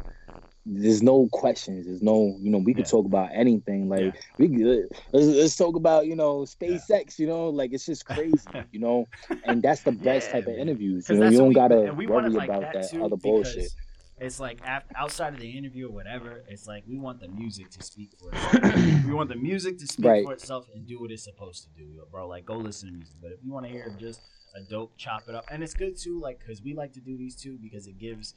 [0.67, 1.87] There's no questions.
[1.87, 2.91] There's no, you know, we could Yeah.
[2.91, 3.89] talk about anything.
[3.89, 4.21] Like Yeah.
[4.39, 7.19] we could let's, let's talk about, you know, SpaceX.
[7.19, 8.37] You know, like it's just crazy.
[8.73, 9.09] you know,
[9.45, 11.09] and that's the best Yeah, type of interviews.
[11.09, 13.17] You know, you don't we- gotta we worry want it like about that, too other
[13.17, 13.71] bullshit.
[14.19, 17.71] It's like af- outside of the interview or whatever, it's like we want the music
[17.71, 19.05] to speak for itself.
[19.07, 20.25] we want the music to speak Right.
[20.25, 22.29] for itself and do what it's supposed to do, bro.
[22.29, 23.17] Like go listen to music.
[23.23, 24.21] But if you want to hear just
[24.55, 27.17] a dope chop it up, and it's good too, like because we like to do
[27.17, 28.35] these too because it gives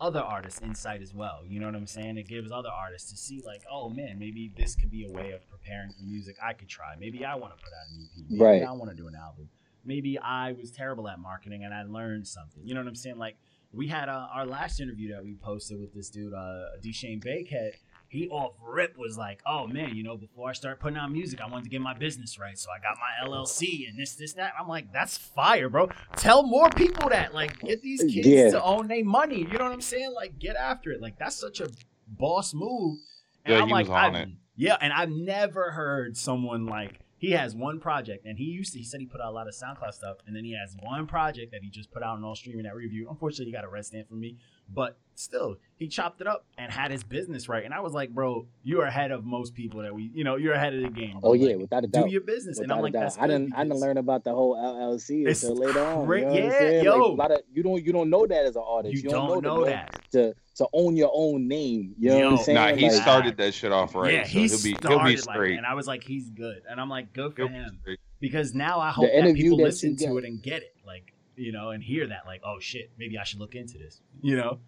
[0.00, 1.40] other artists insight as well.
[1.46, 2.18] You know what I'm saying?
[2.18, 5.32] It gives other artists to see like, oh man, maybe this could be a way
[5.32, 6.94] of preparing for music I could try.
[6.98, 8.24] Maybe I want to put out an EP.
[8.30, 8.62] Maybe Right.
[8.62, 9.48] I want to do an album.
[9.84, 12.62] Maybe I was terrible at marketing and I learned something.
[12.64, 13.18] You know what I'm saying?
[13.18, 13.36] Like
[13.72, 17.72] we had uh, our last interview that we posted with this dude, uh, Deshane Bakehead.
[18.10, 21.40] He off rip was like, "Oh man, you know, before I start putting out music,
[21.42, 24.32] I wanted to get my business right, so I got my LLC and this, this,
[24.34, 25.90] that." I'm like, "That's fire, bro!
[26.16, 27.34] Tell more people that.
[27.34, 28.50] Like, get these kids Yeah.
[28.52, 29.40] to own their money.
[29.40, 30.12] You know what I'm saying?
[30.14, 31.02] Like, get after it.
[31.02, 31.68] Like, that's such a
[32.06, 32.98] boss move."
[33.44, 34.28] And Yeah, I'm he like, was on it.
[34.56, 38.78] Yeah, and I've never heard someone like he has one project, and he used to.
[38.78, 41.06] He said he put out a lot of SoundCloud stuff, and then he has one
[41.06, 43.06] project that he just put out on all streaming that review.
[43.10, 44.36] Unfortunately, he got a red stand from me,
[44.72, 47.64] but still, he chopped it up and had his business right.
[47.64, 50.52] And I was like, bro, you're ahead of most people that we, you know, you're
[50.54, 51.18] ahead of the game.
[51.20, 51.30] bro.
[51.30, 52.06] Oh yeah, without a doubt.
[52.06, 54.54] do your business, and I'm like, that's I didn't I didn't learn about the whole
[54.56, 56.06] LLC It's until later on.
[56.06, 56.84] cra- You know what I'm yeah, saying?
[56.84, 56.92] yo.
[56.96, 58.94] Like, a lot of, you don't you don't know that as an artist.
[58.94, 60.00] You, You, don't know to that.
[60.12, 61.94] to to own your own name.
[61.98, 62.30] You know Yo.
[62.32, 62.54] what I'm saying?
[62.56, 64.12] Nah, he Like, started that shit off right.
[64.12, 65.56] yeah, so he he'll be started he'll be like, straight.
[65.58, 67.78] and I was like, he's good, and I'm like, good for He'll him.
[67.80, 68.00] straight.
[68.20, 71.70] because now I hope that people listen to it and get it, like you know,
[71.70, 74.58] and hear that, like, oh shit, maybe I should look into this, you know?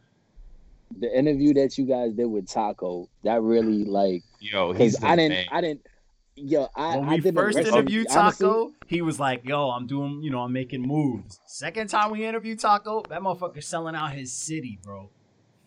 [0.98, 5.06] the interview that you guys did with Taco, that really like Yo, he's because the
[5.06, 5.46] I didn't man.
[5.52, 5.86] I didn't
[6.34, 9.68] yo I when I we didn't first listen- interviewed honestly, Taco, he was like, "Yo,
[9.70, 13.94] I'm doing, you know, I'm making moves." Second time we interviewed Taco, that motherfucker selling
[13.94, 15.10] out his city, bro.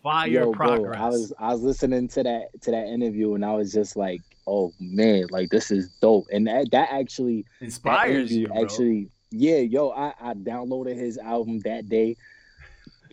[0.02, 0.98] Fire Yo, progress.
[0.98, 3.96] bro, I was I was listening to that to that interview and I was just
[3.96, 6.26] like, oh man, like this is dope.
[6.34, 8.62] And that that actually Inspires interview you, bro.
[8.62, 12.18] actually yeah, yo, I, I downloaded his album that day.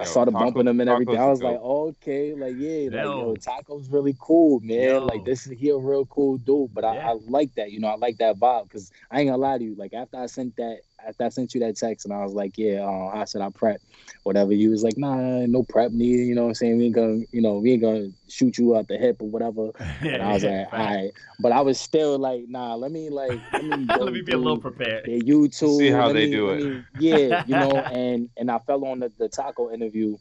[0.00, 1.16] I Yo, started Taco- bumping him and everything.
[1.16, 3.14] Taco's I was like, oh, okay, like yeah, like Yo.
[3.14, 5.02] yo, Taco's really cool, man.
[5.02, 5.06] Yo.
[5.06, 6.74] Like this is he a real cool dude.
[6.74, 7.06] But Yeah.
[7.06, 9.58] I, I like that, you know, I like that vibe because I ain't gonna lie
[9.58, 9.74] to you.
[9.76, 12.57] Like after I sent that, after I sent you that text and I was like,
[12.57, 13.80] yeah, uh, I said I prep,
[14.22, 14.53] whatever.
[14.53, 16.26] You was like, nah, no prep needed.
[16.26, 16.78] You know what I'm saying?
[16.78, 19.70] We ain't gonna, you know, we ain't gonna shoot you out the hip or whatever.
[20.03, 21.12] And I was like, all right.
[21.38, 24.32] But I was still like, nah, let me like, let me, go Let me be
[24.32, 25.05] a little prepared.
[25.07, 25.78] their YouTube.
[25.78, 26.64] See how let they me- do it.
[26.64, 30.16] me- yeah, you know, and and I fell on the, the taco interview,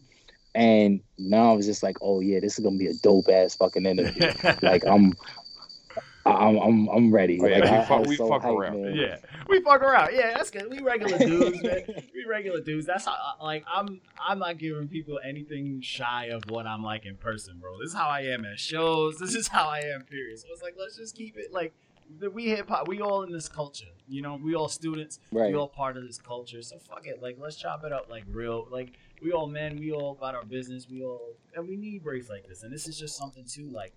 [0.56, 3.56] and now I was just like, oh yeah, this is gonna be a dope ass
[3.56, 4.32] fucking interview.
[4.62, 5.14] like I'm,
[6.36, 7.40] I'm, I'm, I'm ready.
[7.42, 8.82] Oh, yeah, like, we fuck- I was we so fuck hyped, around.
[8.84, 8.96] man.
[8.96, 9.18] yeah,
[9.48, 10.10] we fuck around.
[10.14, 10.70] Yeah, that's good.
[10.70, 11.84] We regular dudes, man.
[12.14, 12.86] We regular dudes.
[12.86, 13.16] That's how.
[13.42, 14.02] Like, I'm.
[14.20, 17.78] I'm not giving people anything shy of what I'm like in person, bro.
[17.80, 19.18] This is how I am at shows.
[19.18, 20.04] This is how I am.
[20.04, 20.38] Period.
[20.40, 21.74] So it's like, let's just keep it like.
[22.20, 22.88] the- We hip hop.
[22.88, 23.86] We all in this culture.
[24.08, 25.20] You know, we all students.
[25.32, 25.52] Right.
[25.52, 26.62] We all part of this culture.
[26.62, 27.22] So fuck it.
[27.22, 28.68] Like, let's chop it up like real.
[28.72, 29.78] Like, we all men.
[29.80, 30.88] We all about our business.
[30.90, 32.64] We all and we need breaks like this.
[32.64, 33.70] And this is just something too.
[33.70, 33.94] Like,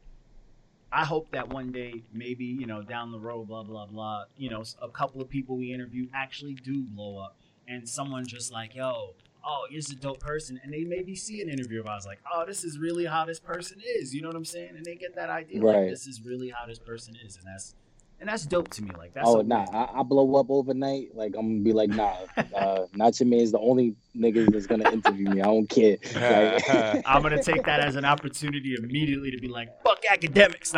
[0.93, 4.24] I hope that one day, maybe you know, down the road, blah blah blah.
[4.36, 7.36] You know, a couple of people we interview actually do blow up,
[7.66, 9.14] and someone just like, yo,
[9.45, 12.45] oh, here's a dope person, and they maybe see an interview of ours, like, oh,
[12.47, 14.14] this is really how this person is.
[14.14, 14.76] You know what I'm saying?
[14.76, 15.90] And they get that idea, like, Right.
[15.90, 17.74] this is really how this person is, and that's
[18.23, 18.91] and that's dope to me.
[18.97, 19.66] Like, that's oh a nah.
[19.73, 21.09] I, I blow up overnight.
[21.12, 22.14] Like I'm gonna be like, nah,
[22.55, 25.41] uh, not your man's the only nigga that's gonna interview me.
[25.41, 25.97] I don't care.
[26.23, 26.62] Like,
[27.07, 30.73] I'm gonna take that as an opportunity immediately to be like, fuck academics.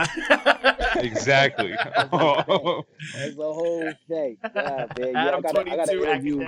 [0.97, 1.73] exactly.
[1.73, 2.85] That's the
[3.37, 4.39] whole thing.
[4.43, 5.17] Yeah, man.
[5.17, 6.47] I Adam gotta, I gotta interview.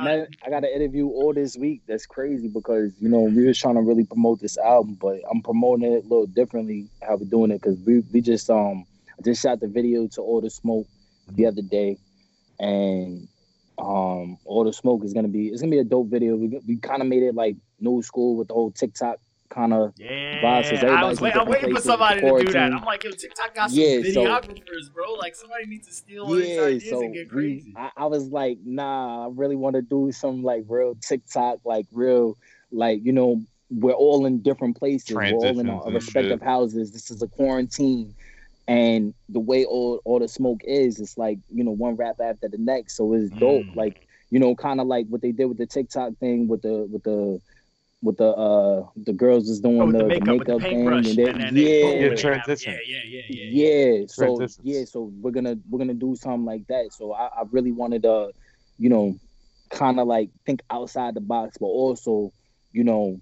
[0.00, 1.82] Man, I got an interview all this week.
[1.86, 5.40] That's crazy because you know we was trying to really promote this album, but I'm
[5.40, 8.84] promoting it a little differently how we're doing it because we we just um
[9.18, 10.86] I just shot the video to All the Smoke
[11.32, 11.98] the other day,
[12.58, 13.28] and
[13.78, 16.36] um All the Smoke is gonna be it's gonna be a dope video.
[16.36, 19.18] We we kind of made it like new school with the whole TikTok
[19.50, 22.38] kind of Yeah, Vibes, 'cause I everybody's was in wait, I'm waiting for somebody to
[22.44, 22.72] do that.
[22.72, 25.12] I'm like, yo, TikTok got some Yeah, so- videographers, bro.
[25.14, 27.74] Like somebody needs to steal one of these ideas so and get we, crazy.
[27.76, 31.84] I, I was like, nah, I really want to do some like real TikTok, like
[31.92, 32.38] real,
[32.70, 36.42] like you know, we're all in different places, we're all in our respective shit.
[36.42, 36.90] houses.
[36.90, 38.14] This is a quarantine,
[38.66, 42.48] and the way all all the smoke is, it's like you know, one rap after
[42.48, 42.96] the next.
[42.96, 43.74] So it's dope, Mm.
[43.74, 43.94] like
[44.30, 47.02] you know, kind of like what they did with the TikTok thing, with the with
[47.04, 47.40] the
[48.02, 50.52] with the uh the girls is doing Oh, with the, the the makeup, makeup, the
[50.60, 52.78] thing, paintbrush, and, and, they, then they yeah, boom, Yeah, transition.
[52.86, 53.74] Yeah, yeah, yeah, yeah, yeah.
[53.98, 57.42] yeah so yeah so we're gonna we're gonna do something like that so i, I
[57.50, 58.32] really wanted to
[58.78, 59.18] you know
[59.70, 62.32] kind of like think outside the box but also
[62.72, 63.18] you know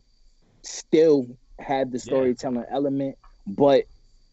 [0.64, 1.26] still
[1.60, 2.00] have the Yeah.
[2.00, 3.84] storytelling element, but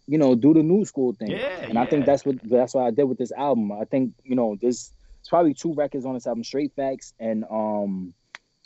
[0.07, 1.31] you know, do the new school thing.
[1.31, 3.71] Yeah, and I think that's what that's what I did with this album.
[3.71, 7.43] I think you know, there's it's probably two records on this album: Straight Facts and
[7.51, 8.13] um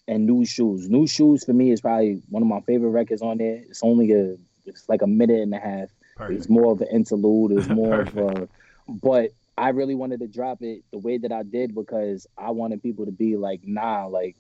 [0.08, 0.90] and New Shoes.
[0.90, 3.64] New Shoes for me is probably one of my favorite records on there.
[3.68, 5.90] It's only a it's like a minute and a half.
[6.30, 7.58] It's more of an interlude.
[7.58, 8.48] It's more of a,
[8.88, 12.84] but I really wanted to drop it the way that I did because I wanted
[12.84, 14.36] people to be like, nah, like,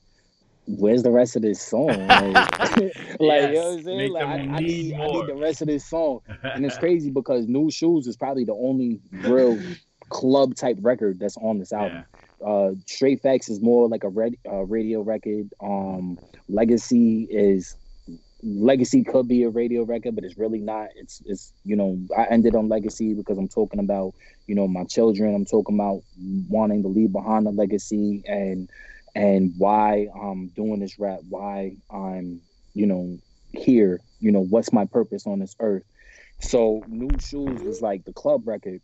[0.78, 2.08] where's the rest of this song?
[2.72, 3.98] Like, like you know what I'm saying?
[3.98, 6.22] make Like, I, I need I need the rest of this song.
[6.44, 9.60] And it's crazy because New Shoes is probably the only real
[10.10, 12.06] club type record that's on this album.
[12.46, 15.54] Uh, Straight Facts is more like a red, uh, radio record.
[15.62, 16.18] Um,
[16.48, 17.76] Legacy is
[18.44, 20.90] Legacy could be a radio record, but it's really not.
[20.96, 24.14] It's it's you know I ended on Legacy because I'm talking about
[24.48, 25.36] you know my children.
[25.36, 26.02] I'm talking about
[26.50, 28.70] wanting to leave behind a legacy and
[29.16, 31.20] and why I'm doing this rap.
[31.30, 32.42] Why I'm
[32.74, 33.20] you know
[33.52, 34.02] here.
[34.20, 35.84] You know what's my purpose on this earth.
[36.42, 38.82] So New Shoes was like the club record.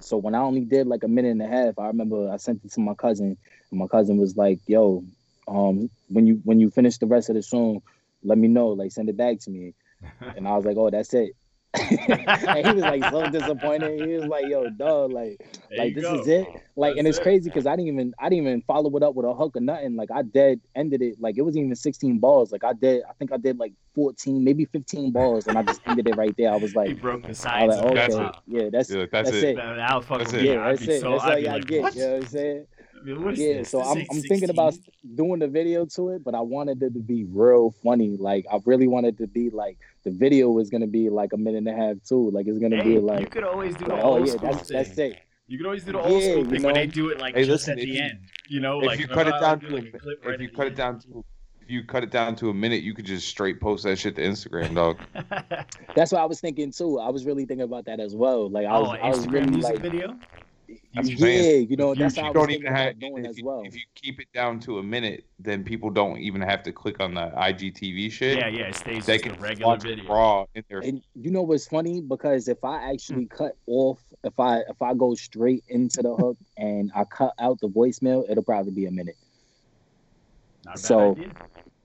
[0.00, 2.64] So when I only did like a minute and a half, I remember I sent
[2.64, 3.36] it to my cousin,
[3.70, 5.04] and my cousin was like, "Yo,
[5.48, 7.82] um, when you when you finish the rest of the song,
[8.22, 8.68] let me know.
[8.68, 9.74] Like send it back to me."
[10.36, 11.32] And I was like, "Oh, that's it."
[11.74, 14.00] and he was like so disappointed.
[14.00, 15.38] He was like, "Yo, dog, like,
[15.68, 16.20] There like this go.
[16.20, 16.46] is it."
[16.76, 17.22] Like, and it's it.
[17.22, 19.60] crazy because I didn't even I didn't even follow it up with a hook or
[19.60, 19.94] nothing.
[19.94, 21.20] Like I dead ended it.
[21.20, 22.52] Like it wasn't even 16 balls.
[22.52, 25.82] Like I did, I think I did like 14, maybe 15 balls, and I just
[25.86, 26.52] ended it right there.
[26.52, 28.34] I was he like, broke the I sides like, the That's okay, it.
[28.46, 29.44] yeah, that's Yeah, that's, that's it.
[29.44, 29.56] it.
[29.56, 30.42] Man, I'll fuck That's it.
[30.44, 31.00] Yeah, I'd that's it.
[31.02, 31.10] so.
[31.12, 31.82] That's I'd all be y'all get.
[31.82, 31.94] what?
[31.94, 32.66] You know what I'm saying?
[33.08, 33.70] I mean, what is Yeah, this?
[33.70, 34.74] so This I'm, I'm thinking about
[35.14, 38.16] doing the video to it, but I wanted it to be real funny.
[38.18, 41.58] Like I really wanted to be like the video was gonna be like a minute
[41.58, 42.30] and a half too.
[42.30, 44.34] Like it's gonna Hey, be like you could always do the like, oh old yeah,
[44.34, 44.76] school that's thing.
[44.76, 45.18] that's it.
[45.46, 47.34] You could always do the old Yeah, school you thing when they do it like
[47.34, 48.18] Hey, just listen, at the you- end.
[48.50, 50.64] You know, if like you cut it down to like, a right if you cut
[50.64, 51.24] the it down to
[51.60, 54.16] if you cut it down to a minute, you could just straight post that shit
[54.16, 54.98] to Instagram, dog.
[55.94, 56.98] That's what I was thinking too.
[56.98, 58.48] I was really thinking about that as well.
[58.48, 60.18] Like I oh, was, an I was Instagram really music like, video.
[60.68, 61.70] That's yeah, I'm saying.
[61.70, 63.38] you know, If you, that's you how I don't even have about doing if as
[63.38, 63.62] you, well.
[63.64, 67.00] if you keep it down to a minute, then people don't even have to click
[67.00, 68.38] on the IGTV shit.
[68.38, 70.12] Yeah, yeah, it stays they just can a regular watch video.
[70.12, 72.00] raw in their And you know what's funny?
[72.00, 73.36] Because if I actually Hmm.
[73.36, 77.60] cut off, if I if I go straight into the hook and I cut out
[77.60, 79.16] the voicemail, it'll probably be a minute.
[80.64, 81.30] Not a bad So, idea.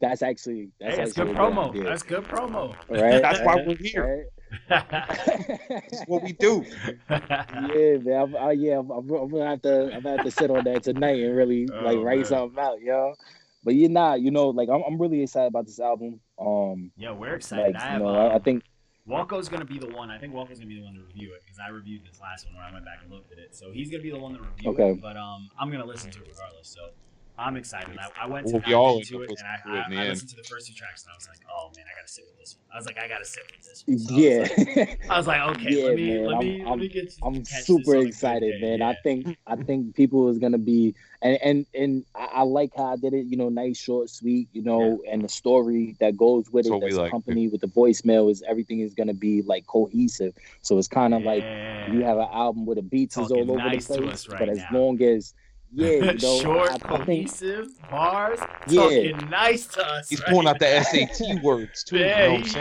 [0.01, 1.69] That's actually that's Hey, actually good a good promo.
[1.69, 1.84] idea.
[1.84, 2.76] That's good promo.
[2.89, 3.22] right.
[3.22, 4.05] That's why we're here.
[4.18, 4.26] right.
[4.70, 6.66] That's what we do.
[7.10, 8.22] yeah, man.
[8.22, 9.86] I'm, I, yeah, I'm, I'm gonna have to.
[9.86, 12.26] I'm gonna have to sit on that tonight and really like Oh, write man.
[12.28, 13.16] something out, yo.
[13.64, 16.20] But you're not, you know, like I'm, I'm really excited about this album.
[16.40, 17.76] Um, yeah, we're excited.
[17.76, 18.64] like I you have, know, I, I um, think
[19.08, 20.10] Walco's gonna be the one.
[20.12, 22.46] I think Walco's gonna be the one to review it because I reviewed this last
[22.48, 23.56] one where I went back and looked at it.
[23.56, 24.92] So he's gonna be the one to review Okay.
[24.92, 25.02] it.
[25.02, 26.68] But um, I'm gonna listen to it regardless.
[26.68, 26.90] So
[27.38, 27.97] I'm excited.
[27.97, 29.85] I, I went to Well, dive we all into it and I, listening to it
[29.88, 31.72] in the I, I listened to the first two tracks and I was like, oh
[31.76, 32.65] man, I gotta sit with this one.
[32.72, 33.97] I was like, I gotta sit with this one.
[33.97, 36.45] So I was yeah, like- I was like, okay, Yeah, let me man, let I'm-
[36.45, 37.14] me let I'm- me get.
[37.23, 38.80] I'm super on a good excited, man.
[38.80, 38.89] yeah.
[38.89, 40.93] I think I think people is gonna be
[41.23, 43.26] and and and I, I like how I did it.
[43.26, 44.47] You know, nice, short, sweet.
[44.53, 47.07] You know, and the story that goes with That's it, what we that's like.
[47.07, 50.35] accompanied with the voicemail is everything is gonna be like cohesive.
[50.61, 51.43] So it's kind of like
[51.91, 54.49] you have an album where the beats is all over nice the place, right but
[54.49, 54.68] as now.
[54.80, 55.34] long as
[55.74, 58.82] yeah, you know, short, I, I think cohesive bars, Yeah.
[58.82, 60.10] talking nice to us.
[60.10, 60.84] He's right pulling out the.
[60.84, 61.98] SAT words too.
[61.98, 62.56] Yeah, you know what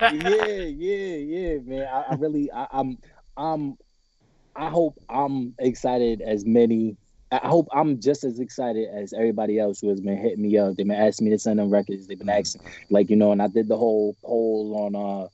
[0.00, 0.20] I'm saying?
[0.22, 0.30] yeah.
[0.30, 1.88] yeah, yeah, yeah, man.
[1.92, 2.98] I, I really, I, I'm,
[3.36, 3.76] I'm,
[4.56, 6.96] I hope I'm excited as many.
[7.32, 10.76] I hope I'm just as excited as everybody else who has been hitting me up.
[10.76, 12.06] They've been asking me to send them records.
[12.06, 15.28] They've been asking, like you know, and I did the whole poll on uh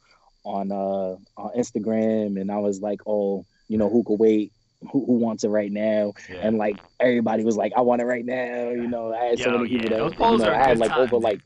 [0.49, 4.53] on uh on Instagram, and I was like, oh, you know, who could wait?
[4.93, 6.15] Who, who wants it right now?
[6.29, 6.37] Yeah.
[6.43, 8.71] And like everybody was like, I want it right now.
[8.71, 10.69] You know, I had so many people yeah, that those you know, are a I
[10.69, 11.23] had like time, over dude.
[11.23, 11.41] like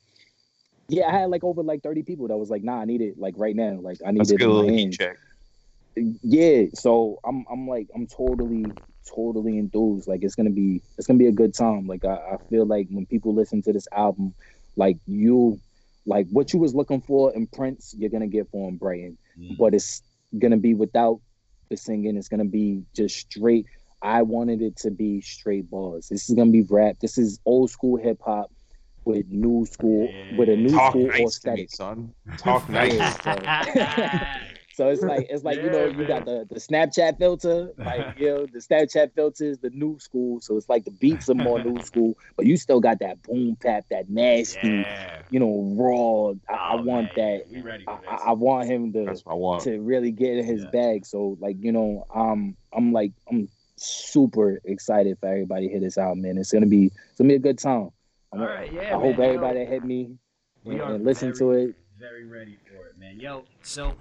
[0.88, 3.18] yeah, I had like over like 30 people that was like, nah, I need it
[3.18, 3.78] like right now.
[3.80, 4.96] Like I need That's a it good in my little heat hands.
[4.98, 5.16] check.
[6.22, 6.64] Yeah.
[6.74, 8.66] So I'm I'm like I'm totally,
[9.06, 10.08] totally enthused.
[10.08, 11.86] Like it's gonna be it's gonna be a good time.
[11.86, 14.34] Like I, I feel like when people listen to this album,
[14.76, 15.60] like you
[16.06, 19.16] like what you was looking for in Prince, you're gonna get for him Brighton.
[19.38, 19.56] Mm.
[19.58, 20.02] But it's
[20.38, 21.20] gonna be without
[21.68, 23.66] the singing, is gonna be just straight.
[24.02, 26.08] I wanted it to be straight bars.
[26.08, 26.96] This is gonna be rap.
[27.00, 28.50] This is old school hip hop
[29.04, 32.14] with new school with a new Talk school nice to me, son.
[32.38, 33.16] Talk nice.
[34.78, 37.72] Yeah, So it's like it's like you know Yeah, you got the the Snapchat filter,
[37.78, 40.40] like you know the Snapchat filter is the new school.
[40.40, 43.56] So it's like the beats are more new school, but you still got that boom
[43.60, 45.22] tap, that nasty, yeah.
[45.30, 46.32] you know, raw.
[46.52, 47.48] I, I Oh, want man, that.
[47.50, 48.10] We ready I, for this.
[48.10, 49.62] I I want him to I want.
[49.64, 50.70] to really get in his Yeah.
[50.70, 51.06] bag.
[51.06, 55.98] So like you know, um, I'm like I'm super excited for everybody to hit this
[55.98, 56.38] out, man.
[56.38, 57.90] It's gonna be it's gonna be a good time.
[58.32, 58.96] I'm, All right, yeah.
[58.96, 59.34] I hope man, yo.
[59.34, 60.18] everybody hit me
[60.64, 61.76] We and, and listen very- to it.
[62.04, 63.18] Very ready for it, man.
[63.18, 63.96] Yo, so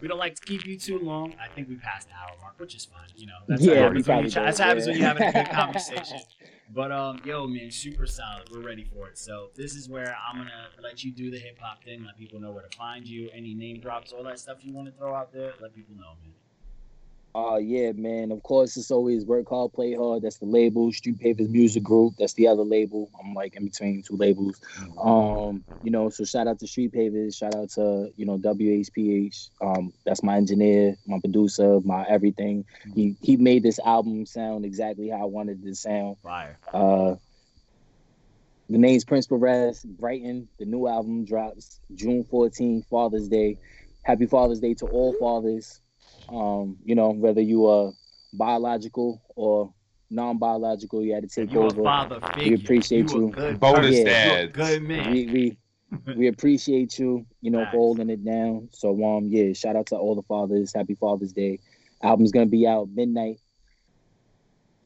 [0.00, 1.34] we don't like to keep you too long.
[1.38, 3.04] I think we passed the hour mark, which is fine.
[3.14, 5.50] You know, that's Yeah, what happens when you chat- that's happens when having a good
[5.50, 6.20] conversation.
[6.74, 8.48] But um, yo, man, super solid.
[8.50, 9.18] We're ready for it.
[9.18, 12.06] So this is where I'm gonna let you do the hip hop thing.
[12.06, 13.28] Let people know where to find you.
[13.34, 15.52] Any name drops, all that stuff you want to throw out there.
[15.60, 16.32] Let people know, man.
[17.34, 18.30] Uh yeah, man.
[18.30, 20.22] Of course, it's always work hard, play hard.
[20.22, 20.92] That's the label.
[20.92, 22.14] Street Papers Music Group.
[22.18, 23.10] That's the other label.
[23.18, 24.60] I'm like in between two labels.
[25.02, 27.36] Um, you know, so shout out to Street Papers.
[27.36, 29.48] Shout out to you know WHPH.
[29.62, 32.66] Um, that's my engineer, my producer, my everything.
[32.94, 36.18] He he made this album sound exactly how I wanted it to sound.
[36.22, 36.58] Fire.
[36.72, 37.14] Uh,
[38.68, 39.82] the name's Prince Perez.
[39.84, 40.48] Brighton.
[40.58, 43.58] The new album drops June 14th, Father's Day.
[44.02, 45.81] Happy Father's Day to all fathers.
[46.28, 47.92] Um, you know, whether you are
[48.32, 49.72] biological or
[50.10, 51.82] non-biological, you had to take You a over.
[51.82, 52.56] father figure.
[52.56, 53.18] appreciate you.
[53.18, 53.30] A you.
[53.32, 54.06] good Bonus person.
[54.06, 54.26] Yeah.
[54.26, 54.52] You a dads.
[54.56, 55.10] Good man.
[55.12, 55.56] We we
[56.16, 57.72] we appreciate you, you know, Facts.
[57.72, 58.68] for holding it down.
[58.72, 60.72] So um, yeah, shout out to all the fathers.
[60.74, 61.58] Happy Father's Day.
[62.02, 63.38] Album's gonna be out midnight.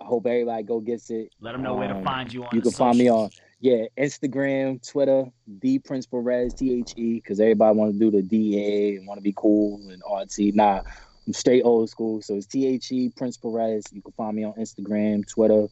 [0.01, 1.31] I hope everybody go gets it.
[1.41, 2.51] Let them know where to Um, find you on.
[2.53, 3.41] you the can find me on socials.
[3.61, 5.25] yeah Instagram, Twitter,
[5.61, 9.07] the Prince Perez T H E, because everybody want to do the D A and
[9.07, 10.55] want to be cool and artsy.
[10.55, 10.83] Nah,
[11.27, 13.93] I'm straight old school, so it's T H E Prince Perez.
[13.93, 15.69] You can find me on Instagram, Twitter.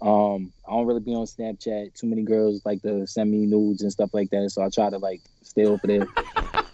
[0.00, 1.94] Um, I don't really be on Snapchat.
[1.94, 4.90] Too many girls like to send me nudes and stuff like that, so I try
[4.90, 6.08] to like stay over there.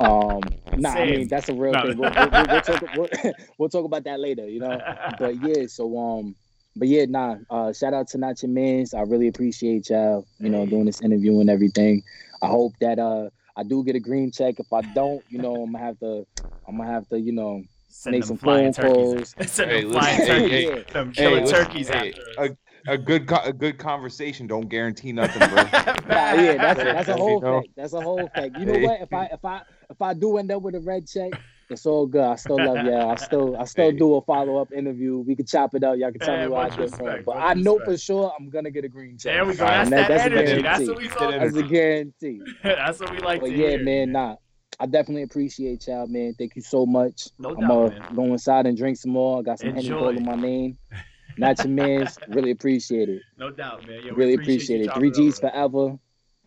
[0.01, 0.43] Um,
[0.75, 1.83] nah, I mean that's a real No.
[1.83, 1.97] thing.
[1.99, 3.09] We'll, we'll, we'll, talk, we'll,
[3.59, 4.81] we'll talk about that later, you know
[5.19, 6.37] but yeah, so um,
[6.77, 7.37] but yeah, nah.
[7.51, 8.95] Uh, shout out to Not Your Mans.
[8.95, 12.03] I really appreciate y'all, you know, doing this interview and everything.
[12.43, 14.59] I hope that uh, I do get a green check.
[14.59, 16.27] If I don't, you know, I'm gonna have to,
[16.67, 19.35] I'm gonna have to, you know, Send make them some flying phone turkeys.
[19.35, 19.35] calls.
[19.53, 20.69] Send Hey, them flying hey, turkeys.
[20.71, 22.57] hey, them killing listen, turkeys hey, after.
[22.87, 25.65] a, a good co- a good conversation don't guarantee nothing, bro.
[26.09, 27.65] Nah, yeah, that's that's a whole thing.
[27.77, 28.53] That's a whole thing.
[28.57, 29.01] You know what?
[29.01, 31.33] If I if I if I do end up with a red check,
[31.69, 32.23] it's all good.
[32.23, 33.11] I still love y'all.
[33.11, 33.99] I still I still Hey.
[33.99, 35.19] do a follow up interview.
[35.19, 35.97] We can chop it up.
[35.99, 37.23] Y'all can tell Hey, me what I much did wrong.
[37.25, 37.91] But much I know respect.
[37.91, 39.35] for sure I'm gonna get a green check.
[39.35, 39.67] There we go.
[39.67, 40.63] And That's that, that's a energy.
[40.63, 40.93] That's guarantee.
[40.93, 42.41] what we talking That's a guarantee.
[42.63, 43.85] That's what we like But to yeah, hear.
[43.85, 44.37] man, nah.
[44.81, 46.35] I definitely appreciate y'all, man.
[46.39, 47.29] Thank you so much.
[47.39, 48.15] No I'm doubt, gonna man.
[48.17, 49.39] go inside and drink some more.
[49.41, 49.99] I got some Henny Enjoy.
[49.99, 50.79] calling my name.
[51.37, 52.19] Not your man's.
[52.29, 53.23] Really appreciate it.
[53.39, 54.03] No doubt, man.
[54.03, 54.95] Yo, really appreciate, appreciate it.
[54.95, 55.51] Three G's over.
[55.51, 55.99] forever.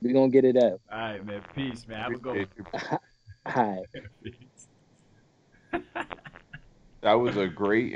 [0.01, 0.81] We gonna get it up.
[0.91, 1.41] All right, man.
[1.55, 1.99] Peace, man.
[1.99, 2.47] Have a good one.
[2.57, 2.65] you.
[3.45, 3.85] All right.
[7.01, 7.93] That was a great